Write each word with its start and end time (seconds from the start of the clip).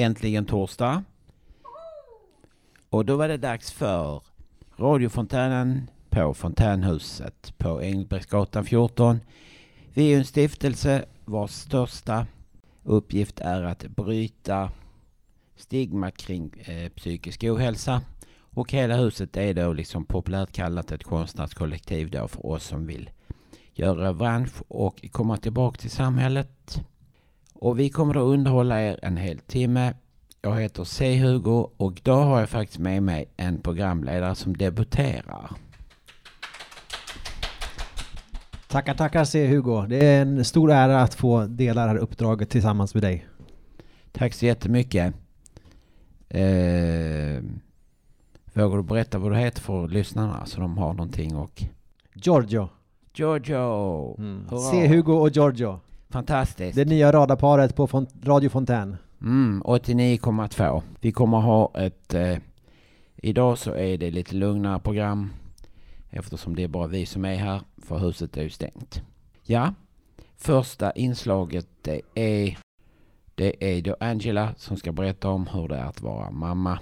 äntligen 0.00 0.46
torsdag. 0.46 1.04
Och 2.90 3.04
då 3.04 3.16
var 3.16 3.28
det 3.28 3.36
dags 3.36 3.72
för 3.72 4.22
radiofontänen 4.76 5.90
på 6.10 6.34
Fontänhuset 6.34 7.58
på 7.58 7.82
Engelbrektsgatan 7.82 8.64
14. 8.64 9.20
Vi 9.94 10.12
är 10.12 10.18
en 10.18 10.24
stiftelse 10.24 11.04
vars 11.24 11.50
största 11.50 12.26
uppgift 12.82 13.40
är 13.40 13.62
att 13.62 13.82
bryta 13.82 14.70
stigma 15.56 16.10
kring 16.10 16.52
eh, 16.64 16.88
psykisk 16.90 17.44
ohälsa. 17.44 18.02
Och 18.50 18.72
hela 18.72 18.96
huset 18.96 19.36
är 19.36 19.54
då 19.54 19.72
liksom 19.72 20.04
populärt 20.04 20.52
kallat 20.52 20.92
ett 20.92 21.04
konstnärskollektiv 21.04 22.10
då 22.10 22.28
för 22.28 22.46
oss 22.46 22.64
som 22.64 22.86
vill 22.86 23.10
göra 23.74 24.08
revansch 24.08 24.62
och 24.68 25.04
komma 25.12 25.36
tillbaka 25.36 25.80
till 25.80 25.90
samhället. 25.90 26.80
Och 27.60 27.78
vi 27.78 27.90
kommer 27.90 28.14
då 28.14 28.20
underhålla 28.20 28.82
er 28.82 28.98
en 29.02 29.16
hel 29.16 29.38
timme. 29.38 29.94
Jag 30.42 30.60
heter 30.60 30.84
C-Hugo 30.84 31.70
och 31.76 31.98
idag 31.98 32.24
har 32.24 32.40
jag 32.40 32.48
faktiskt 32.48 32.78
med 32.78 33.02
mig 33.02 33.28
en 33.36 33.62
programledare 33.62 34.34
som 34.34 34.56
debuterar. 34.56 35.50
Tackar, 38.68 38.94
tackar 38.94 39.24
C-Hugo. 39.24 39.86
Det 39.86 40.06
är 40.06 40.22
en 40.22 40.44
stor 40.44 40.72
ära 40.72 41.02
att 41.02 41.14
få 41.14 41.46
dela 41.46 41.82
det 41.82 41.88
här 41.88 41.96
uppdraget 41.96 42.50
tillsammans 42.50 42.94
med 42.94 43.02
dig. 43.02 43.26
Tack 44.12 44.34
så 44.34 44.46
jättemycket. 44.46 45.14
Eh, 46.28 47.42
vågar 48.52 48.76
du 48.76 48.82
berätta 48.82 49.18
vad 49.18 49.32
du 49.32 49.36
heter 49.36 49.60
för 49.60 49.88
lyssnarna 49.88 50.46
så 50.46 50.60
de 50.60 50.78
har 50.78 50.92
någonting 50.92 51.36
och... 51.36 51.62
Giorgio. 52.14 52.68
Giorgio! 53.14 54.16
Mm. 54.18 54.46
Hurra. 54.48 54.60
C-Hugo 54.60 55.12
och 55.12 55.30
Giorgio. 55.30 55.80
Fantastiskt! 56.10 56.76
Det 56.76 56.84
nya 56.84 57.12
radarparet 57.12 57.76
på 57.76 57.86
Font- 57.86 58.14
Radio 58.26 58.50
Fontän. 58.50 58.96
Mm, 59.20 59.62
89,2. 59.62 60.82
Vi 61.00 61.12
kommer 61.12 61.38
ha 61.38 61.70
ett... 61.74 62.14
Eh, 62.14 62.36
idag 63.16 63.58
så 63.58 63.74
är 63.74 63.98
det 63.98 64.10
lite 64.10 64.34
lugnare 64.34 64.78
program 64.78 65.30
eftersom 66.10 66.56
det 66.56 66.62
är 66.62 66.68
bara 66.68 66.86
vi 66.86 67.06
som 67.06 67.24
är 67.24 67.34
här 67.36 67.60
för 67.82 67.98
huset 67.98 68.36
är 68.36 68.42
ju 68.42 68.50
stängt. 68.50 69.02
Ja, 69.42 69.74
första 70.36 70.92
inslaget 70.92 71.66
det 71.82 72.00
är 72.14 72.58
det 73.34 73.64
är 73.76 73.82
då 73.82 73.96
Angela 74.00 74.54
som 74.56 74.76
ska 74.76 74.92
berätta 74.92 75.28
om 75.28 75.46
hur 75.46 75.68
det 75.68 75.76
är 75.76 75.84
att 75.84 76.02
vara 76.02 76.30
mamma. 76.30 76.78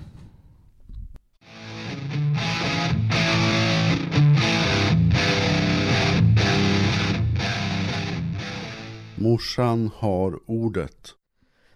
Morsan 9.20 9.91
har 9.97 10.41
ordet. 10.47 11.14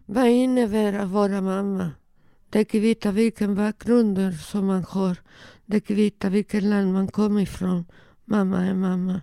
Vad 0.07 0.29
innebär 0.29 0.93
att 0.93 1.09
vara 1.09 1.41
mamma? 1.41 1.91
Det 2.51 2.65
kvittar 2.65 3.13
vilken 3.13 3.55
bakgrund 3.55 4.35
som 4.35 4.67
man 4.67 4.85
har. 4.89 5.17
Det 5.67 5.81
kvittar 5.81 6.31
vilket 6.31 6.63
land 6.63 6.93
man 6.93 7.09
kommer 7.09 7.41
ifrån. 7.41 7.85
Mamma 8.25 8.67
är 8.67 8.75
mamma. 8.75 9.21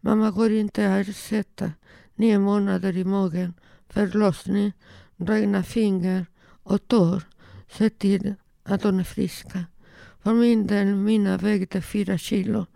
Mamma 0.00 0.30
går 0.30 0.52
inte 0.52 0.94
att 0.94 1.08
ersätta. 1.08 1.72
Nio 2.14 2.38
månader 2.38 2.96
i 2.96 3.04
magen, 3.04 3.54
förlossning, 3.88 4.72
Regna 5.16 5.62
fingrar 5.62 6.26
och 6.62 6.88
tår. 6.88 7.22
Se 7.68 7.90
till 7.90 8.34
att 8.62 8.82
hon 8.82 9.00
är 9.00 9.04
friska. 9.04 9.64
För 10.22 10.34
min 10.34 10.66
del, 10.66 10.86
mina 10.94 11.36
vägde 11.36 11.82
fyra 11.82 12.18
kilo. 12.18 12.66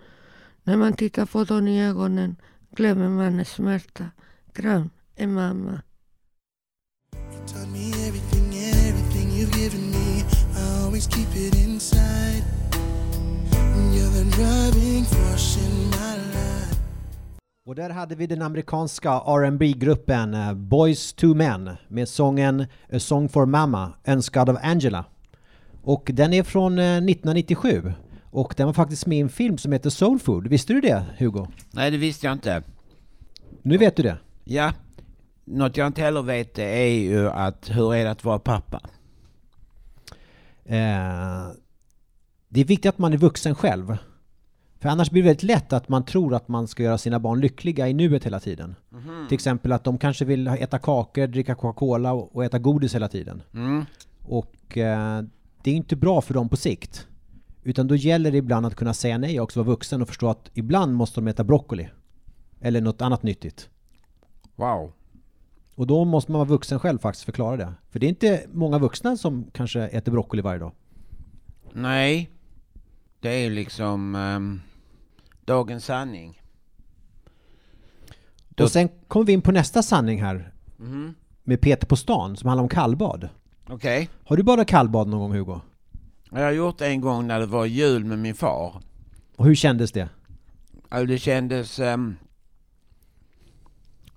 När 0.62 0.76
man 0.76 0.92
tittar 0.92 1.26
på 1.26 1.44
dem 1.44 1.68
i 1.68 1.86
ögonen 1.88 2.36
glömmer 2.70 3.08
man 3.08 3.44
smärta. 3.44 4.10
Kram 4.54 4.90
är 5.16 5.26
mamma. 5.26 5.82
Och 17.66 17.74
där 17.74 17.90
hade 17.90 18.14
vi 18.14 18.26
den 18.26 18.42
amerikanska 18.42 19.18
rb 19.18 19.62
gruppen 19.62 20.34
eh, 20.34 20.54
Boys 20.54 21.12
to 21.12 21.34
Men 21.34 21.70
med 21.88 22.08
sången 22.08 22.60
A 22.92 22.98
Song 22.98 23.28
for 23.28 23.46
Mama, 23.46 23.92
önskad 24.04 24.48
av 24.48 24.58
Angela. 24.62 25.04
Och 25.82 26.10
den 26.14 26.32
är 26.32 26.42
från 26.42 26.78
eh, 26.78 26.84
1997. 26.84 27.92
Och 28.30 28.54
den 28.56 28.66
var 28.66 28.74
faktiskt 28.74 29.06
med 29.06 29.18
i 29.18 29.20
en 29.20 29.28
film 29.28 29.58
som 29.58 29.72
heter 29.72 29.90
Soul 29.90 30.18
Food. 30.18 30.46
Visste 30.46 30.72
du 30.72 30.80
det, 30.80 31.04
Hugo? 31.18 31.46
Nej, 31.72 31.90
det 31.90 31.96
visste 31.96 32.26
jag 32.26 32.32
inte. 32.32 32.62
Nu 33.62 33.76
vet 33.76 33.96
du 33.96 34.02
det. 34.02 34.18
Ja, 34.44 34.72
något 35.44 35.76
jag 35.76 35.86
inte 35.86 36.02
heller 36.02 36.22
vet 36.22 36.54
det 36.54 36.64
är 36.64 37.00
ju 37.00 37.28
att 37.28 37.70
hur 37.70 37.94
är 37.94 38.04
det 38.04 38.10
att 38.10 38.24
vara 38.24 38.38
pappa? 38.38 38.80
Eh, 40.64 41.48
det 42.48 42.60
är 42.60 42.64
viktigt 42.64 42.86
att 42.86 42.98
man 42.98 43.12
är 43.12 43.16
vuxen 43.16 43.54
själv. 43.54 43.96
För 44.78 44.88
annars 44.88 45.10
blir 45.10 45.22
det 45.22 45.28
väldigt 45.28 45.42
lätt 45.42 45.72
att 45.72 45.88
man 45.88 46.04
tror 46.04 46.34
att 46.34 46.48
man 46.48 46.68
ska 46.68 46.82
göra 46.82 46.98
sina 46.98 47.20
barn 47.20 47.40
lyckliga 47.40 47.88
i 47.88 47.94
nuet 47.94 48.26
hela 48.26 48.40
tiden. 48.40 48.74
Till 49.28 49.34
exempel 49.34 49.72
att 49.72 49.84
de 49.84 49.98
kanske 49.98 50.24
vill 50.24 50.46
äta 50.46 50.78
kakor, 50.78 51.26
dricka 51.26 51.54
Coca-Cola 51.54 52.12
och 52.12 52.36
och 52.36 52.44
äta 52.44 52.58
godis 52.58 52.94
hela 52.94 53.08
tiden. 53.08 53.42
Mm. 53.54 53.84
Och 54.22 54.78
eh, 54.78 55.22
det 55.62 55.70
är 55.70 55.74
inte 55.74 55.96
bra 55.96 56.20
för 56.20 56.34
dem 56.34 56.48
på 56.48 56.56
sikt. 56.56 57.06
Utan 57.62 57.88
då 57.88 57.96
gäller 57.96 58.30
det 58.30 58.38
ibland 58.38 58.66
att 58.66 58.74
kunna 58.74 58.94
säga 58.94 59.18
nej 59.18 59.40
också, 59.40 59.60
vara 59.60 59.66
vuxen 59.66 60.02
och 60.02 60.08
förstå 60.08 60.28
att 60.28 60.50
ibland 60.54 60.94
måste 60.94 61.20
de 61.20 61.28
äta 61.28 61.44
broccoli. 61.44 61.88
Eller 62.60 62.80
något 62.80 63.02
annat 63.02 63.22
nyttigt. 63.22 63.68
Wow. 64.56 64.92
Och 65.74 65.86
då 65.86 66.04
måste 66.04 66.32
man 66.32 66.38
vara 66.38 66.48
vuxen 66.48 66.78
själv 66.80 66.98
faktiskt 66.98 67.24
förklara 67.24 67.56
det. 67.56 67.72
För 67.90 67.98
det 67.98 68.06
är 68.06 68.08
inte 68.08 68.46
många 68.52 68.78
vuxna 68.78 69.16
som 69.16 69.50
kanske 69.52 69.80
äter 69.80 70.12
broccoli 70.12 70.42
varje 70.42 70.58
dag. 70.58 70.72
Nej, 71.72 72.30
det 73.20 73.28
är 73.28 73.38
ju 73.38 73.50
liksom 73.50 74.14
ehm, 74.14 74.60
dagens 75.44 75.84
sanning. 75.84 76.40
Då- 78.48 78.64
Och 78.64 78.70
sen 78.70 78.88
kommer 79.08 79.26
vi 79.26 79.32
in 79.32 79.42
på 79.42 79.52
nästa 79.52 79.82
sanning 79.82 80.22
här. 80.22 80.52
Mhm. 80.76 81.14
Med 81.44 81.60
Peter 81.60 81.86
på 81.86 81.96
stan 81.96 82.36
som 82.36 82.48
handlar 82.48 82.62
om 82.62 82.68
kallbad. 82.68 83.28
Okej. 83.68 84.08
Har 84.24 84.36
du 84.36 84.42
badat 84.42 84.66
kallbad 84.68 85.08
någon 85.08 85.20
gång 85.20 85.32
Hugo? 85.38 85.60
Jag 86.30 86.42
har 86.42 86.50
gjort 86.52 86.78
det 86.78 86.86
en 86.86 87.00
gång 87.00 87.26
när 87.26 87.40
det 87.40 87.46
var 87.46 87.64
jul 87.66 88.04
med 88.04 88.18
min 88.18 88.34
far. 88.34 88.80
Och 89.36 89.44
hur 89.46 89.54
kändes 89.54 89.92
det? 89.92 90.08
Alltså 90.88 91.06
det 91.06 91.18
kändes... 91.18 91.78
ehm, 91.78 92.16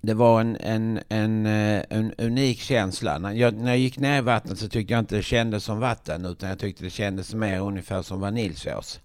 det 0.00 0.14
var 0.14 0.40
en, 0.40 0.56
en, 0.56 1.00
en, 1.08 1.46
eh, 1.46 1.84
en 1.90 2.14
unik 2.18 2.60
känsla. 2.60 3.18
När 3.18 3.32
jag, 3.32 3.54
när 3.54 3.70
jag 3.70 3.78
gick 3.78 3.98
ner 3.98 4.18
i 4.18 4.20
vattnet 4.20 4.58
så 4.58 4.68
tyckte 4.68 4.92
jag 4.92 4.98
inte 4.98 5.16
det 5.16 5.22
kändes 5.22 5.64
som 5.64 5.78
vatten 5.78 6.24
utan 6.24 6.48
jag 6.48 6.58
tyckte 6.58 6.84
det 6.84 6.90
kändes 6.90 7.34
mer 7.34 7.60
ungefär 7.60 8.02
som 8.02 8.20
vaniljsås. 8.20 9.00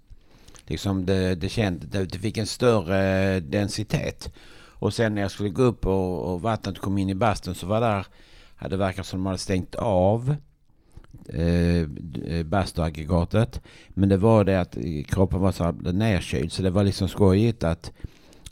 Liksom 0.66 1.06
det, 1.06 1.36
det, 1.36 1.50
kände, 1.50 1.88
det, 1.88 2.06
det 2.06 2.20
fick 2.20 2.38
en 2.38 2.48
större 2.48 3.40
densitet. 3.40 4.34
Och 4.84 4.94
sen 4.94 5.16
när 5.16 5.22
jag 5.22 5.32
skulle 5.32 5.50
gå 5.50 5.64
upp 5.64 5.86
och, 5.86 6.34
och 6.34 6.42
vattnet 6.42 6.80
kom 6.80 6.98
in 6.98 7.10
i 7.10 7.16
bastun 7.16 7.56
så 7.56 7.68
var 7.68 7.82
där, 7.82 8.06
det 8.70 8.78
verkar 8.78 9.04
som 9.04 9.20
de 9.20 9.26
hade 9.26 9.38
stängt 9.38 9.76
av 9.76 10.36
eh, 11.30 11.88
bastuaggregatet. 12.46 13.62
Men 13.90 14.10
det 14.10 14.18
var 14.18 14.44
det 14.44 14.62
att 14.62 14.78
kroppen 15.08 15.40
var 15.40 15.52
så 15.52 15.72
nerkyld 15.72 16.52
så 16.52 16.62
det 16.62 16.70
var 16.70 16.84
liksom 16.84 17.08
skojigt 17.08 17.64
att, 17.64 17.92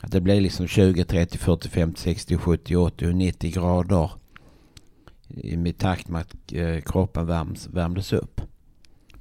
att 0.02 0.12
det 0.12 0.20
blev 0.20 0.42
liksom 0.42 0.66
20, 0.66 1.04
30, 1.04 1.38
40, 1.38 1.68
50, 1.68 2.00
60, 2.00 2.36
70, 2.36 2.76
80 2.76 3.06
och 3.06 3.14
90 3.14 3.52
grader 3.52 4.10
i 5.28 5.72
takt 5.72 6.08
med 6.08 6.20
att 6.20 6.52
eh, 6.52 6.80
kroppen 6.80 7.26
värms, 7.26 7.68
värmdes 7.68 8.12
upp. 8.12 8.40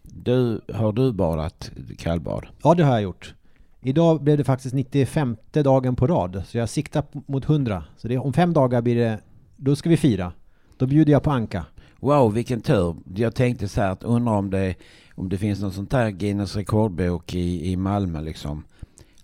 Du, 0.01 0.61
har 0.73 0.91
du 0.91 1.13
badat 1.13 1.71
kallbad? 1.97 2.47
Ja, 2.63 2.73
det 2.73 2.83
har 2.83 2.91
jag 2.91 3.01
gjort. 3.01 3.33
Idag 3.81 4.23
blev 4.23 4.38
det 4.38 4.44
faktiskt 4.44 4.75
95 4.75 5.38
dagen 5.51 5.95
på 5.95 6.07
rad, 6.07 6.44
så 6.47 6.57
jag 6.57 6.69
siktar 6.69 7.03
mot 7.25 7.50
100. 7.50 7.83
Så 7.97 8.07
det, 8.07 8.17
om 8.17 8.33
fem 8.33 8.53
dagar 8.53 8.81
blir 8.81 8.95
det, 8.95 9.19
då 9.57 9.75
ska 9.75 9.89
vi 9.89 9.97
fira. 9.97 10.33
Då 10.77 10.85
bjuder 10.88 11.11
jag 11.11 11.23
på 11.23 11.31
Anka. 11.31 11.65
Wow, 12.00 12.33
vilken 12.33 12.61
tur. 12.61 12.95
Jag 13.15 13.35
tänkte 13.35 13.67
så 13.67 13.81
här 13.81 13.91
att 13.91 14.03
undra 14.03 14.31
om 14.31 14.50
det, 14.50 14.75
om 15.15 15.29
det 15.29 15.38
finns 15.38 15.61
någon 15.61 15.71
sånt 15.71 15.94
här 15.94 16.09
Guinness 16.11 16.55
rekordbok 16.55 17.35
i, 17.35 17.71
i 17.71 17.75
Malmö 17.75 18.21
liksom. 18.21 18.63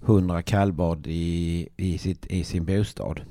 100 0.08 0.42
kallbad 0.42 1.08
i, 1.08 1.70
i, 1.78 1.98
sitt, 1.98 2.26
i 2.26 2.44
sin 2.44 2.66
bostad. 2.66 3.22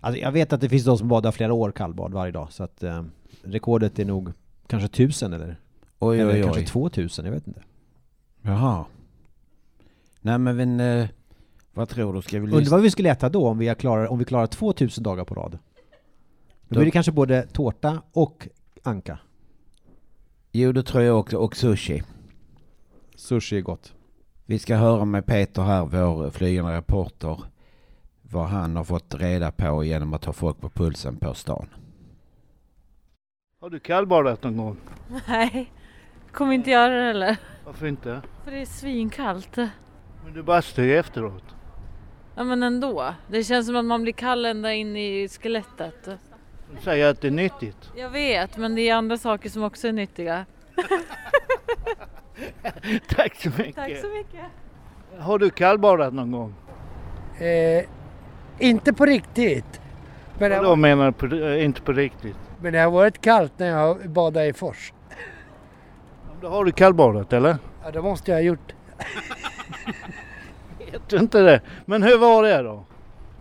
Alltså 0.00 0.20
jag 0.20 0.32
vet 0.32 0.52
att 0.52 0.60
det 0.60 0.68
finns 0.68 0.84
de 0.84 0.98
som 0.98 1.08
badar 1.08 1.32
flera 1.32 1.52
år 1.52 1.72
kallbad 1.72 2.12
varje 2.12 2.32
dag, 2.32 2.52
så 2.52 2.64
att 2.64 2.82
eh, 2.82 3.04
rekordet 3.42 3.98
är 3.98 4.04
nog 4.04 4.32
kanske 4.66 4.86
1000 4.86 5.32
eller, 5.32 5.60
Oj, 5.98 6.20
eller 6.20 6.34
oj, 6.34 6.42
kanske 6.42 6.60
oj. 6.60 6.66
2000, 6.66 7.24
jag 7.24 7.32
vet 7.32 7.46
inte. 7.46 7.62
Jaha. 8.42 8.84
Nej 10.20 10.38
men, 10.38 10.56
men 10.56 10.80
eh, 10.80 11.08
vad 11.74 11.88
tror 11.88 12.14
du? 12.14 12.22
Ska 12.22 12.38
vi 12.38 12.44
Undrar 12.44 12.60
lyssna? 12.60 12.76
vad 12.76 12.82
vi 12.82 12.90
skulle 12.90 13.10
äta 13.10 13.28
då 13.28 13.48
om 13.48 13.58
vi 13.58 13.74
klarar, 13.74 14.06
om 14.06 14.18
vi 14.18 14.24
klarar 14.24 14.46
2000 14.46 15.04
dagar 15.04 15.24
på 15.24 15.34
rad? 15.34 15.58
Då- 16.68 16.74
blir 16.78 16.84
det 16.84 16.90
kanske 16.90 17.12
både 17.12 17.46
tårta 17.52 18.02
och 18.12 18.48
Anka. 18.82 19.18
Jo, 20.52 20.72
det 20.72 20.82
tror 20.82 21.02
jag 21.02 21.18
också. 21.20 21.36
Och 21.36 21.56
sushi. 21.56 22.02
Sushi 23.16 23.56
är 23.56 23.60
gott. 23.60 23.94
Vi 24.52 24.58
ska 24.58 24.76
höra 24.76 25.04
med 25.04 25.26
Peter 25.26 25.62
här, 25.62 25.84
vår 25.84 26.30
flygande 26.30 26.76
reporter, 26.76 27.42
vad 28.22 28.46
han 28.46 28.76
har 28.76 28.84
fått 28.84 29.14
reda 29.14 29.52
på 29.52 29.84
genom 29.84 30.14
att 30.14 30.24
ha 30.24 30.32
folk 30.32 30.60
på 30.60 30.68
pulsen 30.70 31.16
på 31.16 31.34
stan. 31.34 31.66
Har 33.60 33.70
du 33.70 33.80
kallbadat 33.80 34.42
någon 34.42 34.56
gång? 34.56 34.76
Nej, 35.28 35.72
kommer 36.32 36.52
inte 36.52 36.70
göra 36.70 36.94
det 36.94 37.02
heller. 37.02 37.36
Varför 37.64 37.86
inte? 37.86 38.22
För 38.44 38.50
det 38.50 38.60
är 38.60 38.66
svinkallt. 38.66 39.56
Men 39.56 40.32
du 40.34 40.42
bastar 40.42 40.82
ju 40.82 40.98
efteråt. 40.98 41.44
Ja 42.34 42.44
men 42.44 42.62
ändå. 42.62 43.14
Det 43.28 43.44
känns 43.44 43.66
som 43.66 43.76
att 43.76 43.84
man 43.84 44.02
blir 44.02 44.12
kall 44.12 44.44
ända 44.44 44.72
in 44.72 44.96
i 44.96 45.28
skelettet. 45.28 46.08
Du 46.74 46.82
säger 46.82 47.10
att 47.10 47.20
det 47.20 47.26
är 47.26 47.32
nyttigt. 47.32 47.90
Jag 47.96 48.10
vet, 48.10 48.56
men 48.56 48.74
det 48.74 48.88
är 48.88 48.94
andra 48.94 49.18
saker 49.18 49.48
som 49.50 49.62
också 49.62 49.88
är 49.88 49.92
nyttiga. 49.92 50.46
Tack 53.08 53.36
så 53.36 53.50
mycket. 53.58 53.74
Tack 53.74 53.96
så 53.96 54.08
mycket. 54.08 54.44
Har 55.18 55.38
du 55.38 55.50
kallbadat 55.50 56.14
någon 56.14 56.32
gång? 56.32 56.54
Eh, 57.38 57.84
inte 58.58 58.92
på 58.92 59.06
riktigt. 59.06 59.80
Men 60.38 60.50
Vadå 60.50 60.68
har, 60.68 60.76
menar 60.76 61.06
du 61.06 61.12
på, 61.12 61.36
eh, 61.36 61.64
inte 61.64 61.82
på 61.82 61.92
riktigt? 61.92 62.36
men 62.60 62.72
det 62.72 62.78
har 62.78 62.90
varit 62.90 63.20
kallt 63.20 63.52
när 63.58 63.66
jag 63.66 64.10
badade 64.10 64.46
i 64.46 64.52
fors. 64.52 64.92
Då 66.40 66.48
har 66.48 66.64
du 66.64 66.72
kallbadat 66.72 67.32
eller? 67.32 67.56
Ja, 67.84 67.90
det 67.90 68.02
måste 68.02 68.30
jag 68.30 68.38
ha 68.38 68.42
gjort. 68.42 68.72
Vet 70.92 71.08
du 71.08 71.16
inte 71.16 71.40
det? 71.40 71.60
Men 71.84 72.02
hur 72.02 72.18
var 72.18 72.42
det 72.42 72.62
då? 72.62 72.84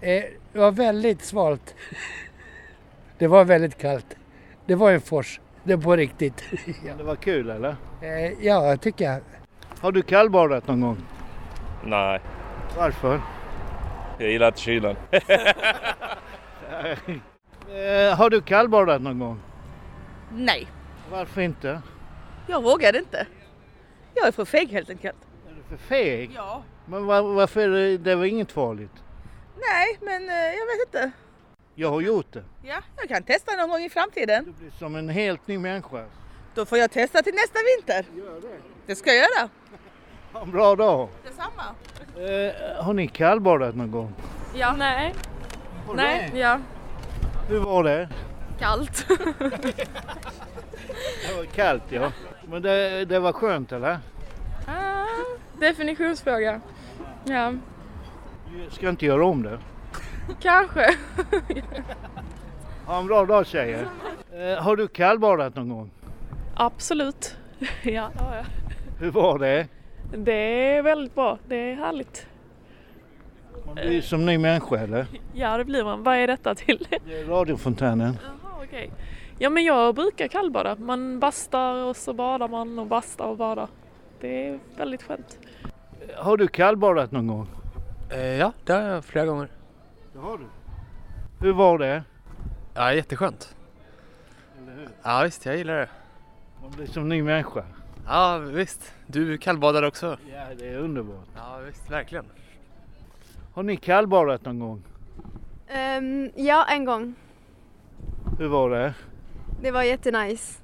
Eh, 0.02 0.24
det 0.54 0.60
var 0.60 0.72
väldigt 0.72 1.22
svalt. 1.22 1.76
Det 3.18 3.28
var 3.28 3.46
väldigt 3.46 3.78
kallt. 3.78 4.18
Det 4.66 4.76
var 4.76 4.92
en 4.92 5.02
fors. 5.02 5.40
Det 5.64 5.76
var 5.76 5.84
på 5.84 5.96
riktigt. 5.96 6.44
Det 6.98 7.04
var 7.04 7.16
kul 7.16 7.50
eller? 7.50 7.76
Eh, 8.02 8.32
ja, 8.46 8.68
jag 8.68 8.82
tycker 8.82 9.06
jag. 9.06 9.20
Har 9.80 9.92
du 9.92 10.02
kallbadat 10.02 10.68
någon 10.68 10.82
gång? 10.82 10.98
Nej, 11.84 12.22
Varför? 12.78 13.22
jag 14.18 14.30
gillar 14.32 14.48
inte 14.48 14.60
kylan. 14.60 14.96
Eh, 17.70 18.18
har 18.18 18.30
du 18.30 18.42
kallbadat 18.42 19.02
någon 19.02 19.20
gång? 19.20 19.40
Nej, 20.34 20.68
Varför 21.12 21.42
inte? 21.42 21.82
jag 22.48 22.64
vågade 22.64 22.98
inte. 23.00 23.28
Jag 24.14 24.28
är 24.28 24.32
för 24.32 24.46
feg 24.46 24.70
helt 24.70 24.90
enkelt. 24.90 25.18
Är 25.50 25.54
du 25.56 25.64
för 25.78 25.78
feg? 25.88 26.32
Ja. 26.36 26.64
Men 26.86 27.06
var, 27.06 27.22
varför? 27.22 27.62
Är 27.62 27.70
det, 27.70 27.98
det 27.98 28.16
var 28.16 28.26
inget 28.26 28.52
farligt. 28.52 29.04
Nej, 29.56 29.98
men 30.02 30.30
eh, 30.30 30.36
jag 30.36 30.66
vet 30.66 30.88
inte. 30.88 31.12
Jag 31.82 31.90
har 31.92 32.02
gjort 32.02 32.34
det. 32.34 32.44
Ja, 32.64 32.76
jag 32.98 33.10
kan 33.10 33.24
testa 33.24 33.56
någon 33.56 33.70
gång 33.70 33.82
i 33.84 33.90
framtiden. 33.90 34.46
Du 34.46 34.52
blir 34.52 34.72
som 34.80 34.96
en 34.96 35.10
helt 35.10 35.48
ny 35.48 35.58
människa. 35.58 36.06
Då 36.56 36.66
får 36.66 36.78
jag 36.78 36.92
testa 36.92 37.22
till 37.22 37.34
nästa 37.34 37.60
vinter. 37.78 38.06
Gör 38.18 38.42
det. 38.42 38.58
Det 38.86 38.96
ska 38.96 39.10
jag 39.10 39.18
göra. 39.18 39.50
Ha 40.34 40.42
en 40.42 40.52
bra 40.52 40.76
dag. 40.76 41.10
Detsamma. 41.24 41.64
Eh, 42.16 42.84
har 42.84 42.94
ni 42.94 43.08
kallbadat 43.08 43.76
någon 43.76 43.92
gång? 43.92 44.14
Ja. 44.56 44.76
Nej. 44.78 45.14
Har 45.88 45.96
Nej. 45.96 46.30
det? 46.34 46.40
Ja. 46.40 46.60
Hur 47.50 47.60
var 47.60 47.84
det? 47.84 48.10
Kallt. 48.60 49.06
Det 51.28 51.34
var 51.38 51.46
kallt 51.46 51.84
ja. 51.90 52.12
Men 52.50 52.62
det, 52.62 53.06
det 53.06 53.20
var 53.20 53.34
skönt 53.34 53.72
eller? 53.72 54.00
ah, 54.68 55.06
definitionsfråga. 55.60 56.62
Ja, 57.26 57.54
Du 58.52 58.70
ska 58.76 58.90
inte 58.90 59.06
göra 59.06 59.26
om 59.26 59.44
det. 59.44 59.60
Kanske. 60.40 60.96
Ha 62.86 63.00
en 63.00 63.08
bra 63.08 63.26
dag 63.26 63.46
tjejer. 63.48 63.88
Eh, 64.34 64.64
har 64.64 64.76
du 64.76 64.88
kallbadat 64.88 65.56
någon 65.56 65.70
gång? 65.70 65.92
Absolut. 66.56 67.38
Ja, 67.84 68.10
det 68.14 68.24
har 68.24 68.36
jag. 68.36 68.46
Hur 69.00 69.12
var 69.12 69.40
det? 69.40 69.68
Det 70.18 70.76
är 70.76 70.82
väldigt 70.82 71.16
bra. 71.16 71.38
Det 71.48 71.72
är 71.72 71.76
härligt. 71.76 72.28
Man 73.66 73.76
blir 73.76 74.02
som 74.02 74.26
ny 74.26 74.38
människa 74.38 74.78
eller? 74.78 75.06
Ja, 75.34 75.58
det 75.58 75.66
blir 75.66 75.84
man. 75.84 76.04
Vad 76.04 76.16
är 76.16 76.28
detta 76.28 76.56
till? 76.56 76.88
Det 77.06 77.20
är 77.20 77.26
radiofontänen. 77.26 78.18
Jaha, 78.24 78.64
okej. 78.64 78.92
Ja, 79.40 79.50
men 79.50 79.64
jag 79.64 79.96
brukar 79.96 80.28
kallbada. 80.28 80.76
Man 80.76 81.20
bastar 81.20 81.74
och 81.76 81.96
så 81.96 82.14
badar 82.14 82.48
man 82.48 82.80
och 82.80 82.88
bastar 82.88 83.26
och 83.26 83.38
badar. 83.38 83.68
Det 84.20 84.48
är 84.48 84.60
väldigt 84.78 85.04
skönt. 85.04 85.40
Har 86.18 86.38
du 86.38 86.48
kallbadat 86.48 87.12
någon 87.12 87.28
gång? 87.28 87.48
Eh, 88.10 88.20
ja, 88.20 88.52
det 88.66 88.74
har 88.74 88.82
jag 88.82 89.06
flera 89.06 89.26
gånger. 89.26 89.48
Det 90.22 90.28
har 90.28 90.38
du. 90.38 90.46
Hur 91.40 91.54
var 91.54 91.78
det? 91.78 92.04
Ja, 92.74 92.94
jätteskönt. 92.94 93.56
Eller 94.58 94.74
hur? 94.76 94.90
Ja, 95.04 95.22
visst, 95.24 95.46
jag 95.46 95.58
gillar 95.58 95.74
det. 95.74 95.90
Man 96.62 96.72
blir 96.72 96.88
som 96.88 97.10
ny 97.10 97.24
människa. 97.24 97.64
Ja, 98.08 98.38
visst. 98.38 98.94
Du 99.08 99.38
kallbadar 99.38 99.84
också. 99.84 100.18
Ja, 100.34 100.46
det 100.58 100.68
är 100.68 100.78
underbart. 100.78 101.28
Ja, 101.36 101.58
visst, 101.58 101.92
verkligen. 101.92 102.26
Har 103.54 103.64
ni 103.64 103.78
kallbadat 103.78 104.46
någon 104.46 104.60
gång? 104.60 104.84
Ehm, 105.68 106.30
ja, 106.36 106.66
en 106.70 106.86
gång. 106.86 107.16
Hur 108.40 108.48
var 108.48 108.70
det? 108.70 108.94
Det 109.62 109.72
var 109.72 109.84
jättenice. 109.84 110.62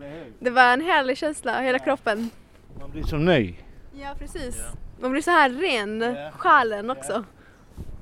Hur? 0.00 0.32
Det 0.38 0.50
var 0.50 0.72
en 0.72 0.80
härlig 0.80 1.18
känsla, 1.18 1.60
hela 1.60 1.78
kroppen. 1.78 2.30
Man 2.80 2.90
blir 2.90 3.02
som 3.02 3.24
ny. 3.24 3.54
Ja, 3.92 4.14
precis. 4.18 4.62
Man 5.00 5.10
blir 5.10 5.22
så 5.22 5.30
här 5.30 5.50
ren, 5.50 6.16
själen 6.32 6.90
också. 6.90 7.24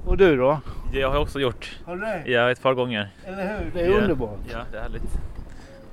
Och 0.06 0.16
du 0.16 0.36
då? 0.36 0.60
Det 0.92 1.02
har 1.02 1.12
jag 1.14 1.22
också 1.22 1.40
gjort. 1.40 1.78
Har 1.84 1.96
du 1.96 2.00
det? 2.02 2.22
Ja, 2.26 2.50
ett 2.50 2.62
par 2.62 2.74
gånger. 2.74 3.08
Eller 3.26 3.58
hur? 3.58 3.70
Det 3.74 3.80
är 3.80 3.90
Ja. 3.90 3.96
underbart. 3.96 4.38
Ja, 4.52 4.58
det 4.72 4.78
är 4.78 4.82
härligt. 4.82 5.02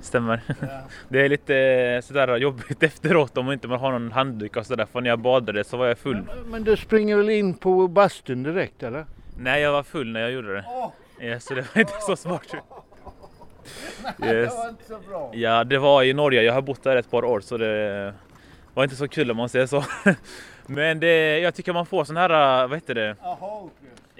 Stämmer. 0.01 0.42
Det 1.10 1.21
är 1.25 1.30
lite 1.30 1.56
eh, 1.57 2.01
sådär 2.01 2.38
jobbigt 2.38 2.83
efteråt 2.83 3.38
om 3.38 3.51
inte 3.51 3.68
man 3.68 3.80
har 3.80 3.92
någon 3.92 4.12
handduk 4.12 4.57
och 4.57 4.65
sådär. 4.65 4.86
För 4.92 5.01
när 5.01 5.10
jag 5.10 5.19
badade 5.19 5.63
så 5.63 5.77
var 5.77 5.86
jag 5.88 5.98
full. 5.98 6.21
Men 6.45 6.63
du 6.63 6.75
springer 6.77 7.18
väl 7.18 7.30
in 7.30 7.54
på 7.54 7.88
bastun 7.88 8.44
direkt 8.44 8.83
eller? 8.83 9.06
Nej, 9.38 9.62
jag 9.62 9.71
var 9.71 9.83
full 9.83 10.12
när 10.12 10.19
jag 10.19 10.31
gjorde 10.31 10.54
det. 10.54 10.66
Ja, 11.19 11.39
så 11.39 11.54
det 11.54 11.66
var 11.75 11.80
inte 11.81 11.94
så 12.07 12.16
smart. 12.16 12.48
Yes. 14.25 14.54
inte 14.69 14.83
så 14.88 15.00
bra. 15.09 15.31
Ja, 15.33 15.63
det 15.63 15.77
var 15.77 16.04
i 16.04 16.13
Norge. 16.13 16.42
Jag 16.44 16.54
har 16.54 16.62
bott 16.62 16.83
där 16.83 16.95
ett 16.95 17.12
par 17.12 17.25
år 17.25 17.39
så 17.39 17.57
det 17.57 18.13
var 18.74 18.83
inte 18.83 18.95
så 18.95 19.07
kul 19.07 19.31
om 19.31 19.38
man 19.38 19.50
säger 19.50 19.66
så. 19.68 19.83
Men 20.66 21.00
det, 21.00 21.39
jag 21.39 21.56
tycker 21.56 21.74
man 21.74 21.86
får 21.86 22.04
sån 22.04 22.18
här, 22.18 22.68
vad 22.68 22.77
heter 22.77 22.95
det? 22.95 23.16
Jaha, 23.21 23.69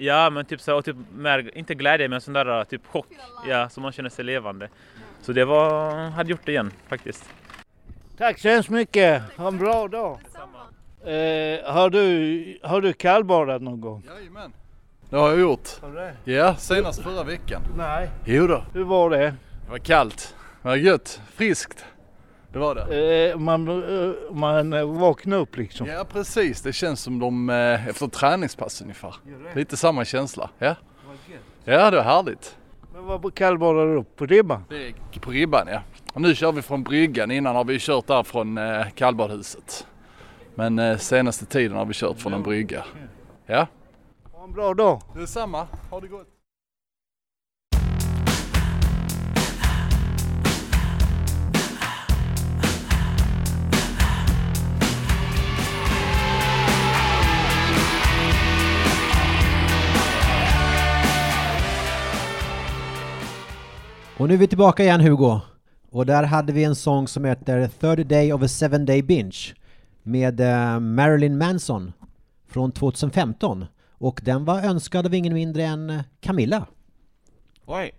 Ja, 0.04 0.30
men 0.30 0.46
typ 0.46 0.62
så, 0.62 0.78
och 0.78 0.86
typ 0.86 0.96
mer, 1.16 1.58
inte 1.58 1.76
glädje 1.76 2.08
men 2.08 2.22
sån 2.22 2.34
där 2.34 2.64
typ 2.66 2.88
chock. 2.88 3.08
Ja, 3.48 3.70
så 3.70 3.82
man 3.82 3.92
känner 3.92 4.10
sig 4.10 4.26
levande. 4.26 4.70
Så 5.22 5.34
det 5.34 5.46
var, 5.46 5.92
hade 6.10 6.32
gjort 6.32 6.46
det 6.46 6.52
igen 6.52 6.72
faktiskt. 6.88 7.30
Tack 8.18 8.40
så 8.40 8.50
hemskt 8.50 8.70
mycket. 8.70 9.24
Ha 9.38 9.48
en 9.48 9.58
bra 9.58 9.88
dag. 9.88 10.20
Eh, 11.06 11.74
har, 11.74 11.90
du, 11.90 12.60
har 12.64 12.82
du 12.82 12.94
kallbadat 12.94 13.62
någon 13.62 13.82
gång? 13.82 14.04
Jajamän. 14.08 14.54
Det 15.10 15.16
har 15.16 15.30
jag 15.30 15.40
gjort. 15.40 15.70
Har 15.82 15.90
du 15.90 15.96
det? 15.96 16.32
Ja, 16.32 16.56
senast 16.56 17.04
förra 17.04 17.24
veckan. 17.24 17.62
Nej. 17.78 18.10
Jo 18.26 18.48
då. 18.48 18.64
Hur 18.74 18.84
var 18.84 19.10
det? 19.10 19.18
Det 19.66 19.72
var 19.72 19.78
kallt. 19.78 20.36
Det 20.62 20.68
var 20.68 20.76
gött. 20.76 21.22
Friskt. 21.36 21.86
Det 22.54 22.60
var 22.60 22.76
det. 22.76 23.32
Eh, 23.32 23.38
man, 23.38 23.68
eh, 23.68 24.14
man 24.32 24.74
eh, 24.74 24.86
vaknar 24.86 25.38
upp 25.38 25.58
liksom. 25.58 25.88
Ja 25.88 26.06
precis, 26.12 26.62
det 26.62 26.74
känns 26.74 27.02
som 27.02 27.20
de 27.20 27.50
eh, 27.50 27.88
efter 27.88 28.08
träningspass 28.08 28.82
ungefär. 28.82 29.16
Lite 29.56 29.78
samma 29.78 30.06
känsla. 30.06 30.50
Ja, 30.60 30.76
ja 31.66 31.92
det 31.92 31.98
var 31.98 32.04
härligt. 32.04 32.58
Men 32.94 33.06
vad 33.06 33.36
kallbadar 33.36 33.86
du 33.86 33.96
upp? 33.96 34.16
På 34.16 34.26
ribban? 34.26 34.66
Det 34.70 34.88
är 34.88 35.20
på 35.20 35.32
ribban 35.32 35.68
ja. 35.68 35.82
Och 36.14 36.22
nu 36.22 36.36
kör 36.36 36.52
vi 36.52 36.62
från 36.62 36.84
bryggan. 36.84 37.32
Innan 37.32 37.56
har 37.56 37.64
vi 37.64 37.80
kört 37.80 38.08
där 38.08 38.24
från 38.24 38.58
eh, 38.58 38.86
kallbadhuset. 38.96 39.88
Men 40.56 40.80
eh, 40.80 40.98
senaste 40.98 41.46
tiden 41.46 41.78
har 41.78 41.86
vi 41.86 41.94
kört 41.94 42.20
från 42.20 42.34
en 42.34 42.44
brygga. 42.44 42.84
Ja. 43.46 43.68
Ha 44.32 44.44
en 44.44 44.54
bra 44.54 44.74
dag. 44.74 45.02
Detsamma. 45.16 45.68
Ha 45.90 46.00
det 46.00 46.08
gott. 46.08 46.28
Och 64.24 64.30
nu 64.30 64.36
är 64.36 64.40
vi 64.40 64.48
tillbaka 64.48 64.84
igen 64.84 65.02
Hugo. 65.02 65.40
Och 65.90 66.06
där 66.06 66.24
hade 66.24 66.54
vi 66.54 66.64
en 66.64 66.76
sång 66.76 67.08
som 67.08 67.26
heter 67.26 67.68
Third 67.68 68.08
Day 68.08 68.34
of 68.34 68.42
a 68.42 68.48
Seven 68.48 68.86
Day 68.86 69.02
Binge 69.02 69.54
med 70.04 70.40
eh, 70.40 70.80
Marilyn 70.80 71.38
Manson 71.38 71.94
från 72.48 72.72
2015. 72.72 73.66
Och 73.90 74.22
den 74.24 74.46
var 74.46 74.62
önskad 74.62 75.06
av 75.06 75.14
ingen 75.14 75.34
mindre 75.34 75.64
än 75.64 75.90
eh, 75.90 76.02
Camilla. 76.20 76.68
Oj. 77.66 77.92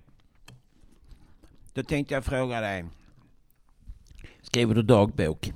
Då 1.74 1.82
tänkte 1.82 2.14
jag 2.14 2.24
fråga 2.24 2.60
dig. 2.60 2.84
Skriver 4.42 4.74
du 4.74 4.82
dagbok? 4.82 5.52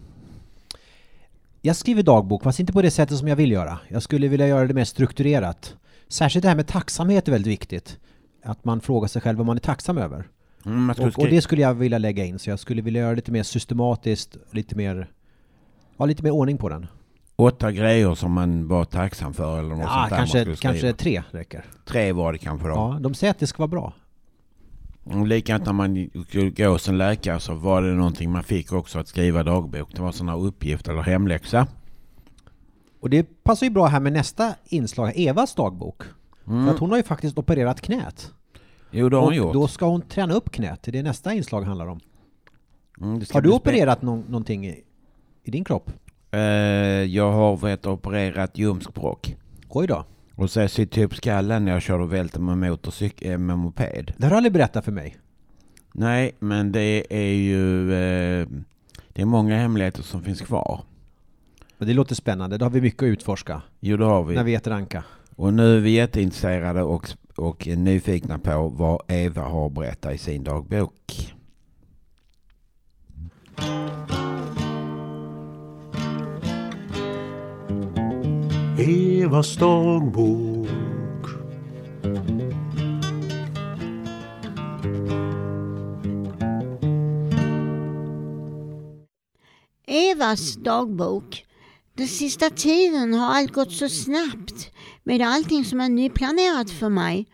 Jag 1.63 1.77
skriver 1.77 2.03
dagbok, 2.03 2.43
fast 2.43 2.61
inte 2.61 2.73
på 2.73 2.83
det 2.83 2.91
sättet 2.91 3.19
som 3.19 3.29
jag 3.29 3.37
vill 3.37 3.53
göra. 3.53 3.79
Jag 3.89 4.03
skulle 4.03 4.29
vilja 4.29 4.47
göra 4.47 4.67
det 4.67 4.75
mer 4.75 4.85
strukturerat. 4.85 5.77
Särskilt 6.09 6.43
det 6.43 6.49
här 6.49 6.57
med 6.57 6.67
tacksamhet 6.67 7.29
är 7.29 7.33
väldigt 7.33 7.53
viktigt. 7.53 7.99
Att 8.43 8.65
man 8.65 8.81
frågar 8.81 9.09
sig 9.09 9.23
själv 9.23 9.39
vad 9.39 9.47
man 9.47 9.57
är 9.57 9.61
tacksam 9.61 9.99
över. 9.99 10.29
Mm, 10.69 10.91
Och, 10.91 11.19
och 11.19 11.29
det 11.29 11.43
skulle 11.43 11.63
jag 11.63 11.75
vilja 11.75 11.99
lägga 11.99 12.25
in, 12.25 12.39
så 12.39 12.51
jag 12.51 12.59
skulle 12.59 12.83
vilja 12.83 13.01
göra 13.03 13.15
lite 13.15 13.33
mer 13.33 13.43
systematiskt, 13.43 14.37
lite 14.51 14.77
mer... 14.77 15.11
Ha 15.97 16.07
lite 16.07 16.23
mer 16.23 16.31
ordning 16.31 16.59
på 16.59 16.69
den. 16.69 16.87
Åtta 17.37 17.73
grejer 17.73 18.15
som 18.15 18.33
man 18.33 18.69
var 18.69 18.85
tacksam 18.85 19.35
för 19.35 19.59
eller 19.59 19.69
något 19.69 19.81
Ja, 19.81 20.07
sånt 20.09 20.33
där 20.33 20.45
kanske, 20.45 20.57
kanske 20.57 20.93
tre 20.93 21.23
räcker. 21.31 21.65
Tre 21.85 22.13
var 22.13 22.33
det 22.33 22.39
kanske 22.39 22.69
då. 22.69 22.75
Ja, 22.75 22.99
de 23.01 23.15
säger 23.15 23.31
att 23.31 23.39
det 23.39 23.47
ska 23.47 23.59
vara 23.59 23.69
bra. 23.69 23.93
Och 25.05 25.27
likadant 25.27 25.67
när 25.67 25.73
man 25.73 26.11
skulle 26.29 26.51
gå 26.51 26.69
hos 26.69 26.89
en 26.89 26.99
läkare 26.99 27.41
så 27.41 27.55
var 27.55 27.83
det 27.83 27.89
någonting 27.89 28.31
man 28.33 28.43
fick 28.43 28.73
också 28.73 28.99
att 28.99 29.09
skriva 29.09 29.43
dagbok. 29.43 29.89
Det 29.95 30.03
var 30.03 30.13
sådana 30.13 30.37
uppgift 30.37 30.89
eller 30.89 31.03
hemläxa. 31.03 31.67
Och 33.01 33.11
det 33.11 33.43
passar 33.43 33.67
ju 33.67 33.71
bra 33.71 33.87
här 33.87 34.01
med 34.01 34.13
nästa 34.13 34.55
inslag, 34.65 35.13
Evas 35.17 35.55
dagbok. 35.55 36.03
Mm. 36.47 36.65
För 36.67 36.75
att 36.75 36.81
hon 36.81 36.91
har 36.91 36.97
ju 36.97 37.03
faktiskt 37.03 37.39
opererat 37.39 37.81
knät. 37.81 38.33
Jo, 38.91 39.09
det 39.09 39.17
har 39.17 39.25
hon 39.25 39.35
gjort. 39.35 39.53
då 39.53 39.69
ska 39.69 39.87
hon 39.87 40.03
träna 40.03 40.35
upp 40.35 40.51
knät, 40.51 40.83
det 40.83 40.99
är 40.99 41.03
nästa 41.03 41.35
inslag 41.35 41.63
handlar 41.63 41.87
om. 41.87 42.01
Mm, 43.01 43.21
Har 43.33 43.41
du 43.41 43.51
opererat 43.51 44.03
nå- 44.03 44.23
någonting 44.29 44.67
i, 44.67 44.83
i 45.45 45.51
din 45.51 45.65
kropp? 45.65 45.91
Eh, 46.31 46.41
jag 47.05 47.33
har 47.33 47.57
vet, 47.57 47.87
opererat 47.87 48.59
ljumskbråck. 48.59 49.37
Oj 49.69 49.87
då. 49.87 50.05
Och 50.35 50.51
så 50.51 50.61
har 50.61 50.71
jag 50.79 50.97
ihop 50.99 51.15
skallen 51.15 51.65
när 51.65 51.73
jag 51.73 51.83
körde 51.83 52.03
och 52.03 52.13
välte 52.13 52.41
med, 52.41 52.59
motorcyk- 52.73 53.31
eh, 53.33 53.39
med 53.39 53.59
moped. 53.59 54.13
Det 54.17 54.25
har 54.25 54.31
du 54.31 54.37
aldrig 54.37 54.53
berättat 54.53 54.85
för 54.85 54.93
mig. 54.93 55.17
Nej, 55.93 56.33
men 56.39 56.73
det 56.73 57.07
är 57.11 57.33
ju... 57.35 57.93
Eh, 57.93 58.47
det 59.13 59.23
är 59.23 59.27
många 59.27 59.57
hemligheter 59.57 60.03
som 60.03 60.23
finns 60.23 60.41
kvar. 60.41 60.81
Men 61.79 61.89
det 61.89 61.95
låter 61.95 62.15
spännande, 62.15 62.59
det 62.59 62.65
har 62.65 62.71
vi 62.71 62.81
mycket 62.81 63.03
att 63.03 63.07
utforska. 63.07 63.63
Jo, 63.81 63.97
det 63.97 64.05
har 64.05 64.25
vi. 64.25 64.35
När 64.35 64.45
vi 64.45 64.55
äter 64.55 64.73
anka. 64.73 65.05
Och 65.37 65.55
nu 65.55 65.77
är 65.77 65.81
vi 65.81 65.91
jätteintresserade 65.91 66.83
och, 66.83 67.09
och 67.39 67.67
nyfikna 67.67 68.39
på 68.39 68.69
vad 68.69 69.03
Eva 69.09 69.43
har 69.43 69.71
berättat 69.71 70.15
i 70.15 70.19
sin 70.19 70.45
dagbok. 70.45 71.35
Evas 78.79 79.57
dagbok 79.57 80.69
Evas 89.87 90.57
dagbok. 90.57 91.45
Den 91.95 92.09
sista 92.09 92.51
tiden 92.51 93.15
har 93.15 93.35
allt 93.35 93.53
gått 93.53 93.73
så 93.73 93.89
snabbt 93.89 94.71
med 95.09 95.23
allting 95.23 95.65
som 95.65 95.81
är 95.81 95.89
nyplanerat 95.89 96.71
för 96.71 96.89
mig. 96.89 97.27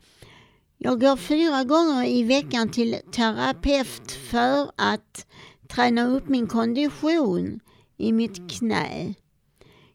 Jag 0.79 1.01
går 1.01 1.17
fyra 1.17 1.65
gånger 1.65 2.05
i 2.05 2.23
veckan 2.23 2.69
till 2.69 2.97
terapeut 3.13 4.13
för 4.13 4.71
att 4.77 5.27
träna 5.69 6.07
upp 6.07 6.29
min 6.29 6.47
kondition 6.47 7.61
i 7.97 8.13
mitt 8.13 8.51
knä. 8.51 9.15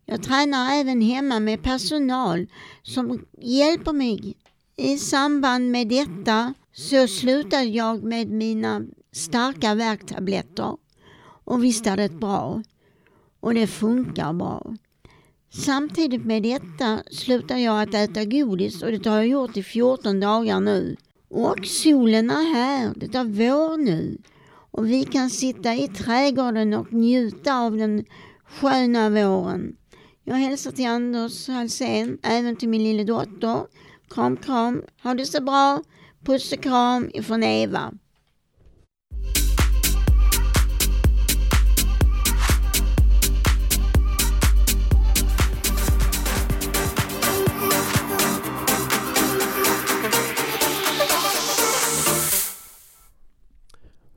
Jag 0.06 0.24
tränar 0.24 0.74
även 0.74 1.02
hemma 1.02 1.40
med 1.40 1.64
personal 1.64 2.48
som 2.84 3.26
hjälper 3.38 3.94
mig. 3.94 4.38
I 4.76 4.98
samband 4.98 5.72
med 5.72 5.88
detta 5.88 6.54
så 6.74 7.08
slutade 7.08 7.64
jag 7.64 8.04
med 8.04 8.30
mina 8.30 8.82
starka 9.12 9.76
värktabletter 9.76 10.78
och 11.44 11.64
visst 11.64 11.88
är 11.88 11.98
det 11.98 12.10
bra. 12.10 12.64
Och 13.40 13.54
det 13.54 13.68
funkar 13.68 14.34
bra. 14.34 14.74
Samtidigt 15.52 16.26
med 16.26 16.44
detta 16.44 17.04
slutar 17.12 17.58
jag 17.58 17.82
att 17.82 17.94
äta 17.94 18.26
godis 18.26 18.84
och 18.84 18.92
det 18.92 19.06
har 19.06 19.18
jag 19.18 19.28
gjort 19.28 19.58
i 19.58 19.64
14 19.64 20.20
dagar 20.20 20.60
nu. 20.60 20.96
Och 21.30 21.66
solen 21.66 22.30
är 22.30 22.54
här, 22.54 22.94
det 22.96 23.16
är 23.16 23.24
vår 23.24 23.78
nu. 23.78 24.18
Och 24.72 24.90
vi 24.90 25.04
kan 25.04 25.30
sitta 25.30 25.76
i 25.76 25.88
trädgården 25.88 26.74
och 26.74 26.94
njuta 26.94 27.60
av 27.60 27.78
den 27.78 28.06
sköna 28.44 29.10
våren. 29.10 29.76
Jag 30.24 30.36
hälsar 30.36 30.72
till 30.72 30.88
Anders 30.88 31.48
Halsén, 31.48 32.18
även 32.24 32.56
till 32.56 32.70
min 32.70 32.84
lilla 32.84 33.04
dotter. 33.04 33.60
Kram, 34.10 34.38
kram. 34.38 34.84
Ha 35.04 35.14
det 35.14 35.26
så 35.26 35.42
bra. 35.44 35.84
Puss 36.26 36.52
och 36.52 36.64
kram 36.64 37.10
ifrån 37.14 37.44
Eva. 37.44 37.94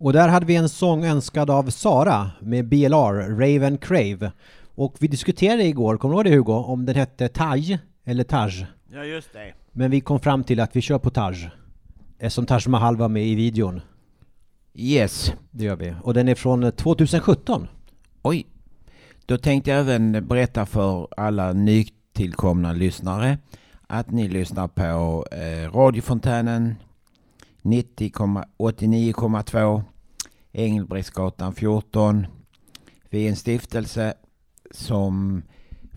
Och 0.03 0.13
där 0.13 0.29
hade 0.29 0.47
vi 0.47 0.57
en 0.57 0.69
sång 0.69 1.05
önskad 1.05 1.51
av 1.51 1.71
Sara 1.71 2.31
med 2.41 2.69
BLR, 2.69 3.39
Raven 3.39 3.79
Crave. 3.79 4.33
Och 4.75 4.97
vi 5.01 5.09
diskuterade 5.09 5.65
igår, 5.65 5.97
kommer 5.97 6.15
du 6.15 6.19
ihåg 6.19 6.25
det 6.25 6.37
Hugo, 6.37 6.53
om 6.53 6.87
den 6.87 6.95
hette 6.95 7.29
Taj 7.29 7.79
eller 8.05 8.25
Taj? 8.25 8.67
Ja, 8.93 9.05
just 9.05 9.33
det. 9.33 9.53
Men 9.73 9.91
vi 9.91 10.01
kom 10.01 10.21
fram 10.21 10.45
till 10.45 10.61
att 10.61 10.77
vi 10.77 10.81
kör 10.81 10.99
på 10.99 11.11
Taj. 11.11 11.51
Eftersom 12.19 12.47
Taj 12.47 12.61
Mahal 12.67 12.97
var 12.97 13.09
med 13.09 13.27
i 13.27 13.35
videon. 13.35 13.81
Yes. 14.75 15.33
Det 15.51 15.65
gör 15.65 15.77
vi. 15.77 15.95
Och 16.03 16.15
den 16.15 16.29
är 16.29 16.35
från 16.35 16.63
eh, 16.63 16.71
2017. 16.71 17.69
Oj. 18.23 18.47
Då 19.27 19.39
tänkte 19.39 19.71
jag 19.71 19.81
även 19.81 20.27
berätta 20.27 20.67
för 20.67 21.09
alla 21.17 21.53
nytillkomna 21.53 22.73
lyssnare 22.73 23.39
att 23.87 24.11
ni 24.11 24.29
lyssnar 24.29 24.69
på 24.69 25.27
eh, 25.33 25.73
radiofontänen 25.77 26.75
90,89,2 27.63 29.83
Engelbrektsgatan 30.53 31.55
14. 31.55 32.27
Vi 33.11 33.25
är 33.25 33.31
en 33.31 33.37
stiftelse 33.37 34.15
som 34.71 35.43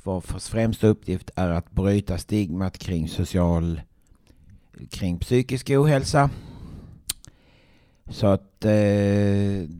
vars 0.03 0.47
främsta 0.47 0.87
uppgift 0.87 1.29
är 1.35 1.49
att 1.49 1.71
bryta 1.71 2.17
stigmat 2.17 2.77
kring 2.77 3.07
social 3.07 3.81
kring 4.89 5.19
psykisk 5.19 5.69
ohälsa. 5.69 6.29
Så 8.09 8.27
att 8.27 8.65
eh, 8.65 8.71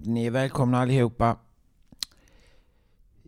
ni 0.04 0.26
är 0.26 0.32
välkomna 0.32 0.80
allihopa. 0.80 1.38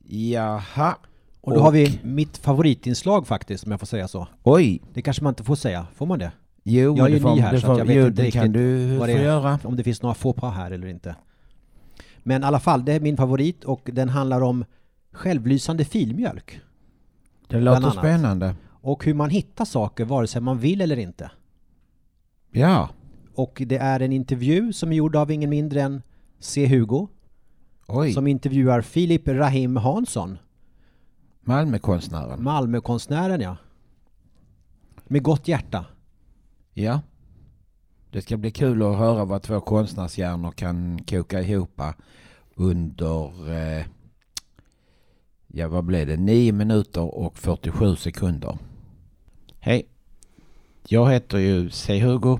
Jaha. 0.05 0.95
Och 1.41 1.53
då 1.53 1.59
har 1.59 1.71
vi 1.71 1.99
mitt 2.03 2.37
favoritinslag 2.37 3.27
faktiskt, 3.27 3.65
om 3.65 3.71
jag 3.71 3.79
får 3.79 3.87
säga 3.87 4.07
så. 4.07 4.27
Oj! 4.43 4.81
Det 4.93 5.01
kanske 5.01 5.23
man 5.23 5.31
inte 5.31 5.43
får 5.43 5.55
säga, 5.55 5.87
får 5.95 6.05
man 6.05 6.19
det? 6.19 6.31
Jo, 6.63 6.97
jag 6.97 7.11
är 7.11 7.17
ju 7.17 7.35
ny 7.35 7.41
här 7.41 7.57
så 7.57 7.67
jag 7.67 7.85
vet 7.85 7.95
jo, 7.95 8.07
inte 8.07 8.21
det 8.21 8.31
kan 8.31 8.43
riktigt 8.43 8.53
du 8.53 8.97
vad 8.97 8.99
få 8.99 9.05
det 9.05 9.19
är, 9.19 9.23
göra. 9.23 9.59
om 9.63 9.75
det 9.75 9.83
finns 9.83 10.01
några 10.01 10.15
faux 10.15 10.41
pas 10.41 10.55
här 10.55 10.71
eller 10.71 10.87
inte. 10.87 11.15
Men 12.27 12.43
i 12.43 12.45
alla 12.45 12.59
fall, 12.59 12.85
det 12.85 12.93
är 12.93 12.99
min 12.99 13.17
favorit 13.17 13.63
och 13.63 13.89
den 13.93 14.09
handlar 14.09 14.41
om 14.41 14.65
självlysande 15.11 15.85
filmjölk. 15.85 16.61
Det 17.47 17.59
låter 17.59 17.89
spännande. 17.89 18.55
Och 18.69 19.05
hur 19.05 19.13
man 19.13 19.29
hittar 19.29 19.65
saker 19.65 20.05
vare 20.05 20.27
sig 20.27 20.41
man 20.41 20.59
vill 20.59 20.81
eller 20.81 20.97
inte. 20.97 21.31
Ja. 22.51 22.89
Och 23.35 23.61
det 23.65 23.77
är 23.77 23.99
en 23.99 24.11
intervju 24.11 24.73
som 24.73 24.91
är 24.91 24.95
gjord 24.95 25.15
av 25.15 25.31
ingen 25.31 25.49
mindre 25.49 25.81
än 25.81 26.01
C. 26.39 26.67
Hugo. 26.67 27.07
Oj. 27.87 28.13
Som 28.13 28.27
intervjuar 28.27 28.81
Filip 28.81 29.27
Rahim 29.27 29.75
Hansson. 29.75 30.37
Malmökonstnären. 31.41 32.43
Malmökonstnären 32.43 33.41
ja. 33.41 33.57
Med 35.05 35.23
gott 35.23 35.47
hjärta. 35.47 35.85
Ja. 36.73 37.01
Det 38.11 38.21
ska 38.21 38.37
bli 38.37 38.51
kul 38.51 38.83
att 38.83 38.97
höra 38.97 39.25
vad 39.25 39.41
två 39.41 39.61
konstnärshjärnor 39.61 40.51
kan 40.51 41.03
koka 41.03 41.41
ihop 41.41 41.81
under, 42.55 43.51
eh, 43.53 43.85
ja 45.47 45.67
vad 45.67 45.85
blev 45.85 46.07
det, 46.07 46.17
9 46.17 46.51
minuter 46.51 47.15
och 47.15 47.37
47 47.37 47.95
sekunder. 47.95 48.57
Hej. 49.59 49.87
Jag 50.87 51.11
heter 51.11 51.37
ju 51.37 51.69
C. 51.69 51.99
Hugo. 51.99 52.39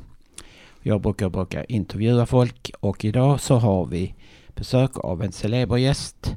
Jag 0.82 1.02
brukar, 1.02 1.30
brukar 1.30 1.72
intervjua 1.72 2.26
folk 2.26 2.72
och 2.80 3.06
idag 3.06 3.42
så 3.42 3.56
har 3.56 3.86
vi 3.86 4.16
besök 4.56 4.98
av 4.98 5.24
en 5.24 5.32
celeber 5.32 5.78
gäst. 5.78 6.36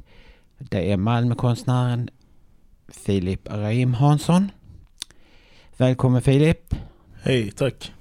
Det 0.57 0.91
är 0.91 0.97
Malmökonstnären 0.97 2.09
Filip 2.87 3.47
Rahim 3.51 3.93
Hansson. 3.93 4.51
Välkommen 5.77 6.21
Filip. 6.21 6.75
Hej, 7.23 7.51
tack. 7.51 7.91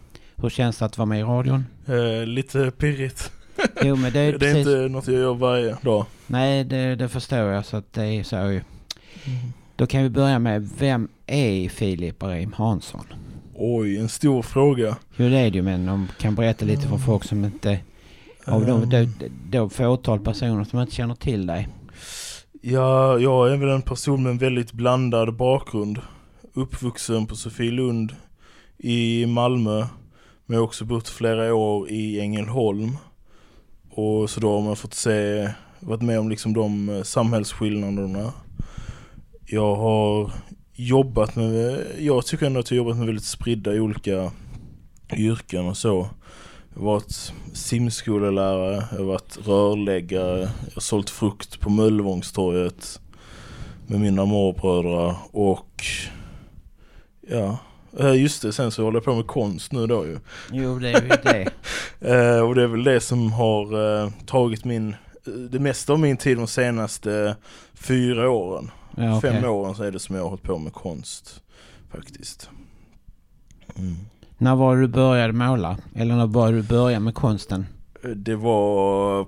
Hur 0.43 0.49
känns 0.51 0.79
det 0.79 0.85
att 0.85 0.99
vara 0.99 1.07
med 1.07 1.21
i 1.21 1.23
radion? 1.23 1.67
Eh, 1.87 2.27
lite 2.27 2.71
pirrigt. 2.71 3.33
Jo, 3.83 3.97
men 3.97 4.13
det 4.13 4.19
är 4.21 4.33
det 4.39 4.49
är 4.49 4.55
precis- 4.55 4.67
inte 4.67 4.89
något 4.89 5.07
jag 5.09 5.17
gör 5.17 5.35
varje 5.35 5.77
dag. 5.83 6.07
Nej, 6.27 6.65
det, 6.65 6.95
det 6.95 7.09
förstår 7.09 7.39
jag 7.39 7.65
så 7.67 7.77
att 7.77 7.93
det 7.93 8.05
är 8.05 8.23
så 8.23 8.37
ju. 8.37 8.61
Då 9.77 9.87
kan 9.87 10.03
vi 10.03 10.09
börja 10.11 10.39
med, 10.39 10.71
vem 10.79 11.09
är 11.27 11.69
Filip 11.69 12.23
Rahim 12.23 12.53
Hansson? 12.53 13.05
Oj, 13.55 13.97
en 13.99 14.09
stor 14.09 14.43
fråga. 14.43 14.97
Jo, 15.17 15.29
det 15.29 15.39
är 15.39 15.51
det 15.51 15.57
ju, 15.57 15.63
men 15.63 15.87
de 15.87 16.09
kan 16.19 16.35
berätta 16.35 16.65
lite 16.65 16.89
för 16.89 16.97
folk 16.99 17.25
som 17.25 17.45
inte... 17.45 17.81
Av 18.47 18.67
de, 18.67 18.83
Ehm. 18.83 18.89
de, 18.91 19.09
de 19.51 19.71
fåtal 19.71 20.21
personer 20.21 20.65
som 20.65 20.81
inte 20.81 20.95
känner 20.95 21.15
till 21.15 21.47
dig. 21.47 21.69
Ja, 22.63 23.19
jag 23.19 23.53
är 23.53 23.57
väl 23.57 23.69
en 23.69 23.83
person 23.83 24.23
med 24.23 24.31
en 24.31 24.39
väldigt 24.39 24.73
blandad 24.73 25.37
bakgrund. 25.37 25.99
Uppvuxen 26.55 27.27
på 27.27 27.37
Sofielund 27.37 28.13
i 28.79 29.27
Malmö. 29.27 29.87
Men 30.51 30.55
jag 30.55 30.63
har 30.63 30.67
också 30.67 30.85
bott 30.85 31.09
flera 31.09 31.55
år 31.55 31.91
i 31.91 32.21
Ängelholm. 32.21 32.97
Och 33.91 34.31
så 34.31 34.41
då 34.41 34.53
har 34.53 34.61
man 34.61 34.77
fått 34.77 34.95
se, 34.95 35.49
varit 35.81 36.03
med 36.03 36.19
om 36.19 36.29
liksom 36.29 36.53
de 36.53 36.89
eh, 36.89 37.03
samhällsskillnaderna. 37.03 38.33
Jag 39.47 39.77
har 39.77 40.33
jobbat 40.75 41.37
med, 41.37 41.87
jag 41.99 42.27
tycker 42.27 42.47
ändå 42.47 42.61
att 42.61 42.71
jag 42.71 42.77
har 42.77 42.85
jobbat 42.85 42.97
med 42.97 43.07
väldigt 43.07 43.25
spridda 43.25 43.71
olika 43.71 44.31
yrken 45.17 45.67
och 45.67 45.77
så. 45.77 46.09
Jag 46.75 46.81
har 46.81 46.87
varit 46.87 47.33
simskolelärare, 47.53 48.85
jag 48.91 48.99
har 48.99 49.05
varit 49.05 49.39
rörläggare, 49.47 50.41
jag 50.41 50.75
har 50.75 50.81
sålt 50.81 51.11
frukt 51.11 51.61
på 51.61 51.71
Möllevångstorget 51.71 53.01
med 53.87 54.01
mina 54.01 54.25
morbröder 54.25 55.17
och 55.33 55.85
ja, 57.29 57.59
just 58.15 58.43
det, 58.43 58.53
sen 58.53 58.71
så 58.71 58.85
håller 58.85 58.97
jag 58.97 59.05
på 59.05 59.15
med 59.15 59.27
konst 59.27 59.73
nu 59.73 59.87
då 59.87 60.07
ju. 60.07 60.19
Jo, 60.53 60.79
det 60.79 60.91
är 60.93 61.03
ju 61.03 61.09
det. 61.09 61.51
Eh, 62.03 62.41
och 62.41 62.55
det 62.55 62.63
är 62.63 62.67
väl 62.67 62.85
det 62.85 63.01
som 63.01 63.33
har 63.33 63.97
eh, 64.05 64.11
tagit 64.27 64.65
min, 64.65 64.97
det 65.51 65.59
mesta 65.59 65.93
av 65.93 65.99
min 65.99 66.17
tid 66.17 66.37
de 66.37 66.47
senaste 66.47 67.37
fyra 67.75 68.31
åren. 68.31 68.71
Ja, 68.97 69.17
okej. 69.19 69.31
Fem 69.33 69.45
åren 69.45 69.75
så 69.75 69.83
är 69.83 69.91
det 69.93 69.99
som 69.99 70.15
jag 70.17 70.23
har 70.23 70.29
hållit 70.29 70.43
på 70.43 70.59
med 70.59 70.73
konst 70.73 71.43
faktiskt. 71.93 72.51
Mm. 73.77 73.97
När 74.39 74.55
var 74.57 74.77
du 74.77 74.89
började 74.89 75.33
måla? 75.33 75.79
Eller 75.95 76.17
när 76.17 76.27
började 76.27 76.57
du 76.57 76.63
börja 76.63 77.01
med 77.01 77.15
konsten? 77.15 77.67
Eh, 78.05 78.11
Det 78.11 78.37
var, 78.37 79.27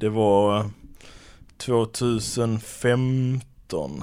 det 0.00 0.08
var 0.08 0.70
2015, 1.56 3.40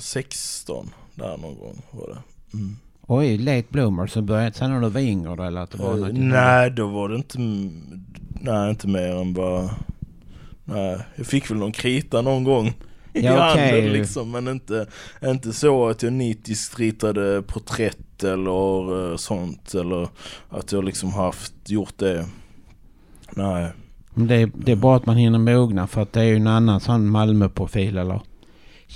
16 0.01 0.89
där 1.15 1.37
någon 1.37 1.57
gång 1.59 1.81
var 1.91 2.07
det. 2.07 2.17
Mm. 2.57 2.77
Oj, 3.09 3.37
late 3.37 3.67
bloomer. 3.69 4.07
Så 4.07 4.21
började 4.21 4.53
sen 4.55 4.71
när 4.71 4.81
du 4.81 4.89
var 4.89 5.01
yngre 5.01 5.47
eller 5.47 5.61
att 5.61 5.71
det 5.71 5.77
var 5.77 5.95
något 5.95 6.13
nej, 6.13 6.71
då 6.71 6.87
var 6.87 7.09
det 7.09 7.15
inte, 7.15 7.37
nej 8.41 8.69
inte 8.69 8.87
mer 8.87 9.15
än 9.15 9.33
bara, 9.33 9.69
nej, 10.63 10.97
jag 11.15 11.25
fick 11.25 11.51
väl 11.51 11.57
någon 11.57 11.71
krita 11.71 12.21
någon 12.21 12.43
gång 12.43 12.67
i 13.13 13.25
Ja, 13.25 13.41
handen 13.41 13.93
liksom, 13.93 14.31
men 14.31 14.47
inte, 14.47 14.87
inte 15.23 15.53
så 15.53 15.89
att 15.89 16.03
jag 16.03 16.13
nitiskt 16.13 16.79
ritade 16.79 17.41
porträtt 17.41 18.23
eller 18.23 19.11
eh, 19.11 19.17
sånt, 19.17 19.73
eller 19.73 20.07
att 20.49 20.71
jag 20.71 20.83
liksom 20.83 21.13
haft, 21.13 21.53
gjort 21.65 21.97
det. 21.97 22.25
Nej. 23.35 23.71
Det, 24.15 24.35
är, 24.35 24.51
det 24.55 24.71
är 24.71 24.75
bra 24.75 24.95
att 24.95 25.05
man 25.05 25.15
hinner 25.17 25.39
mogna 25.39 25.87
för 25.87 26.01
att 26.01 26.13
det 26.13 26.19
är 26.19 26.25
ju 26.25 26.35
en 26.35 26.47
annan 26.47 26.79
sån 26.79 27.09
Malmö-profil 27.09 27.97
eller 27.97 28.21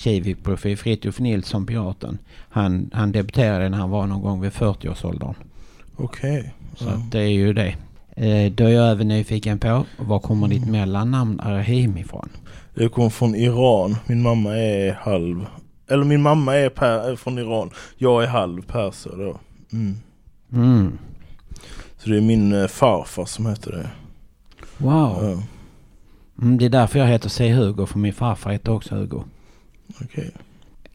Kivik-profil. 0.01 0.77
Fritiof 0.77 1.19
Nilsson, 1.19 1.65
piraten. 1.65 2.17
Han, 2.49 2.89
han 2.93 3.11
debuterade 3.11 3.69
när 3.69 3.77
han 3.77 3.89
var 3.89 4.07
någon 4.07 4.21
gång 4.21 4.41
vid 4.41 4.51
40-årsåldern. 4.51 5.33
Okej. 5.95 6.53
Så 6.75 6.85
Ja. 6.85 6.91
att 6.91 7.11
det 7.11 7.19
är 7.19 7.27
ju 7.27 7.53
det. 7.53 7.75
Eh, 8.15 8.51
då 8.51 8.63
är 8.63 8.69
jag 8.69 8.91
även 8.91 9.07
nyfiken 9.07 9.59
på, 9.59 9.85
var 9.99 10.19
kommer 10.19 10.47
ditt 10.47 10.67
mellannamn 10.67 11.39
Arahim 11.39 11.97
ifrån? 11.97 12.29
Jag 12.73 12.91
kommer 12.91 13.09
från 13.09 13.35
Iran, 13.35 13.95
min 14.07 14.21
mamma 14.21 14.57
är 14.57 14.93
halv, 14.93 15.45
eller 15.89 16.03
min 16.03 16.21
mamma 16.21 16.55
är 16.55 16.69
per, 16.69 17.15
från 17.15 17.37
Iran, 17.39 17.69
jag 17.97 18.23
är 18.23 18.27
halv 18.27 18.61
perser 18.61 19.11
då. 19.17 19.39
Mm. 19.73 19.95
Mm. 20.53 20.97
Så 21.97 22.09
det 22.09 22.17
är 22.17 22.21
min 22.21 22.53
eh, 22.53 22.67
farfar 22.67 23.25
som 23.25 23.45
heter 23.45 23.71
det. 23.71 23.89
Wow. 24.77 25.17
Ja. 25.21 25.43
Mm, 26.41 26.57
det 26.57 26.65
är 26.65 26.69
därför 26.69 26.99
jag 26.99 27.07
heter 27.07 27.29
C. 27.29 27.49
Hugo, 27.53 27.85
för 27.85 27.99
min 27.99 28.13
farfar 28.13 28.51
heter 28.51 28.71
också 28.71 28.95
Hugo. 28.95 29.23
Okej. 30.03 30.31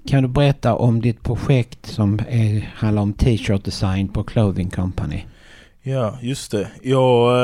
Kan 0.07 0.23
du 0.23 0.29
berätta 0.29 0.75
om 0.75 1.01
ditt 1.01 1.23
projekt 1.23 1.87
som 1.87 2.19
är, 2.29 2.73
handlar 2.75 3.03
om 3.03 3.13
t-shirt 3.13 3.65
design 3.65 4.09
på 4.09 4.25
Clothing 4.25 4.71
Company? 4.71 5.25
Ja, 5.83 6.19
just 6.23 6.51
det. 6.51 6.71
Jag, 6.83 7.37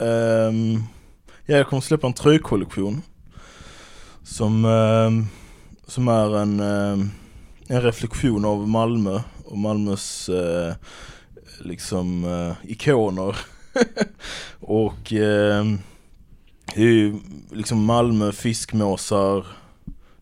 ehm, 0.00 0.82
ja, 1.46 1.56
jag 1.56 1.66
kommer 1.66 1.80
släppa 1.80 2.06
en 2.06 2.12
tröjkollektion. 2.12 3.02
Som, 4.22 4.64
ehm, 4.64 5.26
som 5.86 6.08
är 6.08 6.36
en, 6.36 6.60
ehm, 6.60 7.10
en 7.66 7.82
reflektion 7.82 8.44
av 8.44 8.68
Malmö 8.68 9.20
och 9.44 9.58
Malmös 9.58 10.28
eh, 10.28 10.74
liksom 11.60 12.24
eh, 12.24 12.70
ikoner. 12.70 13.36
och 14.60 15.12
det 16.74 16.82
är 16.82 16.82
ju 16.82 17.18
liksom 17.52 17.84
Malmö, 17.84 18.32
fiskmåsar, 18.32 19.46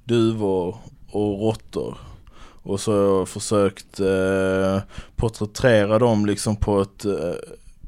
duvor 0.05 0.77
och 1.11 1.40
råttor. 1.40 1.99
Och 2.62 2.81
så 2.81 2.93
har 2.93 3.19
jag 3.19 3.29
försökt 3.29 4.01
eh, 4.01 4.79
porträttera 5.17 5.99
dem 5.99 6.27
liksom 6.27 6.57
på 6.57 6.81
ett, 6.81 7.05
eh, 7.05 7.35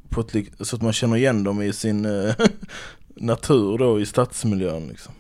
på 0.09 0.21
ett 0.21 0.33
så 0.61 0.77
att 0.77 0.83
man 0.83 0.93
känner 0.93 1.17
igen 1.17 1.45
dem 1.45 1.63
i 1.63 1.73
sin 1.73 2.05
eh, 2.05 2.35
natur 3.09 3.79
då 3.79 4.01
i 4.01 4.07
stadsmiljön 4.07 4.89
liksom. 4.89 5.13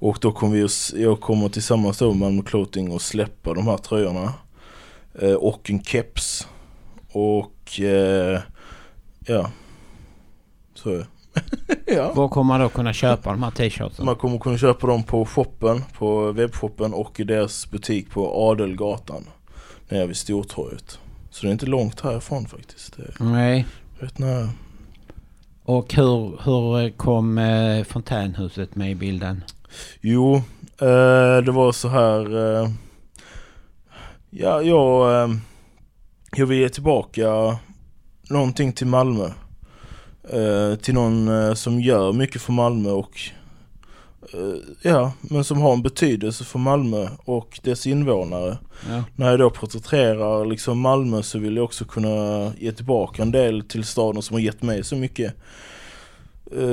Och 0.00 0.18
då 0.20 0.32
kommer 0.32 0.56
vi, 0.56 0.64
att 0.64 0.92
jag 0.96 1.20
kommer 1.20 1.48
tillsammans 1.48 1.98
då 1.98 2.08
med 2.08 2.16
Malmö 2.16 2.42
Clothing 2.42 2.90
och 2.90 3.02
släppa 3.02 3.54
de 3.54 3.66
här 3.66 3.76
tröjorna. 3.76 4.34
Eh, 5.14 5.34
och 5.34 5.70
en 5.70 5.84
keps. 5.84 6.48
Och 7.12 7.80
eh, 7.80 8.40
ja. 9.26 9.50
Så 10.74 10.90
är 10.90 10.98
det. 10.98 11.06
ja. 11.86 12.12
Var 12.12 12.28
kommer 12.28 12.48
man 12.48 12.60
då 12.60 12.68
kunna 12.68 12.92
köpa 12.92 13.30
de 13.30 13.42
här 13.42 13.50
t-shirtsen? 13.50 14.04
Man 14.04 14.16
kommer 14.16 14.38
kunna 14.38 14.58
köpa 14.58 14.86
dem 14.86 15.02
på 15.02 15.26
shoppen, 15.26 15.84
på 15.98 16.32
webbshoppen 16.32 16.94
och 16.94 17.20
i 17.20 17.24
deras 17.24 17.70
butik 17.70 18.10
på 18.10 18.50
Adelgatan. 18.50 19.24
Nere 19.88 20.06
vid 20.06 20.16
Stortorget. 20.16 20.98
Så 21.30 21.42
det 21.42 21.50
är 21.50 21.52
inte 21.52 21.66
långt 21.66 22.00
härifrån 22.00 22.46
faktiskt. 22.46 22.96
Nej. 23.18 23.66
rätt 23.98 24.18
nära. 24.18 24.48
Och 25.62 25.94
hur, 25.94 26.44
hur 26.44 26.90
kom 26.90 27.38
eh, 27.38 27.84
fontänhuset 27.84 28.76
med 28.76 28.90
i 28.90 28.94
bilden? 28.94 29.44
Jo, 30.00 30.34
eh, 30.80 31.44
det 31.44 31.52
var 31.52 31.72
så 31.72 31.88
här. 31.88 32.36
Eh, 32.36 32.70
ja, 34.30 34.62
jag, 34.62 35.22
eh, 35.22 35.36
jag 36.36 36.46
vill 36.46 36.58
ge 36.58 36.68
tillbaka 36.68 37.58
någonting 38.30 38.72
till 38.72 38.86
Malmö. 38.86 39.30
Eh, 40.32 40.76
till 40.76 40.94
någon 40.94 41.28
eh, 41.28 41.54
som 41.54 41.80
gör 41.80 42.12
mycket 42.12 42.42
för 42.42 42.52
Malmö 42.52 42.90
och 42.90 43.20
eh, 44.32 44.54
ja, 44.82 45.12
men 45.20 45.44
som 45.44 45.60
har 45.60 45.72
en 45.72 45.82
betydelse 45.82 46.44
för 46.44 46.58
Malmö 46.58 47.08
och 47.24 47.60
dess 47.62 47.86
invånare. 47.86 48.58
Ja. 48.88 49.04
När 49.16 49.30
jag 49.30 49.38
då 49.38 49.50
porträtterar 49.50 50.44
liksom 50.44 50.80
Malmö 50.80 51.22
så 51.22 51.38
vill 51.38 51.56
jag 51.56 51.64
också 51.64 51.84
kunna 51.84 52.52
ge 52.58 52.72
tillbaka 52.72 53.22
en 53.22 53.32
del 53.32 53.62
till 53.62 53.84
staden 53.84 54.22
som 54.22 54.34
har 54.34 54.40
gett 54.40 54.62
mig 54.62 54.84
så 54.84 54.96
mycket. 54.96 55.34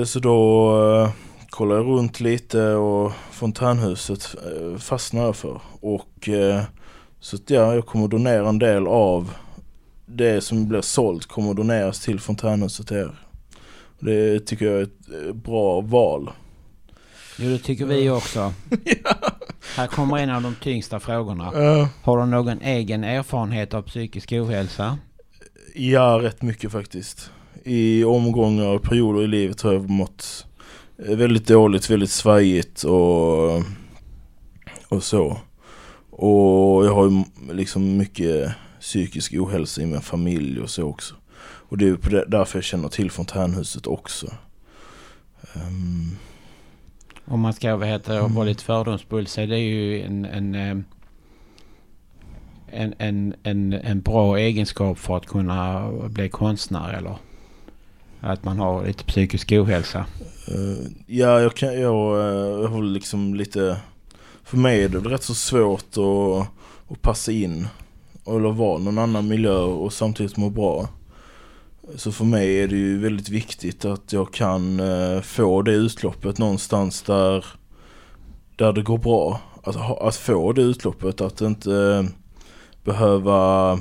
Så 0.06 0.20
då 0.20 1.12
kollar 1.50 1.76
jag 1.76 1.86
runt 1.86 2.20
lite 2.20 2.64
och 2.74 3.12
fontänhuset 3.32 4.36
fastnar 4.80 5.24
jag 5.24 5.36
för. 5.36 5.62
Och 5.82 6.30
så 7.20 7.36
att 7.36 7.50
ja, 7.50 7.76
jag 7.76 7.86
kommer 7.86 8.08
donera 8.08 8.50
en 8.50 8.60
del 8.60 8.88
av 8.88 9.34
det 10.06 10.42
som 10.42 10.68
blir 10.68 10.82
sålt 10.82 11.26
kommer 11.26 11.54
doneras 11.54 12.00
till 12.00 12.20
fontänhuset 12.20 12.90
här. 12.90 13.27
Det 14.00 14.40
tycker 14.40 14.66
jag 14.66 14.78
är 14.80 14.84
ett 14.84 15.28
eh, 15.28 15.34
bra 15.34 15.82
val. 15.82 16.32
Jo, 17.38 17.50
det 17.50 17.58
tycker 17.58 17.86
vi 17.86 18.10
också. 18.10 18.54
Här 19.76 19.88
kommer 19.88 20.18
en 20.18 20.30
av 20.30 20.42
de 20.42 20.56
tyngsta 20.56 21.00
frågorna. 21.00 21.52
Ja. 21.54 21.90
Har 22.04 22.18
du 22.18 22.26
någon 22.26 22.62
egen 22.62 23.04
erfarenhet 23.04 23.74
av 23.74 23.82
psykisk 23.82 24.32
ohälsa? 24.32 24.98
Ja, 25.76 26.20
rätt 26.22 26.42
mycket 26.42 26.72
faktiskt. 26.72 27.32
I 27.64 28.04
omgångar 28.04 28.68
och 28.68 28.82
perioder 28.82 29.24
i 29.24 29.28
livet 29.28 29.62
har 29.62 29.74
jag 29.74 29.90
mått 29.90 30.46
eh, 31.06 31.16
väldigt 31.16 31.48
dåligt, 31.48 31.90
väldigt 31.90 32.12
svajigt 32.12 32.84
och, 32.84 33.58
och 34.88 35.04
så. 35.04 35.38
Och 36.10 36.86
jag 36.86 36.94
har 36.96 37.10
ju 37.10 37.24
liksom 37.54 37.98
mycket 37.98 38.52
psykisk 38.80 39.34
ohälsa 39.34 39.82
i 39.82 39.86
min 39.86 40.02
familj 40.02 40.62
och 40.62 40.70
så 40.70 40.84
också. 40.84 41.16
Och 41.70 41.78
det 41.78 41.88
är 41.88 41.96
på 41.96 42.10
det, 42.10 42.26
därför 42.28 42.58
jag 42.58 42.64
känner 42.64 42.90
till 42.90 43.12
fontänhuset 43.12 43.88
också. 43.88 44.28
Ehm, 45.54 46.18
Om 47.26 47.40
man 47.40 47.54
ska 47.54 47.76
vad 47.76 47.88
heter, 47.88 48.14
det, 48.14 48.22
vara 48.22 48.46
lite 48.46 48.64
fördomsfull 48.64 49.28
så 49.28 49.42
är 49.42 49.48
det 49.48 49.60
ju 49.60 50.02
en, 50.02 50.26
en, 50.26 50.56
eh, 50.56 50.78
en, 52.68 52.94
en, 52.98 53.36
en, 53.44 53.74
en 53.74 54.02
bra 54.02 54.38
egenskap 54.38 54.98
för 54.98 55.18
att 55.18 55.26
kunna 55.26 55.92
bli 55.92 56.30
konstnär 56.30 56.94
eller? 56.94 57.18
Att 58.20 58.44
man 58.44 58.60
har 58.60 58.86
lite 58.86 59.04
psykisk 59.04 59.52
ohälsa. 59.52 60.06
Eh, 60.48 60.88
ja, 61.06 61.42
jag, 61.42 61.56
kan, 61.56 61.82
jag, 61.82 62.20
eh, 62.20 62.62
jag 62.62 62.68
har 62.68 62.84
liksom 62.84 63.36
lite... 63.36 63.78
För 64.44 64.58
mig 64.58 64.84
är 64.84 64.90
det 64.90 65.00
rätt 65.00 65.24
så 65.24 65.36
svårt 65.36 65.98
att, 65.98 66.48
att 66.92 67.02
passa 67.02 67.32
in 67.32 67.68
eller 68.26 68.52
vara 68.52 68.78
någon 68.78 68.98
annan 68.98 69.28
miljö 69.28 69.58
och 69.60 69.94
samtidigt 69.94 70.38
må 70.38 70.50
bra. 70.50 70.88
Så 71.96 72.12
för 72.12 72.26
mig 72.26 72.60
är 72.60 72.68
det 72.68 72.76
ju 72.76 73.00
väldigt 73.00 73.30
viktigt 73.30 73.86
att 73.86 74.14
jag 74.14 74.34
kan 74.34 74.80
eh, 74.80 75.22
få 75.22 75.62
det 75.62 75.72
utloppet 75.72 76.38
någonstans 76.38 77.02
där, 77.02 77.46
där 78.56 78.74
det 78.74 78.82
går 78.82 78.98
bra. 78.98 79.42
Alltså, 79.64 79.82
att, 79.82 80.02
att 80.02 80.16
få 80.16 80.54
det 80.54 80.62
utloppet, 80.62 81.22
att 81.22 81.42
inte 81.42 81.74
eh, 81.74 82.04
behöva 82.84 83.80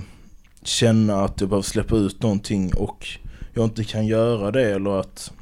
känna 0.62 1.24
att 1.24 1.40
jag 1.40 1.50
behöver 1.50 1.62
släppa 1.62 1.96
ut 1.96 2.22
någonting 2.22 2.74
och 2.74 3.06
jag 3.54 3.64
inte 3.64 3.84
kan 3.84 4.06
göra 4.06 4.50
det 4.50 4.74
eller 4.74 5.00
att 5.00 5.32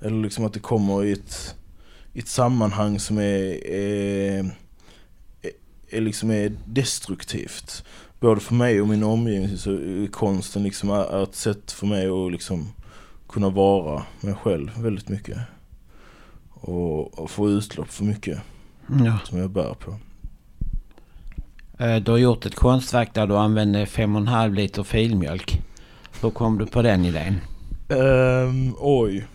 eller 0.00 0.22
liksom 0.22 0.44
att 0.44 0.52
det 0.52 0.60
kommer 0.60 1.04
i 1.04 1.12
ett, 1.12 1.54
i 2.12 2.18
ett 2.18 2.28
sammanhang 2.28 3.00
som 3.00 3.18
är, 3.18 3.66
är, 3.66 4.38
är, 5.42 5.50
är 5.90 6.00
liksom 6.00 6.30
är 6.30 6.52
destruktivt 6.66 7.84
både 8.20 8.40
för 8.40 8.54
mig 8.54 8.80
och 8.80 8.88
min 8.88 9.02
omgivning 9.02 9.56
så 9.58 9.70
är 9.70 10.06
konsten 10.12 10.62
liksom 10.62 10.90
är 10.90 11.22
ett 11.22 11.34
sätt 11.34 11.72
för 11.72 11.86
mig 11.86 12.06
att 12.08 12.32
liksom 12.32 12.72
kunna 13.28 13.48
vara 13.50 14.02
mig 14.20 14.34
själv 14.34 14.70
väldigt 14.78 15.08
mycket. 15.08 15.38
Och, 16.50 17.18
och 17.18 17.30
få 17.30 17.50
utlopp 17.50 17.88
för 17.90 18.04
mycket 18.04 18.38
Ja. 19.04 19.18
som 19.24 19.38
jag 19.38 19.50
bär 19.50 19.74
på. 19.74 19.94
Eh, 21.84 21.96
Du 21.96 22.10
har 22.10 22.18
gjort 22.18 22.46
ett 22.46 22.54
konstverk 22.54 23.14
där 23.14 23.26
du 23.26 23.36
använde 23.36 23.84
5,5 23.84 24.54
liter 24.54 24.82
filmjölk. 24.82 25.62
Hur 26.22 26.30
kom 26.30 26.58
du 26.58 26.66
på 26.66 26.82
den 26.82 27.04
idén? 27.04 27.40
Ehm, 27.88 28.74
oj. 28.78 29.26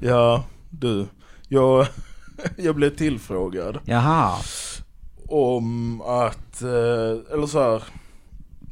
Ja, 0.00 0.44
du. 0.70 1.06
Jag, 1.48 1.86
jag 2.56 2.74
blev 2.74 2.96
tillfrågad. 2.96 3.78
Jaha. 3.84 4.32
Om 5.28 6.00
att, 6.00 6.62
eh, 6.62 7.32
eller 7.34 7.46
så 7.46 7.62
här. 7.62 7.82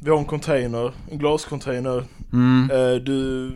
Vi 0.05 0.11
har 0.11 0.17
en 0.17 0.25
container, 0.25 0.91
en 1.11 1.17
glascontainer. 1.17 2.03
Mm. 2.33 2.71
Eh, 2.71 2.95
du, 3.01 3.51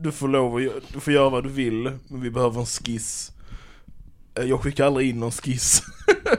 du 0.00 0.12
får 0.12 0.28
lov 0.28 0.56
att, 0.56 0.92
du 0.92 1.00
får 1.00 1.12
göra 1.12 1.28
vad 1.28 1.42
du 1.44 1.48
vill, 1.48 1.92
men 2.08 2.20
vi 2.20 2.30
behöver 2.30 2.60
en 2.60 2.66
skiss. 2.66 3.32
Eh, 4.34 4.44
Jag 4.44 4.60
skickar 4.60 4.86
aldrig 4.86 5.10
in 5.10 5.20
någon 5.20 5.30
skiss. 5.30 5.82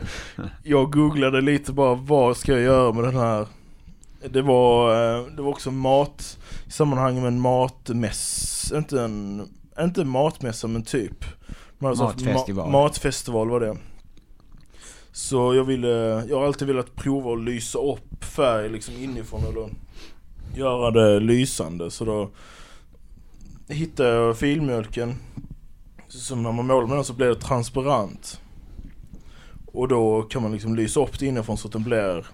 jag 0.64 0.92
googlade 0.92 1.42
lite 1.42 1.74
bara, 1.74 1.96
vad 1.96 2.38
ska 2.38 2.52
jag 2.52 2.62
göra 2.62 2.94
med 2.94 3.04
den 3.04 3.16
här? 3.16 3.48
Det 4.30 4.42
var, 4.42 4.92
eh, 5.18 5.26
det 5.36 5.42
var 5.42 5.50
också 5.50 5.72
mat, 5.72 6.38
i 6.68 6.72
sammanhang 6.72 7.16
med 7.16 7.28
en 7.28 7.40
matmäss, 7.40 8.72
inte 8.76 9.02
en, 9.02 9.48
inte 9.80 10.02
en 10.02 10.10
matmässa 10.10 10.68
men 10.68 10.84
typ. 10.84 11.26
Man 11.78 11.98
Matfestival. 11.98 12.68
Ma- 12.68 12.72
matfestival 12.72 13.50
var 13.50 13.60
det. 13.60 13.78
Så 15.20 15.56
jag 15.56 15.64
ville, 15.64 15.88
jag 16.30 16.40
har 16.40 16.46
alltid 16.46 16.68
velat 16.68 16.96
prova 16.96 17.34
att 17.34 17.44
lysa 17.44 17.80
upp 17.80 18.24
färg 18.24 18.70
liksom 18.70 18.94
inifrån 18.96 19.44
eller 19.46 19.70
göra 20.56 20.92
det 20.92 21.20
lysande. 21.20 21.92
Så 21.92 22.06
då 22.06 22.30
hittade 23.68 24.10
jag 24.10 24.38
filmjölken. 24.38 25.16
Så 26.08 26.36
när 26.36 26.52
man 26.52 26.68
målar 26.68 26.88
med 26.88 26.98
den 26.98 27.04
så 27.04 27.14
blir 27.14 27.28
det 27.28 27.36
transparent. 27.36 28.42
Och 29.66 29.88
då 29.88 30.22
kan 30.22 30.42
man 30.42 30.52
liksom 30.52 30.76
lysa 30.76 31.00
upp 31.00 31.20
det 31.20 31.26
inifrån 31.26 31.58
så 31.58 31.68
att 31.68 31.74
den 31.74 31.84
blir 31.84 32.26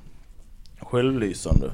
självlysande. 0.79 1.71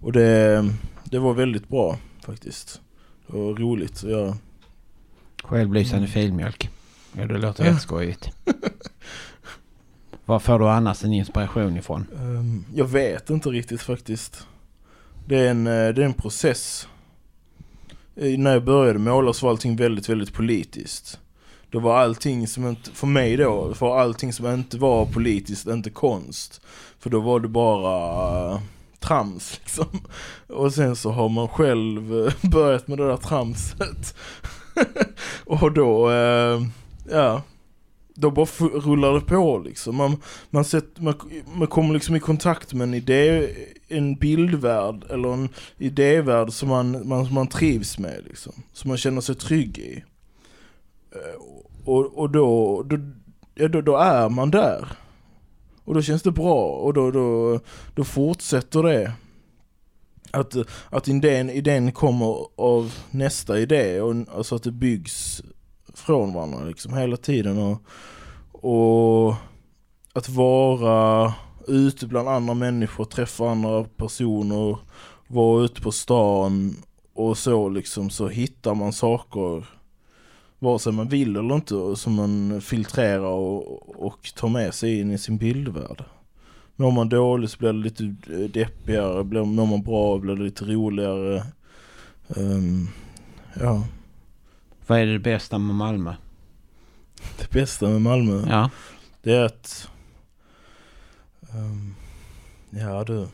Och 0.00 0.12
det, 0.12 0.64
det 1.04 1.18
var 1.18 1.34
väldigt 1.34 1.68
bra 1.68 1.98
faktiskt. 2.24 2.80
Det 3.26 3.36
var 3.38 3.54
roligt 3.54 3.92
att 4.04 4.10
göra. 4.10 4.36
Självlysande 5.44 5.98
Mm. 5.98 6.10
filmjölk. 6.10 6.70
Ja, 7.12 7.26
det 7.26 7.38
låter 7.38 7.64
Ja. 7.64 7.70
rätt 7.70 7.80
skojigt. 7.82 8.30
Var 10.28 10.38
får 10.38 10.58
du 10.58 10.68
annars 10.68 11.04
en 11.04 11.12
inspiration 11.12 11.76
ifrån? 11.76 12.06
Ehm, 12.16 12.64
jag 12.74 12.84
vet 12.84 13.30
inte 13.30 13.48
riktigt 13.48 13.82
faktiskt. 13.82 14.46
Det 15.26 15.38
är 15.38 15.50
en, 15.50 15.66
eh, 15.66 15.72
det 15.72 16.02
är 16.02 16.06
en 16.06 16.12
process. 16.12 16.88
Eh, 18.16 18.38
när 18.38 18.52
jag 18.52 18.64
började 18.64 18.98
måla 18.98 19.32
så 19.32 19.46
var 19.46 19.50
allting 19.50 19.76
väldigt, 19.76 20.08
väldigt 20.08 20.32
politiskt. 20.32 21.18
Då 21.70 21.78
var 21.78 21.98
allting 21.98 22.46
som 22.46 22.66
inte, 22.66 22.90
för 22.90 23.06
mig 23.06 23.36
då, 23.36 23.74
var 23.78 24.00
allting 24.00 24.32
som 24.32 24.46
inte 24.46 24.78
var 24.78 25.06
politiskt 25.06 25.66
inte 25.66 25.90
konst. 25.90 26.60
För 26.98 27.10
då 27.10 27.20
var 27.20 27.40
det 27.40 27.48
bara 27.48 28.52
eh, 28.52 28.60
trams 29.00 29.60
liksom. 29.64 30.00
Och 30.46 30.74
sen 30.74 30.96
så 30.96 31.10
har 31.10 31.28
man 31.28 31.48
själv 31.48 32.32
börjat 32.40 32.88
med 32.88 32.98
det 32.98 33.06
där 33.06 33.16
tramset. 33.16 34.14
och 35.44 35.72
då, 35.72 36.10
ja, 37.10 37.42
då 38.20 38.30
bara 38.30 38.46
rullar 38.60 39.14
det 39.14 39.20
på 39.20 39.58
liksom. 39.58 39.96
Man, 39.96 40.16
man, 40.50 40.64
sett, 40.64 41.00
man, 41.00 41.14
man 41.54 41.66
kommer 41.66 41.94
liksom 41.94 42.16
i 42.16 42.20
kontakt 42.20 42.74
med 42.74 42.88
en 42.88 42.94
idé, 42.94 43.50
en 43.88 44.14
bildvärld 44.14 45.04
eller 45.10 45.32
en 45.32 45.48
idévärld 45.78 46.52
som 46.52 46.68
man, 46.68 47.08
man, 47.08 47.26
som 47.26 47.34
man 47.34 47.46
trivs 47.46 47.98
med 47.98 48.24
liksom. 48.28 48.52
Som 48.72 48.88
man 48.88 48.98
känner 48.98 49.20
sig 49.20 49.34
trygg 49.34 49.78
i. 49.78 50.04
Eh, 51.12 51.42
och, 51.84 52.18
och 52.18 52.30
då, 52.30 52.82
då, 52.82 52.98
ja, 53.54 53.68
då, 53.68 53.80
då 53.80 53.96
är 53.96 54.28
man 54.28 54.50
där. 54.50 54.88
Och 55.84 55.94
då 55.94 56.02
känns 56.02 56.22
det 56.22 56.30
bra 56.30 56.66
och 56.66 56.94
då, 56.94 57.10
då, 57.10 57.60
då 57.94 58.04
fortsätter 58.04 58.82
det. 58.82 59.12
Att, 60.30 60.56
att 60.90 61.08
idén, 61.08 61.50
idén 61.50 61.92
kommer 61.92 62.46
av 62.56 62.94
nästa 63.10 63.58
idé 63.58 64.00
och 64.00 64.14
alltså 64.36 64.54
att 64.54 64.62
det 64.62 64.70
byggs 64.70 65.42
från 65.98 66.32
varandra 66.32 66.64
liksom 66.64 66.94
hela 66.94 67.16
tiden. 67.16 67.58
Och, 67.58 67.82
och 68.52 69.34
att 70.12 70.28
vara 70.28 71.34
ute 71.66 72.06
bland 72.06 72.28
andra 72.28 72.54
människor, 72.54 73.04
träffa 73.04 73.50
andra 73.50 73.84
personer, 73.84 74.78
vara 75.26 75.64
ute 75.64 75.80
på 75.80 75.92
stan 75.92 76.76
och 77.14 77.38
så 77.38 77.68
liksom 77.68 78.10
så 78.10 78.28
hittar 78.28 78.74
man 78.74 78.92
saker 78.92 79.64
vare 80.58 80.78
sig 80.78 80.92
man 80.92 81.08
vill 81.08 81.36
eller 81.36 81.54
inte 81.54 81.96
som 81.96 82.14
man 82.14 82.60
filtrerar 82.60 83.20
och, 83.20 84.04
och 84.06 84.34
tar 84.34 84.48
med 84.48 84.74
sig 84.74 85.00
in 85.00 85.10
i 85.10 85.18
sin 85.18 85.38
bildvärld. 85.38 86.04
Mår 86.76 86.90
man 86.90 87.08
dåligt 87.08 87.50
så 87.50 87.58
blir 87.58 87.72
det 87.72 87.78
lite 87.78 88.02
deppigare, 88.48 89.44
mår 89.44 89.66
man 89.66 89.82
bra 89.82 90.18
blir 90.18 90.34
det 90.36 90.42
lite 90.42 90.64
roligare. 90.64 91.42
Um, 92.28 92.88
ja. 93.60 93.84
Vad 94.88 94.98
är 95.00 95.06
det 95.06 95.18
bästa 95.18 95.58
med 95.58 95.74
Malmö? 95.76 96.14
Det 97.38 97.50
bästa 97.50 97.88
med 97.88 98.02
Malmö? 98.02 98.44
Ja. 98.48 98.70
Det 99.22 99.32
är 99.34 99.44
att... 99.44 99.88
ehm, 101.52 101.94
ja 102.70 103.04
du. 103.04 103.28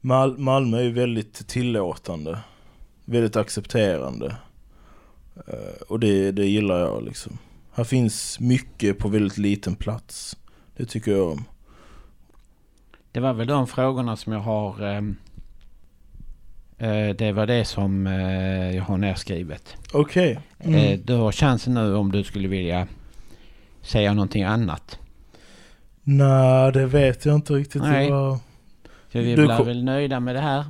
Mal- 0.00 0.38
Malmö 0.38 0.78
är 0.78 0.90
väldigt 0.90 1.48
tillåtande. 1.48 2.38
Väldigt 3.04 3.36
accepterande. 3.36 4.36
Eh, 5.46 5.82
och 5.88 6.00
det, 6.00 6.32
det 6.32 6.46
gillar 6.46 6.78
jag 6.80 7.04
liksom. 7.04 7.38
Här 7.72 7.84
finns 7.84 8.40
mycket 8.40 8.98
på 8.98 9.08
väldigt 9.08 9.38
liten 9.38 9.74
plats. 9.76 10.36
Det 10.76 10.86
tycker 10.86 11.12
jag 11.12 11.28
om. 11.32 11.44
Det 13.12 13.20
var 13.20 13.32
väl 13.32 13.46
de 13.46 13.66
frågorna 13.66 14.16
som 14.16 14.32
jag 14.32 14.40
har... 14.40 14.94
eh, 14.94 15.02
det 17.16 17.32
var 17.32 17.46
det 17.46 17.64
som 17.64 18.06
eh, 18.06 18.76
jag 18.76 18.82
har 18.82 18.98
nedskrivet. 18.98 19.76
Okej. 19.92 20.38
Mm. 20.58 20.74
Eh, 20.74 20.98
du 20.98 21.14
har 21.14 21.32
chansen 21.32 21.74
nu 21.74 21.94
om 21.94 22.12
du 22.12 22.24
skulle 22.24 22.48
vilja 22.48 22.86
säga 23.82 24.14
någonting 24.14 24.42
annat. 24.42 24.98
Nej, 26.02 26.72
det 26.72 26.86
vet 26.86 27.24
jag 27.24 27.34
inte 27.34 27.52
riktigt. 27.52 27.82
Nej. 27.82 28.06
Det 28.06 28.12
var... 28.12 28.38
Så 29.12 29.18
vi 29.18 29.34
blir 29.36 29.56
kom- 29.56 29.66
väl 29.66 29.84
nöjda 29.84 30.20
med 30.20 30.34
det 30.34 30.40
här. 30.40 30.64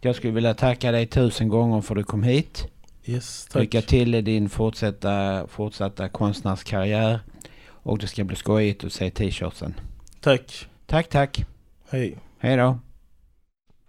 Jag 0.00 0.16
skulle 0.16 0.32
vilja 0.32 0.54
tacka 0.54 0.92
dig 0.92 1.06
tusen 1.06 1.48
gånger 1.48 1.80
för 1.80 1.94
att 1.94 2.00
du 2.00 2.04
kom 2.04 2.22
hit. 2.22 2.66
Yes, 3.04 3.46
tack. 3.52 3.60
Lycka 3.62 3.82
till 3.82 4.14
i 4.14 4.22
din 4.22 4.48
fortsatta, 4.48 5.46
fortsatta 5.46 6.08
konstnärskarriär. 6.08 7.20
Och 7.68 7.98
det 7.98 8.06
ska 8.06 8.24
bli 8.24 8.36
skojigt 8.36 8.84
att 8.84 8.92
se 8.92 9.10
t-shirtsen. 9.10 9.74
Tack. 10.20 10.66
Tack, 10.86 11.08
tack. 11.08 11.44
Hej. 11.90 12.16
Hej 12.38 12.56
då. 12.56 12.78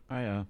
Ja, 0.10 0.22
ja. 0.22 0.46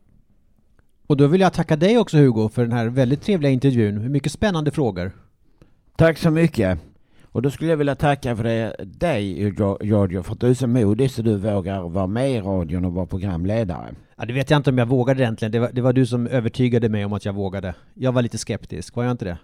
Och 1.12 1.18
då 1.18 1.28
vill 1.28 1.42
jag 1.42 1.54
tacka 1.54 1.76
dig 1.76 1.98
också 1.98 2.18
Hugo 2.18 2.50
för 2.50 2.62
den 2.62 2.72
här 2.72 2.88
väldigt 2.88 3.22
trevliga 3.22 3.52
intervjun. 3.52 4.12
Mycket 4.12 4.32
spännande 4.32 4.72
frågor. 4.72 5.12
Tack 5.96 6.18
så 6.18 6.32
mycket. 6.32 6.80
Och 7.24 7.42
då 7.42 7.52
skulle 7.52 7.70
jag 7.70 7.78
vilja 7.78 7.96
tacka 7.96 8.36
för 8.36 8.44
det, 8.44 8.76
dig 8.80 9.54
Giorgio 9.82 10.24
för 10.24 10.34
att 10.34 10.40
du 10.40 10.50
är 10.50 10.54
så 10.54 10.68
modig 10.68 11.12
så 11.12 11.22
du 11.22 11.38
vågar 11.38 11.90
vara 11.90 12.08
med 12.08 12.32
i 12.32 12.42
radion 12.42 12.86
och 12.86 12.94
vara 12.94 13.06
programledare. 13.06 13.96
Ja, 14.18 14.26
det 14.26 14.34
vet 14.34 14.50
jag 14.50 14.58
inte 14.58 14.70
om 14.70 14.78
jag 14.78 14.86
vågade 14.86 15.24
egentligen. 15.24 15.52
Det 15.52 15.60
var, 15.60 15.70
det 15.74 15.82
var 15.82 15.94
du 15.94 16.06
som 16.06 16.28
övertygade 16.28 16.90
mig 16.90 17.06
om 17.06 17.14
att 17.14 17.26
jag 17.26 17.34
vågade. 17.34 17.76
Jag 17.94 18.12
var 18.12 18.22
lite 18.22 18.38
skeptisk, 18.38 18.96
var 18.96 19.04
jag 19.04 19.12
inte 19.12 19.26
det? 19.26 19.38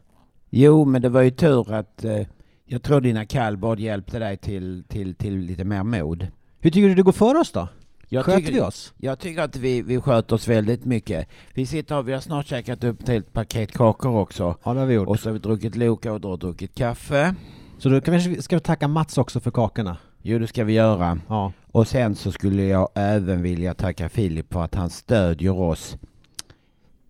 Jo, 0.50 0.86
men 0.86 1.02
det 1.02 1.10
var 1.10 1.22
ju 1.22 1.32
tur 1.32 1.74
att 1.74 2.06
eh, 2.06 2.28
jag 2.66 2.84
tror 2.84 3.02
dina 3.02 3.26
kallbad 3.26 3.80
hjälpte 3.80 4.20
dig 4.20 4.38
till, 4.38 4.84
till, 4.88 5.16
till 5.16 5.38
lite 5.38 5.64
mer 5.64 5.84
mod. 5.84 6.28
Hur 6.60 6.72
tycker 6.72 6.90
du 6.90 6.96
det 6.96 7.02
går 7.02 7.12
för 7.12 7.36
oss 7.36 7.52
då? 7.52 7.68
Jag 8.10 8.26
Sköter 8.26 8.40
tycker- 8.40 8.54
vi 8.54 8.62
oss? 8.62 8.94
Jag 8.98 9.20
tycker 9.20 9.42
att 9.42 9.56
vi, 9.56 9.82
vi 9.82 10.02
sköter 10.02 10.36
oss 10.36 10.48
väldigt 10.48 10.86
mycket. 10.86 11.28
Vi 11.54 11.66
sitter 11.66 11.98
och 11.98 12.08
vi 12.08 12.14
har 12.14 12.20
snart 12.20 12.46
käkat 12.48 12.84
upp 12.84 13.02
ett 13.02 13.08
helt 13.08 13.34
paket 13.34 13.72
kakor 13.72 14.16
också. 14.16 14.56
Ja, 14.64 14.74
det 14.74 14.80
har 14.80 14.88
vi 14.88 14.94
gjort. 14.94 15.08
Och 15.08 15.20
så 15.20 15.30
har 15.30 15.34
vi 15.34 15.40
druckit 15.40 15.76
Loka 15.76 16.14
och 16.14 16.22
då 16.22 16.36
druckit 16.36 16.76
kaffe. 16.76 17.36
Så 17.78 17.90
då 17.90 18.00
vi 18.12 18.42
ska 18.42 18.56
vi 18.56 18.60
tacka 18.60 18.88
Mats 18.88 19.18
också 19.18 19.40
för 19.40 19.52
kakorna. 19.52 19.98
Jo, 20.22 20.40
det 20.40 20.48
ska 20.48 20.64
vi 20.64 20.74
göra. 20.74 21.20
Ja. 21.28 21.52
Och 21.72 21.88
sen 21.88 22.16
så 22.16 22.32
skulle 22.32 22.64
jag 22.64 22.90
även 22.96 23.42
vilja 23.42 23.74
tacka 23.74 24.10
Filip 24.10 24.54
för 24.54 24.64
att 24.64 24.76
han 24.76 24.90
stödjer 24.90 25.60
oss 25.60 25.98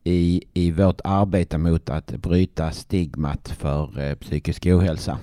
i, 0.03 0.43
i 0.53 0.71
vårt 0.71 1.01
arbete 1.03 1.57
mot 1.57 1.89
att 1.89 2.07
bryta 2.11 2.71
stigmat 2.71 3.47
för 3.49 3.99
eh, 3.99 4.15
psykisk 4.15 4.65
ohälsa. 4.65 5.17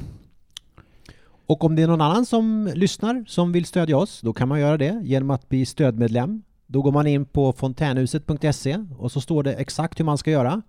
Och 1.46 1.64
om 1.64 1.76
det 1.76 1.82
är 1.82 1.88
någon 1.88 2.00
annan 2.00 2.26
som 2.26 2.72
lyssnar 2.74 3.24
som 3.26 3.52
vill 3.52 3.64
stödja 3.64 3.96
oss, 3.96 4.20
då 4.20 4.32
kan 4.32 4.48
man 4.48 4.60
göra 4.60 4.76
det 4.78 5.00
genom 5.04 5.30
att 5.30 5.48
bli 5.48 5.66
stödmedlem. 5.66 6.42
Då 6.66 6.82
går 6.82 6.92
man 6.92 7.06
in 7.06 7.24
på 7.24 7.52
fontänhuset.se 7.52 8.84
och 8.98 9.12
så 9.12 9.20
står 9.20 9.42
det 9.42 9.54
exakt 9.54 10.00
hur 10.00 10.04
man 10.04 10.18
ska 10.18 10.30
göra. 10.30 10.62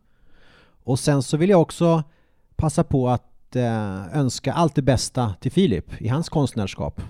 Och 0.84 1.00
sen 1.00 1.24
så 1.24 1.38
vill 1.38 1.50
jag 1.50 1.62
också 1.62 2.04
passa 2.56 2.84
på 2.84 3.10
att 3.10 3.56
eh, 3.56 4.18
önska 4.18 4.54
allt 4.54 4.76
det 4.76 4.82
bästa 4.82 5.34
till 5.40 5.52
Filip 5.52 6.02
i 6.02 6.08
hans 6.08 6.30
konstnärskap. 6.30 7.02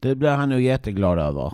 Det 0.00 0.14
blir 0.14 0.30
han 0.30 0.48
nog 0.48 0.60
jätteglad 0.60 1.18
över. 1.18 1.52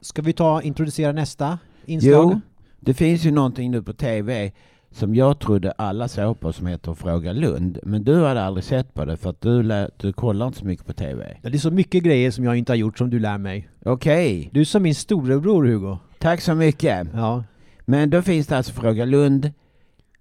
Ska 0.00 0.22
vi 0.22 0.32
ta 0.32 0.62
introducera 0.62 1.12
nästa 1.12 1.58
inslag? 1.84 2.32
Jo, 2.32 2.40
det 2.80 2.94
finns 2.94 3.24
ju 3.24 3.30
någonting 3.30 3.70
nu 3.70 3.82
på 3.82 3.92
TV 3.92 4.52
som 4.92 5.14
jag 5.14 5.38
trodde 5.38 5.72
alla 5.72 6.08
såg 6.08 6.40
på 6.40 6.52
som 6.52 6.66
heter 6.66 6.94
Fråga 6.94 7.32
Lund. 7.32 7.78
Men 7.82 8.04
du 8.04 8.24
hade 8.24 8.42
aldrig 8.42 8.64
sett 8.64 8.94
på 8.94 9.04
det 9.04 9.16
för 9.16 9.30
att 9.30 9.40
du, 9.40 9.62
lä- 9.62 9.90
du 9.96 10.12
kollar 10.12 10.46
inte 10.46 10.58
så 10.58 10.64
mycket 10.66 10.86
på 10.86 10.92
TV. 10.92 11.36
Ja, 11.42 11.50
Det 11.50 11.56
är 11.56 11.58
så 11.58 11.70
mycket 11.70 12.02
grejer 12.02 12.30
som 12.30 12.44
jag 12.44 12.56
inte 12.56 12.72
har 12.72 12.76
gjort 12.76 12.98
som 12.98 13.10
du 13.10 13.18
lär 13.18 13.38
mig. 13.38 13.68
Okej. 13.84 14.50
Du 14.52 14.60
är 14.60 14.64
som 14.64 14.82
min 14.82 14.94
storebror 14.94 15.64
Hugo. 15.66 15.98
Tack 16.18 16.40
så 16.40 16.54
mycket. 16.54 17.08
Ja. 17.14 17.44
Men 17.84 18.10
då 18.10 18.22
finns 18.22 18.46
det 18.46 18.56
alltså 18.56 18.72
Fråga 18.72 19.04
Lund. 19.04 19.50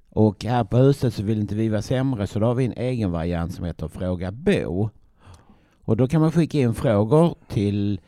Och 0.09 0.43
här 0.43 0.63
på 0.63 0.77
huset 0.77 1.13
så 1.13 1.23
vill 1.23 1.39
inte 1.39 1.55
vi 1.55 1.69
vara 1.69 1.81
sämre 1.81 2.27
så 2.27 2.39
då 2.39 2.45
har 2.45 2.55
vi 2.55 2.65
en 2.65 2.73
egen 2.77 3.11
variant 3.11 3.53
som 3.53 3.65
heter 3.65 3.87
Fråga 3.87 4.31
Bo. 4.31 4.89
Och 5.83 5.97
då 5.97 6.07
kan 6.07 6.21
man 6.21 6.31
skicka 6.31 6.57
in 6.59 6.73
frågor 6.73 7.35
till, 7.47 7.99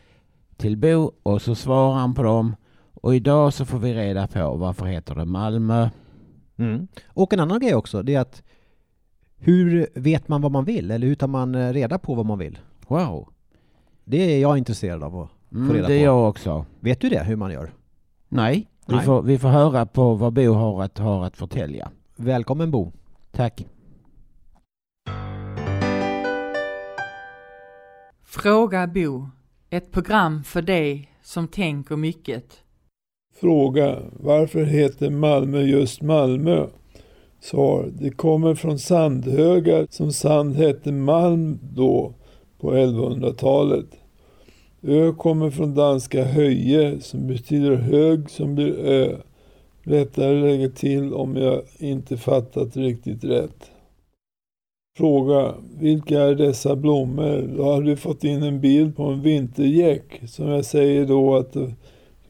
till 0.58 0.78
Bo 0.78 1.12
och 1.24 1.42
så 1.42 1.56
svarar 1.56 1.94
han 1.94 2.14
på 2.14 2.24
dem. 2.24 2.56
Och 2.94 3.16
idag 3.16 3.54
så 3.54 3.66
får 3.66 3.80
vi 3.80 3.94
reda 3.94 4.28
på 4.28 4.56
varför 4.56 4.86
heter 4.86 5.16
det 5.16 5.26
Malmö? 5.26 5.90
Mm. 6.62 6.88
Och 7.08 7.34
en 7.34 7.40
annan 7.40 7.60
grej 7.60 7.76
också, 7.76 8.04
det 8.04 8.16
är 8.16 8.20
att 8.20 8.44
hur 9.38 9.88
vet 9.96 10.28
man 10.28 10.42
vad 10.42 10.52
man 10.52 10.66
vill? 10.66 10.92
Eller 10.92 11.08
hur 11.08 11.16
tar 11.16 11.28
man 11.28 11.56
eh, 11.56 11.74
reda 11.74 12.00
på 12.00 12.16
vad 12.16 12.26
man 12.26 12.40
vill? 12.40 12.60
Wow. 12.88 13.30
Det 14.04 14.18
är 14.18 14.40
jag 14.42 14.58
intresserad 14.58 15.04
av 15.04 15.16
att 15.20 15.30
få 15.30 15.56
Mm, 15.58 15.74
reda 15.74 15.88
det 15.88 15.94
är 15.94 16.00
på. 16.00 16.04
jag 16.06 16.30
också. 16.30 16.66
Vet 16.80 17.02
du 17.02 17.10
det, 17.10 17.24
hur 17.24 17.36
man 17.36 17.52
gör? 17.52 17.74
Nej, 18.30 18.68
vi 18.88 18.96
Nej. 18.96 19.06
får, 19.06 19.22
vi 19.22 19.40
får 19.40 19.50
höra 19.50 19.86
på 19.86 20.14
vad 20.16 20.34
Bo 20.34 20.54
har 20.54 20.84
att, 20.84 20.98
har 20.98 21.26
att 21.26 21.38
förtälja. 21.38 21.92
Välkommen 22.16 22.72
Bo. 22.72 22.92
Tack. 23.32 23.66
Fråga 28.24 28.88
Bo. 28.88 29.30
Ett 29.70 29.92
program 29.92 30.44
för 30.44 30.62
dig 30.62 31.12
som 31.22 31.48
tänker 31.48 31.96
mycket. 31.96 32.61
Fråga. 33.42 33.98
Varför 34.20 34.64
heter 34.64 35.10
Malmö 35.10 35.62
just 35.62 36.02
Malmö? 36.02 36.68
Svar. 37.40 37.90
Det 38.00 38.10
kommer 38.10 38.56
från 38.56 38.80
sandhögar 38.80 39.88
som 39.90 40.12
sand 40.12 40.56
hette 40.56 40.92
malm 40.92 41.60
då 41.76 42.14
på 42.60 42.74
1100-talet. 42.74 43.86
Ö 44.88 45.14
kommer 45.18 45.50
från 45.50 45.76
danska 45.76 46.24
höje 46.24 47.02
som 47.02 47.28
betyder 47.28 47.76
hög 47.76 48.30
som 48.30 48.56
blir 48.56 48.80
ö. 48.80 49.18
Rättare 49.84 50.42
lägga 50.42 50.70
till 50.70 51.14
om 51.14 51.36
jag 51.36 51.62
inte 51.78 52.18
fattat 52.18 52.78
riktigt 52.78 53.24
rätt. 53.24 53.72
Fråga. 54.98 55.54
Vilka 55.80 56.20
är 56.20 56.36
dessa 56.36 56.76
blommor? 56.76 57.54
Då 57.58 57.64
har 57.64 57.82
vi 57.82 57.96
fått 57.96 58.24
in 58.24 58.44
en 58.44 58.62
bild 58.62 58.96
på 58.96 59.04
en 59.04 59.22
vintergäck. 59.22 60.22
Som 60.28 60.48
jag 60.48 60.66
säger 60.66 61.06
då 61.06 61.36
att 61.36 61.56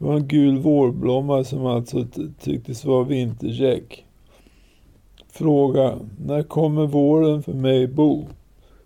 det 0.02 0.08
var 0.08 0.16
en 0.16 0.28
gul 0.28 0.58
vårblomma 0.58 1.44
som 1.44 1.66
alltså 1.66 2.08
tycktes 2.40 2.86
vara 2.86 3.04
vinterkäck. 3.04 4.06
Fråga. 5.32 6.00
När 6.26 6.44
kommer 6.44 6.88
våren 6.88 7.44
för 7.44 7.54
mig 7.54 7.88
Bo? 7.88 8.28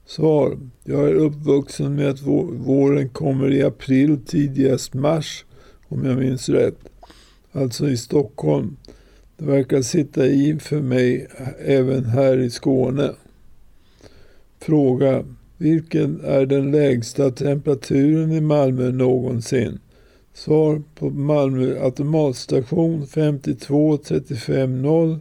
Svar. 0.06 0.58
Jag 0.84 1.08
är 1.10 1.14
uppvuxen 1.14 1.96
med 1.96 2.10
att 2.10 2.22
våren 2.22 3.10
kommer 3.10 3.52
i 3.52 3.64
april, 3.64 4.20
tidigast 4.26 4.94
mars, 4.94 5.46
om 5.88 6.06
jag 6.06 6.18
minns 6.18 6.50
rätt. 6.50 6.80
Alltså 7.52 7.90
i 7.90 7.98
Stockholm. 7.98 8.78
Det 9.38 9.46
verkar 9.46 9.82
sitta 9.82 10.26
i 10.26 10.60
för 10.60 10.82
mig 10.82 11.28
även 11.66 12.06
här 12.06 12.38
i 12.38 12.50
Skåne. 12.50 13.12
Fråga. 14.60 15.24
Vilken 15.58 16.22
är 16.26 16.46
den 16.46 16.72
lägsta 16.72 17.32
temperaturen 17.32 18.32
i 18.32 18.42
Malmö 18.42 18.92
någonsin? 18.92 19.80
Svar 20.36 20.82
på 20.96 21.10
Malmö 21.10 21.80
automatstation 21.80 23.08
52 23.08 23.98
35 23.98 24.82
0 24.82 25.20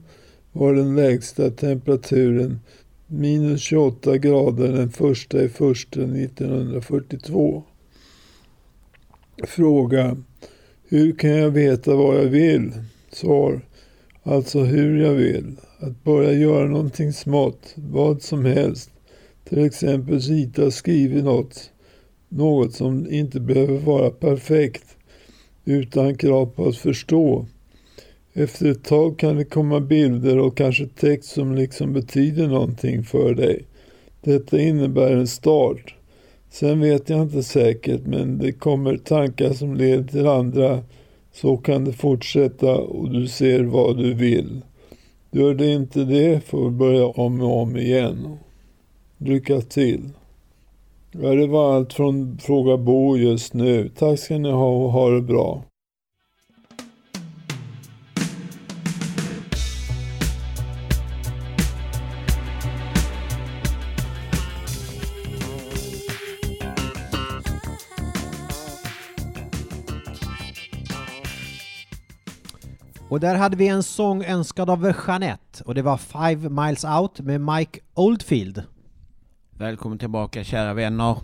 var 0.52 0.74
den 0.74 0.96
lägsta 0.96 1.50
temperaturen 1.50 2.60
minus 3.06 3.60
28 3.60 4.18
grader 4.18 4.72
den 4.72 4.90
första 4.90 5.42
i 5.42 5.48
första 5.48 6.00
1942. 6.00 7.62
Fråga. 9.44 10.16
Hur 10.88 11.12
kan 11.12 11.30
jag 11.30 11.50
veta 11.50 11.94
vad 11.94 12.16
jag 12.16 12.28
vill? 12.28 12.72
Svar. 13.12 13.60
Alltså 14.22 14.60
hur 14.60 15.02
jag 15.02 15.14
vill. 15.14 15.56
Att 15.78 16.04
börja 16.04 16.32
göra 16.32 16.68
någonting 16.68 17.12
smått, 17.12 17.74
vad 17.74 18.22
som 18.22 18.44
helst. 18.44 18.90
Till 19.44 19.64
exempel 19.64 20.18
rita 20.18 20.64
och 20.64 20.74
skriva 20.74 21.22
något. 21.22 21.70
Något 22.28 22.74
som 22.74 23.12
inte 23.12 23.40
behöver 23.40 23.78
vara 23.78 24.10
perfekt 24.10 24.93
utan 25.64 26.16
krav 26.16 26.46
på 26.46 26.68
att 26.68 26.76
förstå. 26.76 27.46
Efter 28.32 28.70
ett 28.70 28.84
tag 28.84 29.18
kan 29.18 29.36
det 29.36 29.44
komma 29.44 29.80
bilder 29.80 30.38
och 30.38 30.56
kanske 30.56 30.86
text 30.86 31.30
som 31.30 31.54
liksom 31.54 31.92
betyder 31.92 32.48
någonting 32.48 33.04
för 33.04 33.34
dig. 33.34 33.64
Detta 34.20 34.60
innebär 34.60 35.12
en 35.12 35.26
start. 35.26 35.94
Sen 36.50 36.80
vet 36.80 37.08
jag 37.08 37.22
inte 37.22 37.42
säkert 37.42 38.06
men 38.06 38.38
det 38.38 38.52
kommer 38.52 38.96
tankar 38.96 39.52
som 39.52 39.74
leder 39.74 40.04
till 40.04 40.26
andra. 40.26 40.82
Så 41.32 41.56
kan 41.56 41.84
det 41.84 41.92
fortsätta 41.92 42.76
och 42.76 43.10
du 43.10 43.28
ser 43.28 43.62
vad 43.62 43.98
du 43.98 44.14
vill. 44.14 44.60
Gör 45.30 45.54
det 45.54 45.72
inte 45.72 46.04
det 46.04 46.44
får 46.44 46.64
du 46.64 46.70
börja 46.70 47.06
om 47.06 47.40
och 47.40 47.62
om 47.62 47.76
igen. 47.76 48.36
Lycka 49.18 49.60
till. 49.60 50.10
Ja, 51.22 51.34
det 51.34 51.46
var 51.46 51.76
allt 51.76 51.92
från 51.92 52.38
Fråga 52.38 52.76
Bo 52.76 53.16
just 53.16 53.54
nu. 53.54 53.88
Tack 53.88 54.18
ska 54.18 54.38
ni 54.38 54.50
ha 54.50 54.68
och 54.68 54.92
ha 54.92 55.10
det 55.10 55.22
bra. 55.22 55.64
Och 73.08 73.20
där 73.20 73.34
hade 73.34 73.56
vi 73.56 73.68
en 73.68 73.82
sång 73.82 74.24
önskad 74.24 74.70
av 74.70 74.92
Jeanette 75.06 75.64
och 75.64 75.74
det 75.74 75.82
var 75.82 75.96
Five 75.96 76.48
Miles 76.48 76.84
Out 76.84 77.20
med 77.20 77.40
Mike 77.40 77.80
Oldfield. 77.94 78.62
Välkommen 79.58 79.98
tillbaka 79.98 80.44
kära 80.44 80.74
vänner. 80.74 81.16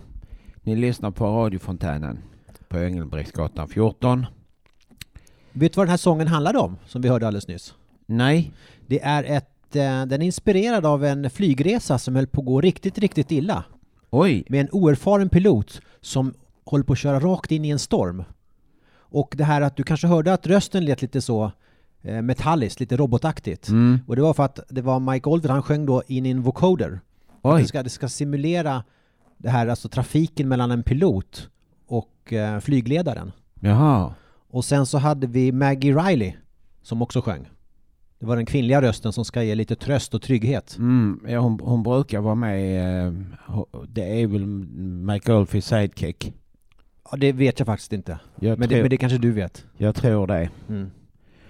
Ni 0.63 0.75
lyssnar 0.75 1.11
på 1.11 1.25
radiofontänen 1.25 2.19
på 2.67 2.77
Engelbrektsgatan 2.77 3.67
14. 3.67 4.25
Vet 5.51 5.73
du 5.73 5.77
vad 5.77 5.85
den 5.85 5.89
här 5.89 5.97
sången 5.97 6.27
handlade 6.27 6.59
om, 6.59 6.77
som 6.85 7.01
vi 7.01 7.09
hörde 7.09 7.27
alldeles 7.27 7.47
nyss? 7.47 7.73
Nej. 8.05 8.51
Det 8.87 9.01
är 9.01 9.23
ett, 9.23 9.75
eh, 9.75 10.05
den 10.05 10.11
är 10.11 10.21
inspirerad 10.21 10.85
av 10.85 11.05
en 11.05 11.29
flygresa 11.29 11.97
som 11.97 12.15
höll 12.15 12.27
på 12.27 12.41
att 12.41 12.47
gå 12.47 12.61
riktigt, 12.61 12.97
riktigt 12.97 13.31
illa. 13.31 13.63
Oj! 14.09 14.43
Med 14.49 14.61
en 14.61 14.69
oerfaren 14.71 15.29
pilot 15.29 15.81
som 16.01 16.33
håller 16.65 16.83
på 16.83 16.93
att 16.93 16.99
köra 16.99 17.19
rakt 17.19 17.51
in 17.51 17.65
i 17.65 17.69
en 17.69 17.79
storm. 17.79 18.23
Och 18.93 19.33
det 19.37 19.43
här 19.43 19.61
att 19.61 19.75
du 19.75 19.83
kanske 19.83 20.07
hörde 20.07 20.33
att 20.33 20.47
rösten 20.47 20.85
lät 20.85 21.01
lite 21.01 21.21
så 21.21 21.51
eh, 22.01 22.21
metalliskt, 22.21 22.79
lite 22.79 22.97
robotaktigt. 22.97 23.67
Mm. 23.67 23.99
Och 24.07 24.15
det 24.15 24.21
var 24.21 24.33
för 24.33 24.43
att 24.43 24.59
det 24.69 24.81
var 24.81 24.99
Mike 24.99 25.29
Oldfield, 25.29 25.51
han 25.51 25.63
sjöng 25.63 25.85
då 25.85 26.03
in 26.07 26.25
i 26.25 26.29
en 26.29 26.41
vocoder. 26.41 26.99
Oj. 27.41 27.61
Det 27.61 27.67
ska, 27.67 27.83
det 27.83 27.89
ska 27.89 28.07
simulera 28.09 28.83
det 29.37 29.49
här, 29.49 29.67
alltså 29.67 29.89
trafiken 29.89 30.47
mellan 30.47 30.71
en 30.71 30.83
pilot 30.83 31.49
och 31.87 32.33
eh, 32.33 32.59
flygledaren. 32.59 33.31
Jaha. 33.59 34.13
Och 34.49 34.65
sen 34.65 34.85
så 34.85 34.97
hade 34.97 35.27
vi 35.27 35.51
Maggie 35.51 35.95
Riley 35.95 36.33
som 36.81 37.01
också 37.01 37.21
sjöng. 37.21 37.49
Det 38.19 38.25
var 38.25 38.35
den 38.35 38.45
kvinnliga 38.45 38.81
rösten 38.81 39.13
som 39.13 39.25
ska 39.25 39.43
ge 39.43 39.55
lite 39.55 39.75
tröst 39.75 40.13
och 40.13 40.21
trygghet. 40.21 40.75
Mm, 40.77 41.19
ja, 41.27 41.39
hon, 41.39 41.59
hon 41.63 41.83
brukar 41.83 42.19
vara 42.21 42.35
med 42.35 43.07
eh, 43.07 43.13
Det 43.87 44.21
är 44.21 44.27
väl 44.27 44.45
Mike 45.05 45.33
Oldfields 45.33 45.67
sidekick. 45.67 46.33
Ja, 47.11 47.17
det 47.17 47.31
vet 47.31 47.59
jag 47.59 47.65
faktiskt 47.65 47.93
inte. 47.93 48.19
Jag 48.39 48.59
men, 48.59 48.69
tror- 48.69 48.77
det, 48.77 48.83
men 48.83 48.89
det 48.89 48.97
kanske 48.97 49.17
du 49.17 49.31
vet? 49.31 49.65
Jag 49.77 49.95
tror 49.95 50.27
det. 50.27 50.49
Mm. 50.69 50.91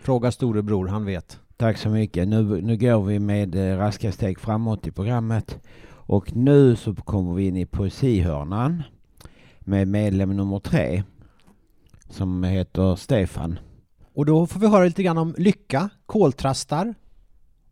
Fråga 0.01 0.32
storebror, 0.32 0.88
han 0.88 1.06
vet. 1.06 1.39
Tack 1.62 1.78
så 1.78 1.89
mycket. 1.89 2.28
Nu, 2.28 2.62
nu 2.62 2.78
går 2.78 3.04
vi 3.04 3.19
med 3.19 3.56
eh, 3.56 3.78
raska 3.78 4.12
steg 4.12 4.39
framåt 4.39 4.88
i 4.88 4.91
programmet. 4.91 5.60
Och 5.89 6.36
nu 6.36 6.76
så 6.76 6.95
kommer 6.95 7.34
vi 7.34 7.47
in 7.47 7.58
i 7.58 7.65
poesihörnan 7.65 8.84
med 9.60 9.88
medlem 9.88 10.38
nummer 10.38 10.60
tre 10.60 11.04
som 12.10 12.43
heter 12.43 12.95
Stefan. 12.95 13.60
Och 14.13 14.26
då 14.26 14.47
får 14.47 14.60
vi 14.60 14.67
höra 14.67 14.86
lite 14.86 15.04
grann 15.04 15.17
om 15.17 15.36
lycka, 15.38 15.89
koltrastar, 16.06 16.93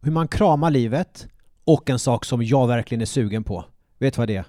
hur 0.02 0.12
man 0.12 0.28
kramar 0.28 0.72
livet 0.72 1.28
och 1.64 1.90
en 1.90 2.00
sak 2.00 2.26
som 2.26 2.44
jag 2.44 2.68
verkligen 2.68 3.02
är 3.02 3.06
sugen 3.06 3.44
på. 3.44 3.66
Vet 3.98 4.14
du 4.14 4.18
vad 4.18 4.28
det 4.28 4.36
är? 4.36 4.46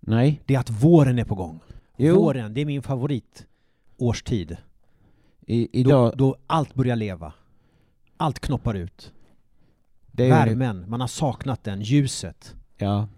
Nej. 0.00 0.42
Det 0.46 0.54
är 0.54 0.58
att 0.58 0.70
våren 0.70 1.18
är 1.18 1.24
på 1.24 1.34
gång. 1.34 1.60
Jo. 1.96 2.14
Våren, 2.14 2.54
det 2.54 2.60
är 2.60 2.66
min 2.66 2.82
favorit 2.82 3.46
årstid. 3.98 4.56
I, 5.46 5.80
idag, 5.80 6.12
Då, 6.12 6.16
då 6.16 6.36
allt 6.46 6.74
börjar 6.74 6.96
leva. 6.96 7.32
Allt 8.22 8.40
knoppar 8.40 8.74
ut. 8.74 9.12
Det 10.06 10.24
är 10.24 10.30
Värmen, 10.30 10.90
man 10.90 11.00
har 11.00 11.08
saknat 11.08 11.64
den, 11.64 11.82
ljuset. 11.82 12.54
Ja. 12.76 13.08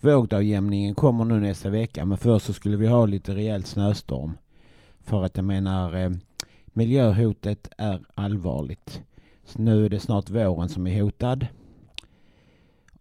vågdagjämningen 0.00 0.94
kommer 0.94 1.24
nu 1.24 1.40
nästa 1.40 1.70
vecka. 1.70 2.04
Men 2.04 2.18
först 2.18 2.46
så 2.46 2.52
skulle 2.52 2.76
vi 2.76 2.86
ha 2.86 3.06
lite 3.06 3.34
rejäl 3.34 3.64
snöstorm. 3.64 4.38
För 5.00 5.24
att 5.24 5.36
jag 5.36 5.44
menar, 5.44 5.94
eh, 5.94 6.10
miljöhotet 6.66 7.68
är 7.78 8.02
allvarligt. 8.14 9.02
Så 9.44 9.62
nu 9.62 9.84
är 9.84 9.88
det 9.88 10.00
snart 10.00 10.30
våren 10.30 10.68
som 10.68 10.86
är 10.86 11.02
hotad. 11.02 11.46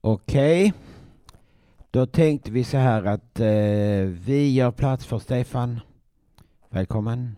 Okej. 0.02 0.74
Då 1.92 2.06
tänkte 2.06 2.52
vi 2.52 2.63
så 2.63 2.78
här 2.78 3.04
att 3.04 3.39
eh, 3.39 4.20
vi 4.26 4.54
gör 4.54 4.72
plats 4.72 5.06
för 5.06 5.20
Stefan. 5.20 5.80
Välkommen. 6.70 7.36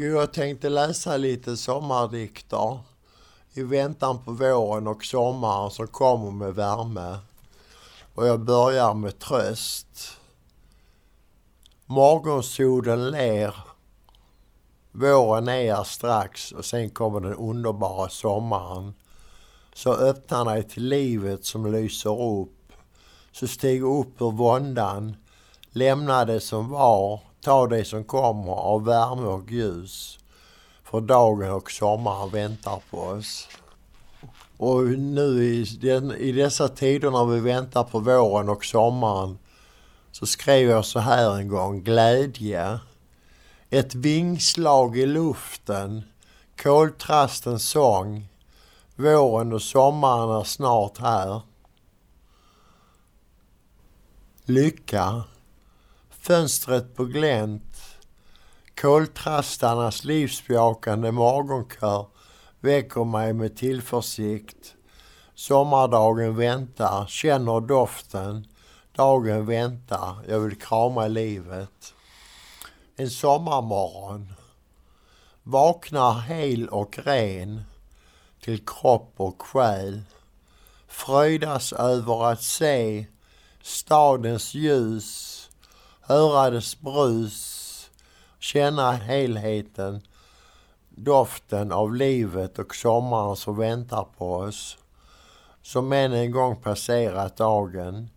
Jo, 0.00 0.18
jag 0.18 0.32
tänkte 0.32 0.68
läsa 0.68 1.16
lite 1.16 1.56
sommardikter 1.56 2.78
i 3.52 3.62
väntan 3.62 4.24
på 4.24 4.32
våren 4.32 4.86
och 4.86 5.04
sommaren 5.04 5.70
som 5.70 5.86
kommer 5.86 6.30
med 6.30 6.54
värme. 6.54 7.18
Och 8.14 8.26
jag 8.26 8.40
börjar 8.40 8.94
med 8.94 9.18
tröst. 9.18 10.18
Morgonsolen 11.86 13.10
ler. 13.10 13.54
Våren 14.92 15.48
är 15.48 15.74
här 15.74 15.84
strax 15.84 16.52
och 16.52 16.64
sen 16.64 16.90
kommer 16.90 17.20
den 17.20 17.34
underbara 17.34 18.08
sommaren. 18.08 18.94
Så 19.74 19.92
öppna 19.92 20.44
dig 20.44 20.62
till 20.62 20.88
livet 20.88 21.44
som 21.44 21.72
lyser 21.72 22.22
upp. 22.22 22.72
Så 23.32 23.48
stig 23.48 23.82
upp 23.82 24.20
ur 24.20 24.30
våndan. 24.30 25.16
Lämna 25.70 26.24
det 26.24 26.40
som 26.40 26.68
var. 26.68 27.27
Ta 27.48 27.66
det 27.66 27.84
som 27.84 28.04
kommer 28.04 28.52
av 28.52 28.84
värme 28.84 29.26
och 29.26 29.50
ljus. 29.50 30.18
För 30.84 31.00
dagen 31.00 31.50
och 31.50 31.70
sommaren 31.70 32.30
väntar 32.30 32.82
på 32.90 32.98
oss. 32.98 33.48
Och 34.56 34.84
nu 34.84 35.44
i, 35.44 35.64
den, 35.64 36.12
i 36.12 36.32
dessa 36.32 36.68
tider 36.68 37.10
när 37.10 37.24
vi 37.24 37.40
väntar 37.40 37.84
på 37.84 37.98
våren 37.98 38.48
och 38.48 38.64
sommaren 38.64 39.38
så 40.12 40.26
skrev 40.26 40.70
jag 40.70 40.84
så 40.84 40.98
här 40.98 41.36
en 41.36 41.48
gång, 41.48 41.82
glädje. 41.82 42.80
Ett 43.70 43.94
vingslag 43.94 44.98
i 44.98 45.06
luften, 45.06 46.02
koltrastens 46.62 47.68
sång. 47.68 48.28
Våren 48.96 49.52
och 49.52 49.62
sommaren 49.62 50.40
är 50.40 50.44
snart 50.44 50.98
här. 50.98 51.40
Lycka. 54.44 55.24
Fönstret 56.28 56.96
på 56.96 57.04
glänt. 57.04 57.76
Koltrastarnas 58.80 60.04
livsbejakande 60.04 61.12
morgonkör 61.12 62.06
väcker 62.60 63.04
mig 63.04 63.32
med 63.32 63.56
tillförsikt. 63.56 64.74
Sommardagen 65.34 66.36
väntar, 66.36 67.06
känner 67.06 67.60
doften. 67.60 68.46
Dagen 68.92 69.46
väntar, 69.46 70.16
jag 70.28 70.40
vill 70.40 70.58
krama 70.58 71.06
livet. 71.06 71.94
En 72.96 73.10
sommarmorgon. 73.10 74.32
Vaknar 75.42 76.20
hel 76.20 76.68
och 76.68 76.98
ren 76.98 77.62
till 78.40 78.66
kropp 78.66 79.12
och 79.16 79.42
själ. 79.42 80.02
Fröjdas 80.88 81.72
över 81.72 82.32
att 82.32 82.42
se 82.42 83.06
stadens 83.62 84.54
ljus, 84.54 85.37
höra 86.08 86.50
dess 86.50 86.80
brus, 86.80 87.90
känna 88.38 88.92
helheten, 88.92 90.00
doften 90.88 91.72
av 91.72 91.94
livet 91.94 92.58
och 92.58 92.74
sommaren 92.74 93.36
som 93.36 93.56
väntar 93.56 94.06
på 94.18 94.34
oss. 94.34 94.78
Som 95.62 95.92
än 95.92 96.12
en 96.12 96.30
gång 96.30 96.56
passerat 96.56 97.36
dagen, 97.36 98.10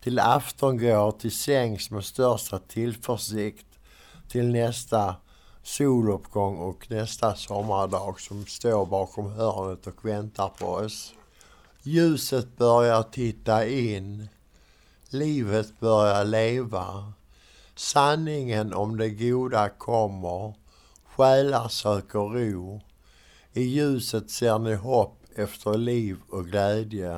till 0.00 0.18
afton 0.18 0.78
går 0.78 1.12
till 1.12 1.36
sängs 1.36 1.90
med 1.90 2.04
största 2.04 2.58
tillförsikt 2.58 3.66
till 4.28 4.48
nästa 4.48 5.14
soluppgång 5.62 6.58
och 6.58 6.90
nästa 6.90 7.34
sommardag 7.34 8.20
som 8.20 8.46
står 8.46 8.86
bakom 8.86 9.32
hörnet 9.32 9.86
och 9.86 10.04
väntar 10.04 10.48
på 10.48 10.66
oss. 10.66 11.14
Ljuset 11.82 12.56
börjar 12.56 13.02
titta 13.02 13.66
in. 13.66 14.28
Livet 15.10 15.80
börjar 15.80 16.24
leva. 16.24 17.12
Sanningen 17.78 18.74
om 18.74 18.96
det 18.96 19.10
goda 19.10 19.68
kommer. 19.68 20.54
Själar 21.04 21.68
söker 21.68 22.18
ro. 22.18 22.80
I 23.52 23.62
ljuset 23.62 24.30
ser 24.30 24.58
ni 24.58 24.74
hopp 24.74 25.18
efter 25.36 25.78
liv 25.78 26.16
och 26.30 26.44
glädje. 26.44 27.12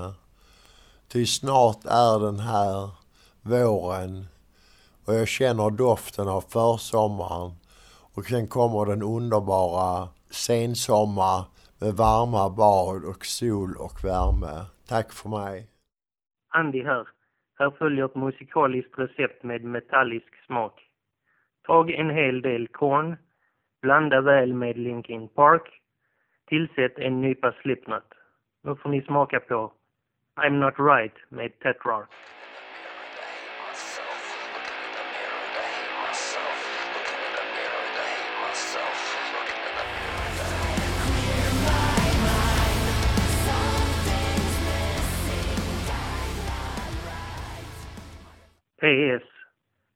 Ty 1.09 1.27
snart 1.27 1.85
är 1.85 2.27
den 2.27 2.38
här, 2.38 2.90
våren, 3.42 4.27
och 5.05 5.14
jag 5.14 5.29
känner 5.29 5.70
doften 5.70 6.29
av 6.29 6.40
försommaren. 6.40 7.51
Och 8.14 8.25
sen 8.25 8.49
kommer 8.49 8.87
den 8.87 9.03
underbara 9.03 10.09
sensommar 10.31 11.44
med 11.79 11.94
varma 11.94 12.51
bad 12.51 13.05
och 13.05 13.27
sol 13.27 13.77
och 13.77 14.05
värme. 14.05 14.66
Tack 14.88 15.12
för 15.12 15.29
mig. 15.29 15.68
Andy 16.49 16.85
här. 16.85 17.09
Här 17.59 17.70
följer 17.70 18.05
ett 18.05 18.14
musikaliskt 18.16 18.99
recept 18.99 19.42
med 19.42 19.64
metallisk 19.64 20.39
smak. 20.50 20.80
Tag 21.66 21.90
en 21.90 22.10
hel 22.10 22.42
del 22.42 22.68
korn, 22.68 23.16
blanda 23.82 24.20
väl 24.20 24.54
med 24.54 24.78
Linkin 24.78 25.28
Park, 25.28 25.68
tillsätt 26.48 26.98
en 26.98 27.20
nypa 27.20 27.52
Slipknot. 27.62 28.14
Nu 28.62 28.76
får 28.76 28.90
ni 28.90 29.02
smaka 29.02 29.40
på 29.40 29.72
I'm 30.36 30.58
Not 30.58 30.74
Right 30.78 31.14
med 31.28 31.58
Tetrarch. 31.58 32.08
PS. 48.80 49.29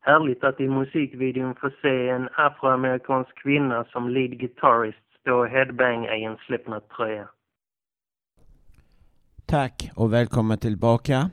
Härligt 0.06 0.44
att 0.44 0.60
i 0.60 0.68
musikvideon 0.68 1.54
få 1.54 1.70
se 1.82 2.08
en 2.08 2.28
afroamerikansk 2.32 3.42
kvinna 3.42 3.84
som 3.84 4.08
lead 4.08 4.38
guitarist 4.38 4.98
stå 5.20 5.34
och 5.40 5.48
headbanga 5.48 6.16
i 6.16 6.24
en 6.24 6.36
Slipknot-tröja. 6.36 7.28
Tack 9.46 9.90
och 9.94 10.12
välkommen 10.12 10.58
tillbaka. 10.58 11.30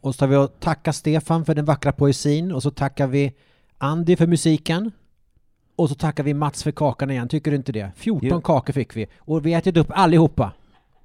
Och 0.00 0.14
så 0.14 0.18
tar 0.18 0.26
vi 0.26 0.36
och 0.36 0.60
tackar 0.60 0.92
Stefan 0.92 1.44
för 1.44 1.54
den 1.54 1.64
vackra 1.64 1.92
poesin 1.92 2.52
och 2.52 2.62
så 2.62 2.70
tackar 2.70 3.06
vi 3.06 3.34
Andy 3.78 4.16
för 4.16 4.26
musiken. 4.26 4.92
Och 5.76 5.88
så 5.88 5.94
tackar 5.94 6.24
vi 6.24 6.34
Mats 6.34 6.62
för 6.64 6.70
kakan 6.70 7.10
igen, 7.10 7.28
tycker 7.28 7.50
du 7.50 7.56
inte 7.56 7.72
det? 7.72 7.90
14 7.96 8.28
Jo. 8.28 8.40
kakor 8.40 8.72
fick 8.72 8.96
vi 8.96 9.06
och 9.18 9.46
vi 9.46 9.52
har 9.52 9.58
ätit 9.58 9.76
upp 9.76 9.90
allihopa. 9.90 10.52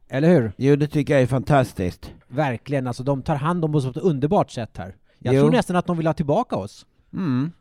Eller 0.09 0.27
hur? 0.29 0.51
Jo, 0.57 0.75
det 0.75 0.87
tycker 0.87 1.13
jag 1.13 1.21
är 1.23 1.27
fantastiskt. 1.27 2.13
Verkligen, 2.27 2.87
alltså 2.87 3.03
de 3.03 3.21
tar 3.21 3.35
hand 3.35 3.65
om 3.65 3.75
oss 3.75 3.83
på 3.83 3.89
ett 3.89 3.97
underbart 4.05 4.51
sätt 4.51 4.77
här. 4.77 4.95
Jag 5.19 5.35
Jo. 5.35 5.41
tror 5.41 5.51
nästan 5.51 5.75
att 5.75 5.85
de 5.85 5.97
vill 5.97 6.07
ha 6.07 6.13
tillbaka 6.13 6.55
oss. 6.55 6.85
Mm. 7.13 7.51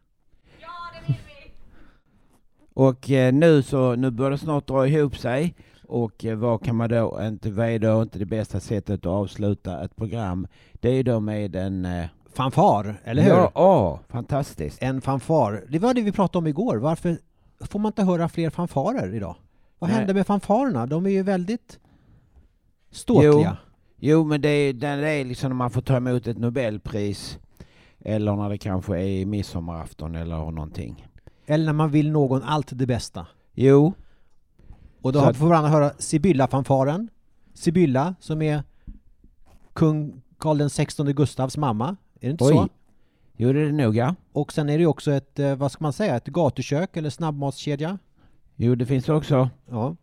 Och 2.75 3.11
eh, 3.11 3.33
nu 3.33 3.63
så, 3.63 3.95
nu 3.95 4.11
börjar 4.11 4.31
det 4.31 4.39
snart 4.39 4.67
dra 4.67 4.87
ihop 4.89 5.17
sig. 5.19 5.55
Och 5.89 6.25
eh, 6.25 6.37
vad 6.37 6.65
kan 6.65 6.77
man 6.77 6.89
då 6.89 7.21
inte, 7.23 7.51
vad 7.51 7.69
är 7.69 7.79
då 7.79 8.03
inte 8.03 8.19
det 8.19 8.27
bästa 8.27 8.61
sättet 8.61 9.01
att 9.01 9.07
avsluta 9.07 9.85
ett 9.85 9.97
program? 9.97 10.47
Det 10.73 10.89
är 10.89 11.05
då 11.05 11.21
med 11.21 11.57
en... 11.57 11.85
Eh, 11.85 12.07
Fanfar, 12.35 13.01
eller 13.05 13.23
hur? 13.23 13.31
Ja, 13.31 13.53
ja, 13.55 14.01
fantastiskt. 14.09 14.83
En 14.83 15.01
fanfar. 15.01 15.65
Det 15.69 15.79
var 15.79 15.95
det 15.95 16.03
vi 16.03 16.13
pratade 16.13 16.39
om 16.39 16.47
igår. 16.47 16.77
Varför 16.77 17.19
får 17.61 17.79
man 17.79 17.89
inte 17.89 18.03
höra 18.03 18.29
fler 18.29 18.51
fanfarer 18.51 19.15
idag? 19.15 19.37
Vad 19.79 19.91
Nej. 19.91 19.99
hände 19.99 20.15
med 20.15 20.27
fanfarerna? 20.27 20.87
De 20.87 21.07
är 21.07 21.11
ju 21.11 21.23
väldigt 21.23 21.79
ståtliga. 22.91 23.57
Jo, 23.97 24.15
jo 24.19 24.25
men 24.25 24.41
det 24.41 24.49
är, 24.49 24.73
det 24.73 24.87
är 24.89 25.25
liksom 25.25 25.49
när 25.49 25.57
man 25.57 25.71
får 25.71 25.81
ta 25.81 25.97
emot 25.97 26.27
ett 26.27 26.39
Nobelpris. 26.39 27.39
Eller 28.05 28.37
när 28.37 28.49
det 28.49 28.59
kanske 28.59 29.01
är 29.01 29.27
midsommarafton 29.27 30.15
eller 30.15 30.51
någonting. 30.51 31.09
Eller 31.47 31.65
när 31.65 31.73
man 31.73 31.91
vill 31.91 32.11
någon 32.11 32.43
allt 32.43 32.69
det 32.73 32.87
bästa. 32.87 33.27
Jo. 33.55 33.93
Och 35.03 35.13
då 35.13 35.21
Så 35.21 35.35
får 35.35 35.49
man 35.49 35.65
höra 35.65 35.91
Sibylla-fanfaren. 35.99 37.09
Sibylla, 37.55 38.15
som 38.21 38.43
är 38.43 38.63
kung 39.73 40.23
Karl 40.39 40.69
16 40.69 41.07
Gustavs 41.07 41.57
mamma. 41.57 41.89
Är 41.89 42.27
det 42.27 42.31
inte 42.31 42.45
Oj. 42.45 42.53
så? 42.53 42.69
Jo, 43.37 43.53
det 43.53 43.61
är 43.61 43.65
det 43.65 43.73
nog 43.73 43.97
ja. 43.97 44.15
Och 44.33 44.53
sen 44.53 44.69
är 44.69 44.79
det 44.79 44.87
också 44.87 45.13
ett, 45.13 45.39
eh, 45.39 45.55
vad 45.55 45.73
ska 45.73 45.85
man 45.85 45.93
säga, 45.93 46.17
ett 46.17 46.27
gatukök 46.27 46.97
eller 46.97 47.11
snabbmatskedja. 47.11 47.99
Jo, 48.57 48.75
det 48.75 48.87
finns 48.87 49.09
också. 49.09 49.51
Ja. 49.71 49.97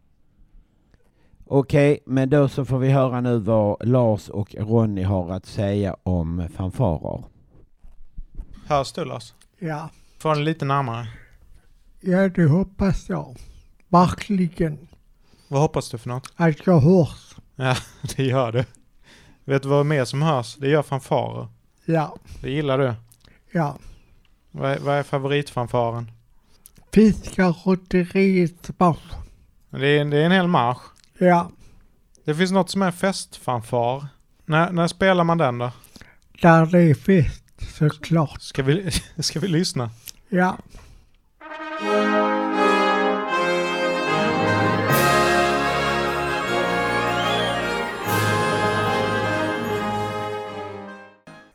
Okej, 1.45 1.99
men 2.05 2.29
då 2.29 2.47
så 2.47 2.65
får 2.65 2.79
vi 2.79 2.89
höra 2.89 3.21
nu 3.21 3.37
vad 3.39 3.87
Lars 3.87 4.29
och 4.29 4.55
Ronny 4.59 5.03
har 5.03 5.31
att 5.31 5.45
säga 5.45 5.95
om 6.03 6.47
fanfarer. 6.53 7.23
Hörs 8.69 8.91
du 8.91 9.05
Lars? 9.05 9.33
Ja. 9.59 9.89
Få 10.19 10.33
den 10.33 10.43
lite 10.43 10.65
närmare. 10.65 11.07
Ja, 11.99 12.29
det 12.29 12.45
hoppas 12.45 13.09
jag. 13.09 13.37
Verkligen. 13.87 14.87
Vad 15.47 15.61
hoppas 15.61 15.89
du 15.89 15.97
för 15.97 16.09
något? 16.09 16.33
Att 16.35 16.65
jag 16.67 16.79
hörs. 16.79 17.35
Ja, 17.55 17.75
det 18.15 18.23
gör 18.23 18.51
du. 18.51 18.65
Vet 19.45 19.63
du 19.63 19.69
vad 19.69 19.85
mer 19.85 20.05
som 20.05 20.21
hörs? 20.21 20.55
Det 20.55 20.69
gör 20.69 20.81
fanfarer. 20.83 21.47
Ja, 21.85 22.15
Det 22.41 22.51
gillar 22.51 22.77
du. 22.77 22.93
ja. 23.51 23.77
Vad 24.51 24.71
är, 24.71 24.79
vad 24.79 24.95
är 24.95 25.03
favoritfanfaren? 25.03 26.11
Fiskarotteriets 26.93 28.69
marsch. 28.77 29.13
Det 29.69 29.87
är, 29.87 30.05
det 30.05 30.17
är 30.17 30.25
en 30.25 30.31
hel 30.31 30.47
marsch. 30.47 30.81
Ja, 31.19 31.51
Det 32.25 32.35
finns 32.35 32.51
något 32.51 32.69
som 32.69 32.81
är 32.81 32.91
festfanfar. 32.91 34.07
När, 34.45 34.71
när 34.71 34.87
spelar 34.87 35.23
man 35.23 35.37
den 35.37 35.57
då? 35.57 35.71
där 36.41 36.65
det 36.65 36.81
är 36.81 36.93
fest 36.93 37.38
såklart. 37.69 38.41
Ska 38.41 38.63
vi, 38.63 38.91
ska 39.19 39.39
vi 39.39 39.47
lyssna? 39.47 39.89
Ja. 40.29 40.57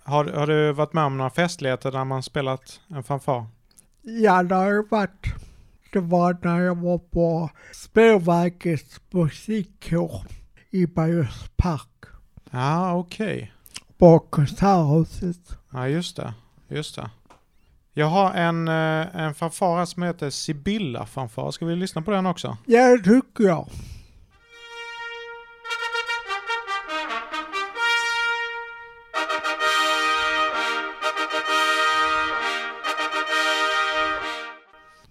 Har, 0.02 0.24
har 0.24 0.46
du 0.46 0.72
varit 0.72 0.92
med 0.92 1.04
om 1.04 1.16
några 1.16 1.30
festligheter 1.30 1.92
där 1.92 2.04
man 2.04 2.22
spelat 2.22 2.80
en 2.88 3.02
fanfar? 3.02 3.46
Ja, 4.02 4.42
det 4.42 4.54
har 4.54 4.72
ju 4.72 4.82
varit. 4.90 5.26
Det 5.92 6.00
var 6.00 6.38
när 6.42 6.60
jag 6.60 6.78
var 6.78 6.98
på 6.98 7.50
Spårvägets 7.72 9.00
musikkår 9.10 10.22
i 10.70 10.86
Bergs 10.86 11.50
Park. 11.56 12.04
Ja, 12.50 12.94
okej. 12.94 13.52
På 13.98 14.18
Konserthuset. 14.18 15.58
Ja, 15.74 15.88
just 15.88 16.16
det. 16.16 16.34
Just 16.68 16.96
det. 16.96 17.10
Jag 17.92 18.06
har 18.06 18.32
en, 18.34 18.68
eh, 18.68 19.16
en 19.16 19.34
fanfar 19.34 19.78
här 19.78 19.84
som 19.84 20.02
heter 20.02 20.30
Sibylla 20.30 21.06
fanfar. 21.06 21.50
Ska 21.50 21.66
vi 21.66 21.76
lyssna 21.76 22.02
på 22.02 22.10
den 22.10 22.26
också? 22.26 22.56
Ja, 22.66 22.96
det 22.96 23.04
tycker 23.04 23.44
jag. 23.44 23.68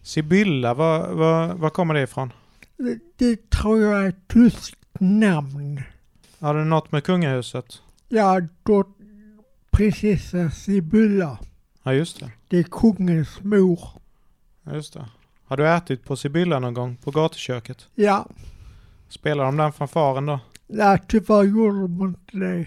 Sibylla, 0.01 0.73
var, 0.73 1.07
var, 1.07 1.53
var 1.53 1.69
kommer 1.69 1.93
det 1.93 2.01
ifrån? 2.01 2.33
Det, 2.77 2.99
det 3.17 3.49
tror 3.49 3.81
jag 3.81 4.03
är 4.03 4.09
ett 4.09 4.27
tyskt 4.27 4.79
namn. 4.99 5.81
Har 6.39 6.55
det 6.55 6.63
något 6.63 6.91
med 6.91 7.03
kungahuset? 7.03 7.81
Ja, 8.09 8.41
prinsessa 9.73 10.49
Sibylla. 10.51 11.37
Ja, 11.83 11.93
just 11.93 12.19
det. 12.19 12.31
Det 12.47 12.57
är 12.59 12.63
kungens 12.63 13.41
mor. 13.43 13.79
Ja, 14.63 14.73
just 14.73 14.93
det. 14.93 15.05
Har 15.45 15.57
du 15.57 15.69
ätit 15.69 16.05
på 16.05 16.15
Sibylla 16.15 16.59
någon 16.59 16.73
gång? 16.73 16.95
På 16.95 17.11
gatuköket? 17.11 17.87
Ja, 17.95 18.27
Spelar 19.09 19.45
de 19.45 19.57
den 19.57 19.73
fanfaren 19.73 20.25
då? 20.25 20.39
nej, 20.67 21.01
tyvärr 21.07 21.43
gjorde 21.43 21.81
de 21.81 22.01
inte 22.01 22.37
det. 22.37 22.65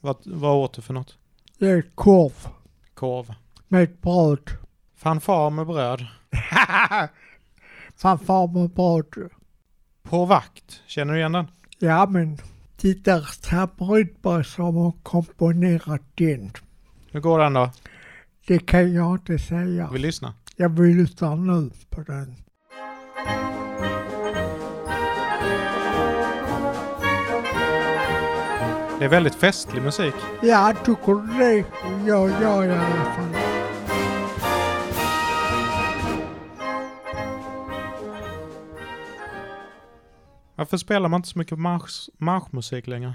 Vad, 0.00 0.16
vad 0.24 0.56
åt 0.56 0.72
du 0.74 0.82
för 0.82 0.94
något? 0.94 1.18
Det 1.58 1.66
är 1.70 1.82
korv 1.94 2.32
Korv. 2.94 3.34
med 3.68 3.96
bröd. 4.02 4.50
Fanfar 4.96 5.50
med 5.50 5.66
bröd. 5.66 6.06
Fanfar 7.96 8.46
med 8.46 8.70
bröd. 8.70 9.30
På 10.02 10.24
vakt. 10.24 10.82
Känner 10.86 11.12
du 11.12 11.18
igen 11.18 11.32
den? 11.32 11.46
Ja, 11.78 12.06
men 12.06 12.38
Rydberg 12.84 14.44
som 14.44 14.76
har 14.76 14.92
komponerat 15.02 16.02
den. 16.14 16.50
Hur 17.12 17.20
går 17.20 17.38
den 17.38 17.52
då? 17.52 17.70
Det 18.46 18.58
kan 18.58 18.92
jag 18.92 19.14
inte 19.14 19.38
säga. 19.38 19.90
Vi 19.92 19.98
lyssnar. 19.98 20.32
Jag 20.56 20.68
vill 20.68 20.96
lyssna 20.96 21.34
nu 21.34 21.70
på 21.90 22.02
den. 22.02 22.34
Det 28.98 29.04
är 29.04 29.08
väldigt 29.08 29.34
festlig 29.34 29.82
musik. 29.82 30.14
Ja, 30.42 30.74
tycker 30.84 31.12
du 31.12 31.38
det? 31.38 31.64
Ja, 32.06 32.28
ja, 32.42 32.64
i 32.64 32.70
alla 32.70 33.04
fall. 33.04 33.53
Varför 40.54 40.76
spelar 40.76 41.08
man 41.08 41.18
inte 41.18 41.28
så 41.28 41.38
mycket 41.38 41.58
marsch, 41.58 42.08
marschmusik 42.18 42.86
längre? 42.86 43.14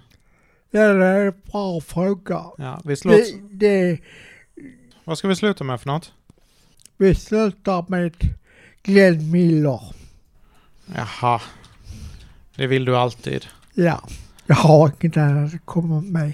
Ja, 0.71 0.93
det 0.93 1.05
är 1.05 1.25
en 1.25 1.41
bra 1.51 1.81
fråga. 1.81 2.45
Ja, 2.57 2.81
vi 2.85 2.95
slår... 2.95 3.11
Det, 3.11 3.67
det, 3.67 3.99
Vad 5.03 5.17
ska 5.17 5.27
vi 5.27 5.35
sluta 5.35 5.63
med 5.63 5.81
för 5.81 5.87
något? 5.87 6.13
vi 6.97 7.15
slutar 7.15 7.85
med 7.87 8.15
Glenn 8.83 9.31
Miller. 9.31 9.81
Jaha. 10.95 11.41
Det 12.55 12.67
vill 12.67 12.85
du 12.85 12.97
alltid. 12.97 13.45
Ja, 13.73 14.01
jag 14.45 14.55
har 14.55 14.91
inget 15.01 15.17
annat 15.17 15.53
att 15.53 15.65
komma 15.65 16.01
med. 16.01 16.33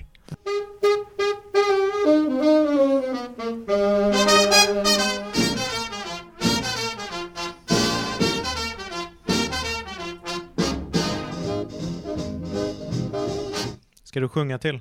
Ska 14.16 14.20
du 14.20 14.30
sjunga 14.30 14.57
till? 14.57 14.80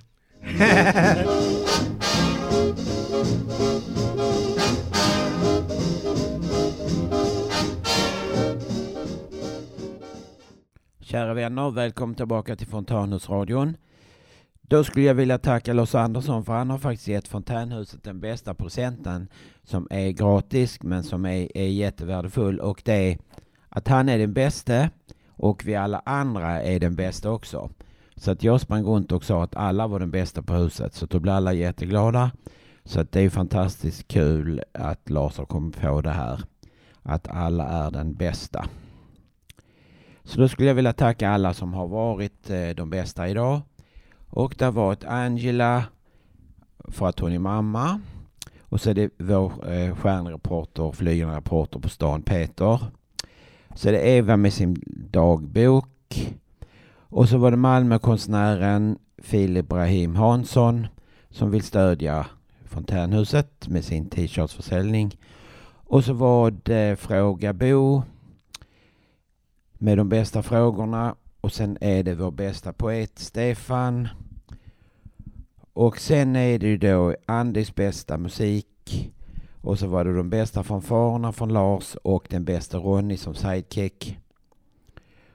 Kära 11.01 11.35
vänner, 11.35 11.71
välkommen 11.71 12.15
tillbaka 12.15 12.57
till 12.57 12.67
Fontanhusradion. 12.67 13.77
Då 14.63 14.85
skulle 14.85 15.07
jag 15.07 15.15
vilja 15.15 15.39
tacka 15.39 15.73
Lars 15.73 15.95
Andersson 15.95 16.45
för 16.45 16.53
han 16.53 16.71
har 16.71 16.79
faktiskt 16.79 17.09
gett 17.09 17.29
Fontänhuset 17.29 18.05
den 18.05 18.21
bästa 18.21 18.55
presenten 18.55 19.29
som 19.63 19.89
är 19.91 20.11
gratis 20.11 20.83
men 20.83 21.03
som 21.03 21.25
är, 21.25 21.57
är 21.57 21.69
jättevärdefull 21.69 22.61
och 22.61 22.83
det 22.85 23.13
är 23.13 23.19
att 23.69 23.89
han 23.89 24.09
är 24.09 24.19
den 24.19 24.33
bästa 24.33 24.91
och 25.29 25.63
vi 25.65 25.75
alla 25.75 26.03
andra 26.05 26.63
är 26.63 26.81
den 26.81 26.97
bästa 26.97 27.31
också. 27.31 27.71
Så 28.25 28.31
att 28.31 28.43
jag 28.43 28.61
sprang 28.61 28.85
runt 28.85 29.13
och 29.13 29.25
sa 29.25 29.45
att 29.45 29.57
alla 29.57 29.87
var 29.87 30.01
den 30.01 30.11
bästa 30.11 30.43
på 30.43 30.55
huset 30.55 30.95
så 30.95 31.07
då 31.07 31.21
blev 31.21 31.35
alla 31.35 31.53
jätteglada. 31.53 32.31
Så 32.85 33.01
att 33.01 33.13
det 33.13 33.21
är 33.21 33.31
fantastiskt 33.31 34.09
kul 34.09 34.63
att 34.73 35.11
Lars 35.11 35.39
har 35.39 35.47
kommit 35.47 35.81
på 35.81 36.01
det 36.01 36.11
här. 36.11 36.41
Att 37.03 37.29
alla 37.29 37.69
är 37.69 37.91
den 37.91 38.15
bästa. 38.15 38.67
Så 40.23 40.41
då 40.41 40.49
skulle 40.49 40.69
jag 40.69 40.75
vilja 40.75 40.93
tacka 40.93 41.31
alla 41.31 41.55
som 41.55 41.75
har 41.75 41.89
varit 41.89 42.51
eh, 42.51 42.69
de 42.69 42.91
bästa 42.91 43.29
idag. 43.29 43.61
Och 44.29 44.55
det 44.59 44.65
har 44.65 44.73
varit 44.73 45.05
Angela 45.05 45.85
för 46.89 47.07
att 47.07 47.19
hon 47.19 47.33
är 47.33 47.39
mamma. 47.39 48.01
Och 48.61 48.81
så 48.81 48.91
är 48.91 48.95
det 48.95 49.11
vår 49.19 49.73
eh, 49.73 49.97
stjärnreporter, 49.97 50.93
flygande 50.93 51.37
reporter 51.37 51.81
på 51.81 51.89
stan, 51.89 52.23
Peter. 52.23 52.81
Så 53.75 53.89
är 53.89 53.93
det 53.93 54.09
Eva 54.09 54.37
med 54.37 54.53
sin 54.53 54.83
dagbok. 55.11 55.89
Och 57.09 57.29
så 57.29 57.39
var 57.39 57.51
det 57.51 57.57
Malmökonstnären 57.57 58.99
Filip 59.19 59.69
Brahim 59.69 60.17
Hansson 60.17 60.87
som 61.31 61.51
vill 61.51 61.63
stödja 61.63 62.27
Fontänhuset 62.65 63.69
med 63.69 63.85
sin 63.85 64.11
t-shirtsförsäljning. 64.11 65.19
Och 65.75 66.05
så 66.05 66.13
var 66.13 66.51
det 66.51 67.01
Fråga 67.01 67.53
Bo 67.53 68.03
med 69.79 69.99
de 69.99 70.09
bästa 70.09 70.43
frågorna. 70.43 71.15
Och 71.41 71.53
sen 71.53 71.79
är 71.81 72.03
det 72.03 72.15
vår 72.15 72.31
bästa 72.31 72.73
poet 72.73 73.19
Stefan. 73.19 74.09
Och 75.73 75.99
sen 75.99 76.37
är 76.37 76.59
det 76.59 76.67
ju 76.67 76.77
då 76.77 77.15
Andis 77.27 77.75
bästa 77.75 78.19
musik. 78.19 79.13
Och 79.61 79.79
så 79.79 79.87
var 79.87 80.05
det 80.05 80.17
de 80.17 80.31
bästa 80.31 80.63
fanfarerna 80.63 81.33
från 81.33 81.53
Lars 81.53 81.97
och 82.03 82.27
den 82.31 82.45
bästa 82.45 82.79
Ronny 82.79 83.17
som 83.17 83.35
sidekick. 83.35 84.19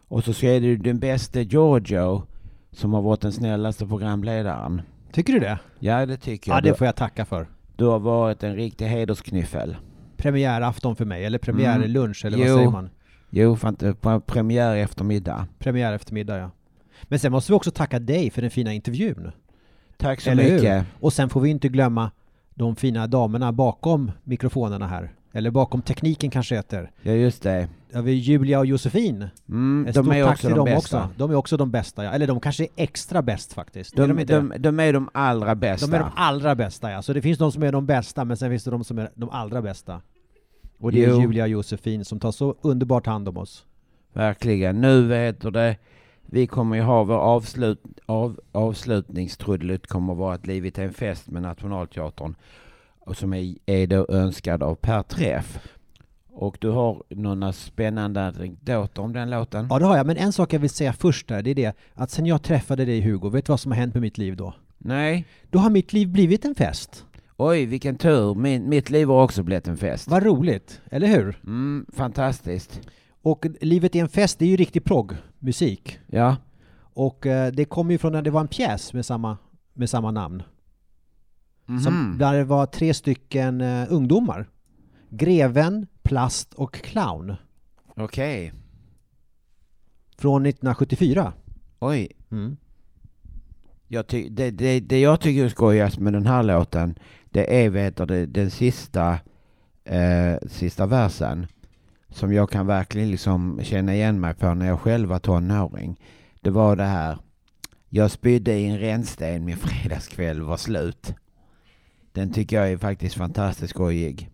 Och 0.10 0.24
så 0.24 0.46
är 0.46 0.62
ju 0.62 0.78
den 0.78 1.00
bästa 1.00 1.42
Giorgio 1.42 2.24
som 2.72 2.94
har 2.94 3.02
varit 3.02 3.22
den 3.22 3.32
snällaste 3.32 3.86
programledaren. 3.88 4.82
Tycker 5.12 5.34
du 5.34 5.40
det? 5.40 5.60
Ja, 5.80 6.06
det 6.06 6.18
tycker 6.18 6.52
jag. 6.52 6.58
Ja, 6.58 6.62
det 6.62 6.70
Du- 6.70 6.76
får 6.76 6.86
jag 6.88 6.96
tacka 6.96 7.26
för. 7.26 7.48
Du 7.76 7.86
har 7.86 8.00
varit 8.00 8.44
en 8.44 8.56
riktig 8.56 8.86
hedersknyffel. 8.86 9.76
Premiärafton 10.18 10.96
för 10.96 11.06
mig, 11.06 11.26
eller 11.26 11.38
premiärlunch, 11.38 12.26
eller 12.26 12.38
vad 12.38 12.48
Jo. 12.48 12.56
säger 12.56 12.70
man? 12.70 12.90
Jo, 13.30 13.56
fan, 13.56 13.78
var 14.02 14.20
premiär 14.20 14.76
eftermiddag. 14.76 15.48
Premiär 15.60 15.94
eftermiddag, 15.94 16.38
ja. 16.38 16.52
Men 17.04 17.20
sen 17.20 17.32
måste 17.32 17.52
vi 17.52 17.56
också 17.58 17.72
tacka 17.72 18.00
dig 18.00 18.30
för 18.30 18.42
den 18.42 18.52
fina 18.52 18.74
intervjun. 18.74 19.32
Tack 19.98 20.22
så 20.22 20.30
Eller 20.30 20.44
hur? 20.44 20.54
mycket. 20.54 20.86
Och 21.00 21.14
sen 21.14 21.30
får 21.30 21.42
vi 21.42 21.50
inte 21.50 21.70
glömma 21.70 22.12
de 22.54 22.76
fina 22.76 23.08
damerna 23.08 23.52
bakom 23.52 24.12
mikrofonerna 24.24 24.88
här. 24.88 25.12
Eller 25.40 25.52
bakom 25.52 25.82
tekniken 25.82 26.30
kanske 26.30 26.56
heter. 26.56 26.92
Ja, 27.02 27.12
just 27.12 27.44
det. 27.44 27.68
Har 27.94 28.02
vi 28.02 28.12
Julia 28.12 28.60
och 28.60 28.66
Josefin. 28.66 29.28
Mm, 29.50 29.88
Ett 29.88 29.96
de 29.96 30.12
är 30.12 30.24
tack 30.24 30.34
också 30.34 30.48
till 30.48 30.50
de 30.50 30.56
dem 30.56 30.66
bästa. 30.66 31.04
också. 31.04 31.10
De 31.18 31.32
är 31.32 31.36
också 31.36 31.58
de 31.58 31.72
bästa, 31.72 32.04
ja. 32.04 32.12
Eller 32.12 32.28
de 32.28 32.40
kanske 32.40 32.64
är 32.64 32.70
extra 32.76 33.22
bäst 33.22 33.54
faktiskt. 33.54 33.96
De, 33.96 34.02
är 34.20 34.26
de, 34.26 34.50
de, 34.50 34.58
de, 34.58 34.80
är 34.80 34.94
de 34.94 35.10
allra 35.14 35.56
bästa. 35.56 35.88
De 35.88 35.94
är 35.96 36.00
de 36.00 36.10
allra 36.16 36.56
bästa, 36.56 36.92
ja. 36.92 37.02
Så 37.02 37.14
det 37.14 37.22
finns 37.22 37.38
de 37.40 37.52
som 37.52 37.64
är 37.64 37.72
de 37.72 37.86
bästa, 37.86 38.26
men 38.26 38.38
sen 38.38 38.50
finns 38.50 38.64
det 38.64 38.72
de 38.72 38.84
som 38.84 39.00
är 39.00 39.10
de 39.16 39.30
allra 39.30 39.62
bästa. 39.62 40.02
Och 40.80 40.92
det 40.92 41.06
är 41.06 41.10
Jo. 41.10 41.22
Julia 41.22 41.44
och 41.44 41.50
Josefin 41.50 42.06
som 42.06 42.20
tar 42.20 42.32
så 42.32 42.56
underbart 42.62 43.06
hand 43.06 43.30
om 43.30 43.38
oss. 43.38 43.66
Verkligen. 44.14 44.82
Nu 44.82 45.32
du 45.42 45.52
det. 45.52 45.78
Vi 46.26 46.48
kommer 46.48 46.76
ju 46.76 46.82
ha 46.82 47.04
vår 47.04 47.18
avslut, 47.18 47.82
av, 48.06 48.40
avslutningstrudelutt 48.52 49.88
kommer 49.88 50.14
att 50.14 50.20
vara 50.20 50.36
att 50.36 50.48
livet 50.48 50.78
är 50.78 50.84
en 50.84 50.94
fest 50.94 51.28
med 51.28 51.42
Nationalteatern. 51.42 52.36
Och 53.10 53.18
som 53.18 53.34
är, 53.34 53.56
är 53.66 53.88
då 53.88 54.06
önskad 54.10 54.64
av 54.64 54.76
Per 54.76 55.04
Träff. 55.04 55.60
Och 56.32 56.58
du 56.62 56.70
har 56.70 57.04
några 57.10 57.54
spännande 57.54 58.28
anekdoter 58.28 59.02
om 59.02 59.14
den 59.14 59.30
låten? 59.30 59.68
Ja, 59.70 59.80
det 59.80 59.86
har 59.86 59.98
jag. 59.98 60.06
Men 60.06 60.18
en 60.18 60.34
sak 60.34 60.54
jag 60.54 60.60
vill 60.60 60.70
säga 60.70 60.94
först 60.94 61.28
där, 61.28 61.42
det 61.42 61.50
är 61.50 61.56
det 61.56 61.78
att 61.94 62.12
sen 62.12 62.26
jag 62.26 62.44
träffade 62.44 62.86
dig 62.86 63.02
Hugo, 63.02 63.30
vet 63.30 63.46
du 63.46 63.52
vad 63.52 63.60
som 63.60 63.72
har 63.72 63.80
hänt 63.80 63.94
med 63.94 64.02
mitt 64.02 64.18
liv 64.18 64.36
då? 64.36 64.54
Nej. 64.78 65.26
Då 65.50 65.60
har 65.60 65.70
mitt 65.70 65.94
liv 65.94 66.08
blivit 66.08 66.46
en 66.46 66.56
fest. 66.56 67.06
Oj, 67.38 67.66
vilken 67.66 67.96
tur. 67.96 68.36
Min, 68.36 68.70
mitt 68.70 68.90
liv 68.90 69.08
har 69.08 69.24
också 69.24 69.44
blivit 69.44 69.68
en 69.68 69.78
fest. 69.78 70.08
Vad 70.08 70.24
roligt, 70.24 70.82
eller 70.92 71.08
hur? 71.08 71.40
Mm, 71.44 71.86
fantastiskt. 71.94 72.82
Och 73.22 73.46
livet 73.62 73.96
är 73.96 74.00
en 74.00 74.10
fest, 74.10 74.40
det 74.40 74.46
är 74.46 74.50
ju 74.50 74.58
riktig 74.58 74.84
progg, 74.84 75.12
musik. 75.40 76.00
Ja. 76.08 76.36
Och 76.80 77.26
eh, 77.26 77.52
det 77.52 77.66
kommer 77.66 77.92
ju 77.92 77.98
från 77.98 78.12
när 78.12 78.22
det 78.22 78.32
var 78.32 78.42
en 78.42 78.48
pjäs 78.48 78.94
med 78.94 79.06
samma, 79.06 79.38
med 79.74 79.90
samma 79.90 80.12
namn. 80.12 80.44
Som, 81.84 82.02
Mhm. 82.02 82.18
där 82.18 82.34
det 82.34 82.44
var 82.44 82.66
tre 82.66 82.94
stycken 82.94 83.62
eh, 83.62 83.86
ungdomar. 83.90 84.50
Greven, 85.10 85.88
Plast 86.04 86.54
och 86.54 86.74
Clown. 86.74 87.36
Okej. 87.96 88.54
Från 90.18 90.46
1974. 90.46 91.34
Oj. 91.80 92.08
Mm. 92.32 92.58
Jag 93.88 94.08
ty- 94.08 94.30
det, 94.30 94.52
det, 94.52 94.80
det 94.80 95.00
jag 95.00 95.22
tycker 95.22 95.46
är 95.46 95.50
skojigast 95.50 96.00
med 96.00 96.14
den 96.14 96.26
här 96.26 96.44
låten, 96.44 96.96
det 97.30 97.66
är 97.66 97.70
vet 97.70 97.98
du, 98.08 98.26
den 98.26 98.52
sista, 98.52 99.20
eh, 99.84 100.36
sista 100.48 100.86
versen. 100.86 101.48
Som 102.10 102.34
jag 102.34 102.50
kan 102.50 102.68
verkligen 102.68 103.12
liksom 103.12 103.60
känna 103.64 103.96
igen 103.96 104.20
mig 104.20 104.34
på 104.34 104.54
när 104.54 104.68
jag 104.68 104.80
själv 104.80 105.10
var 105.10 105.20
tonåring. 105.20 106.00
Det 106.42 106.50
var 106.50 106.76
det 106.76 106.84
här. 106.84 107.18
Jag 107.90 108.12
spydde 108.12 108.54
i 108.60 108.66
en 108.66 108.78
rännsten, 108.80 109.46
min 109.46 109.58
fredagskväll 109.58 110.42
var 110.42 110.58
slut. 110.58 111.14
Den 112.12 112.34
tycker 112.34 112.56
jag 112.56 112.72
är 112.72 112.78
faktiskt 112.78 113.16
fantastiskt 113.16 113.70
skojig. 113.70 114.32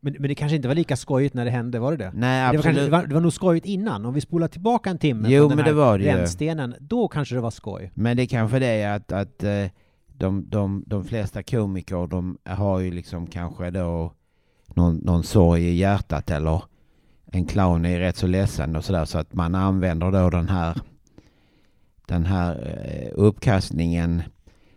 Men, 0.00 0.16
men 0.18 0.28
det 0.28 0.34
kanske 0.34 0.56
inte 0.56 0.68
var 0.68 0.74
lika 0.74 0.96
skojigt 0.96 1.34
när 1.34 1.44
det 1.44 1.50
hände, 1.50 1.78
var 1.78 1.90
det 1.90 1.96
det? 1.96 2.12
Nej, 2.14 2.52
det 2.52 2.56
var, 2.56 2.62
kanske, 2.62 2.70
absolut. 2.70 2.90
det, 2.90 2.96
var, 2.96 3.06
det 3.06 3.14
var 3.14 3.20
nog 3.20 3.32
skojigt 3.32 3.66
innan. 3.66 4.06
Om 4.06 4.14
vi 4.14 4.20
spolar 4.20 4.48
tillbaka 4.48 4.90
en 4.90 4.98
timme 4.98 5.28
Jo, 5.28 5.48
den 5.48 5.56
men 5.56 5.64
här 5.64 5.72
det 5.72 5.78
var 5.78 5.98
det 5.98 6.04
ju. 6.04 6.74
då 6.80 7.08
kanske 7.08 7.34
det 7.34 7.40
var 7.40 7.50
skoj. 7.50 7.90
Men 7.94 8.16
det 8.16 8.26
kanske 8.26 8.58
det 8.58 8.66
är 8.66 8.96
att, 8.96 9.12
att 9.12 9.42
eh, 9.42 9.66
de, 10.06 10.48
de, 10.48 10.84
de 10.86 11.04
flesta 11.04 11.42
komiker 11.42 12.06
de 12.06 12.38
har 12.44 12.80
ju 12.80 12.90
liksom 12.90 13.26
kanske 13.26 13.70
då 13.70 14.12
någon, 14.74 14.96
någon 14.96 15.22
sorg 15.22 15.62
i 15.68 15.74
hjärtat 15.74 16.30
eller 16.30 16.62
en 17.32 17.46
clown 17.46 17.84
är 17.84 17.98
rätt 17.98 18.16
så 18.16 18.26
ledsen 18.26 18.76
och 18.76 18.84
sådär 18.84 19.04
så 19.04 19.18
att 19.18 19.34
man 19.34 19.54
använder 19.54 20.10
då 20.10 20.30
den 20.30 20.48
här 20.48 20.80
den 22.06 22.26
här 22.26 22.78
eh, 22.84 23.10
uppkastningen 23.14 24.22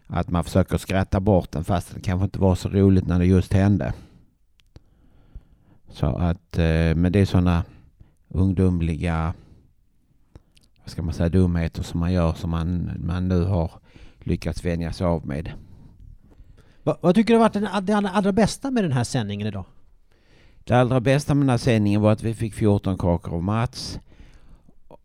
att 0.10 0.30
man 0.30 0.44
försöker 0.44 0.78
skratta 0.78 1.20
bort 1.20 1.52
den 1.52 1.64
fast 1.64 1.94
det 1.96 2.02
kanske 2.02 2.24
inte 2.24 2.40
var 2.40 2.56
så 2.56 2.70
roligt 2.70 3.08
när 3.08 3.20
det 3.20 3.26
just 3.26 3.54
hände. 3.54 3.94
Så 5.90 6.06
att, 6.06 6.58
eh, 6.58 6.96
men 6.96 7.12
det 7.12 7.20
är 7.20 7.26
sådana 7.26 7.64
ungdomliga 8.28 9.34
vad 10.90 10.92
ska 10.92 11.02
man 11.02 11.14
säga, 11.14 11.30
dumheter 11.30 11.84
som 11.84 12.00
man 12.00 12.14
gör 12.14 12.34
som 12.34 12.50
man, 12.50 12.92
man 13.00 13.28
nu 13.28 13.44
har 13.44 13.72
lyckats 14.20 14.66
vänja 14.66 14.94
sig 14.94 15.08
av 15.08 15.28
med. 15.28 15.52
Va, 16.84 16.98
vad 17.02 17.16
tycker 17.16 17.34
du 17.34 17.38
har 17.40 17.46
varit 17.46 17.54
den, 17.54 17.86
det 17.86 17.94
allra, 17.94 18.10
allra 18.10 18.32
bästa 18.32 18.72
med 18.72 18.84
den 18.84 18.92
här 18.92 19.04
sändningen 19.04 19.48
idag? 19.48 19.66
Det 20.64 20.74
allra 20.74 21.00
bästa 21.00 21.34
med 21.34 21.42
den 21.42 21.50
här 21.50 21.58
sändningen 21.58 22.02
var 22.02 22.12
att 22.12 22.24
vi 22.24 22.34
fick 22.34 22.54
14 22.54 22.98
kakor 22.98 23.34
av 23.34 23.44
Mats 23.44 24.00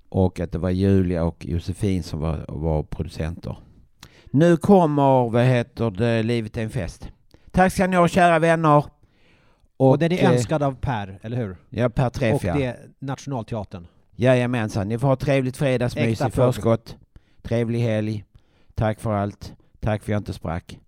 och 0.09 0.41
att 0.41 0.53
det 0.53 0.59
var 0.59 0.71
Julia 0.71 1.25
och 1.25 1.47
Josefin 1.47 2.03
som 2.03 2.21
var, 2.21 2.45
var 2.49 2.83
producenter. 2.83 3.57
Nu 4.35 4.57
kommer, 4.57 5.31
vad 5.31 5.45
heter 5.45 5.91
det, 5.91 6.23
Livet 6.23 6.57
är 6.57 6.63
en 6.63 6.71
fest. 6.71 7.09
Tack 7.51 7.73
ska 7.73 7.87
ni 7.87 7.97
ha 7.97 8.09
kära 8.09 8.39
vänner. 8.39 8.85
Och, 9.77 9.99
den 9.99 10.13
är 10.13 10.25
eh, 10.25 10.31
önskad 10.31 10.63
av 10.63 10.77
Per, 10.81 11.19
eller 11.23 11.37
hur? 11.37 11.57
Ja, 11.71 11.89
Per 11.89 12.11
Träff 12.11 12.35
Och 12.35 12.45
ja. 12.45 12.55
det 12.55 12.65
är 12.65 12.77
Nationalteatern. 12.99 13.87
Jajamensan, 14.17 14.89
ni 14.89 14.99
får 14.99 15.09
ha 15.09 15.17
trevligt 15.17 15.57
fredagsmys 15.57 16.21
i 16.21 16.31
förskott. 16.31 16.97
Trevlig 17.43 17.81
helg. 17.81 18.25
Tack 18.75 19.01
för 19.01 19.13
allt. 19.15 19.53
Tack 19.81 20.03
för 20.03 20.13
att 20.13 20.15
jag 20.15 20.21
inte 20.21 20.33
sprack. 20.33 20.79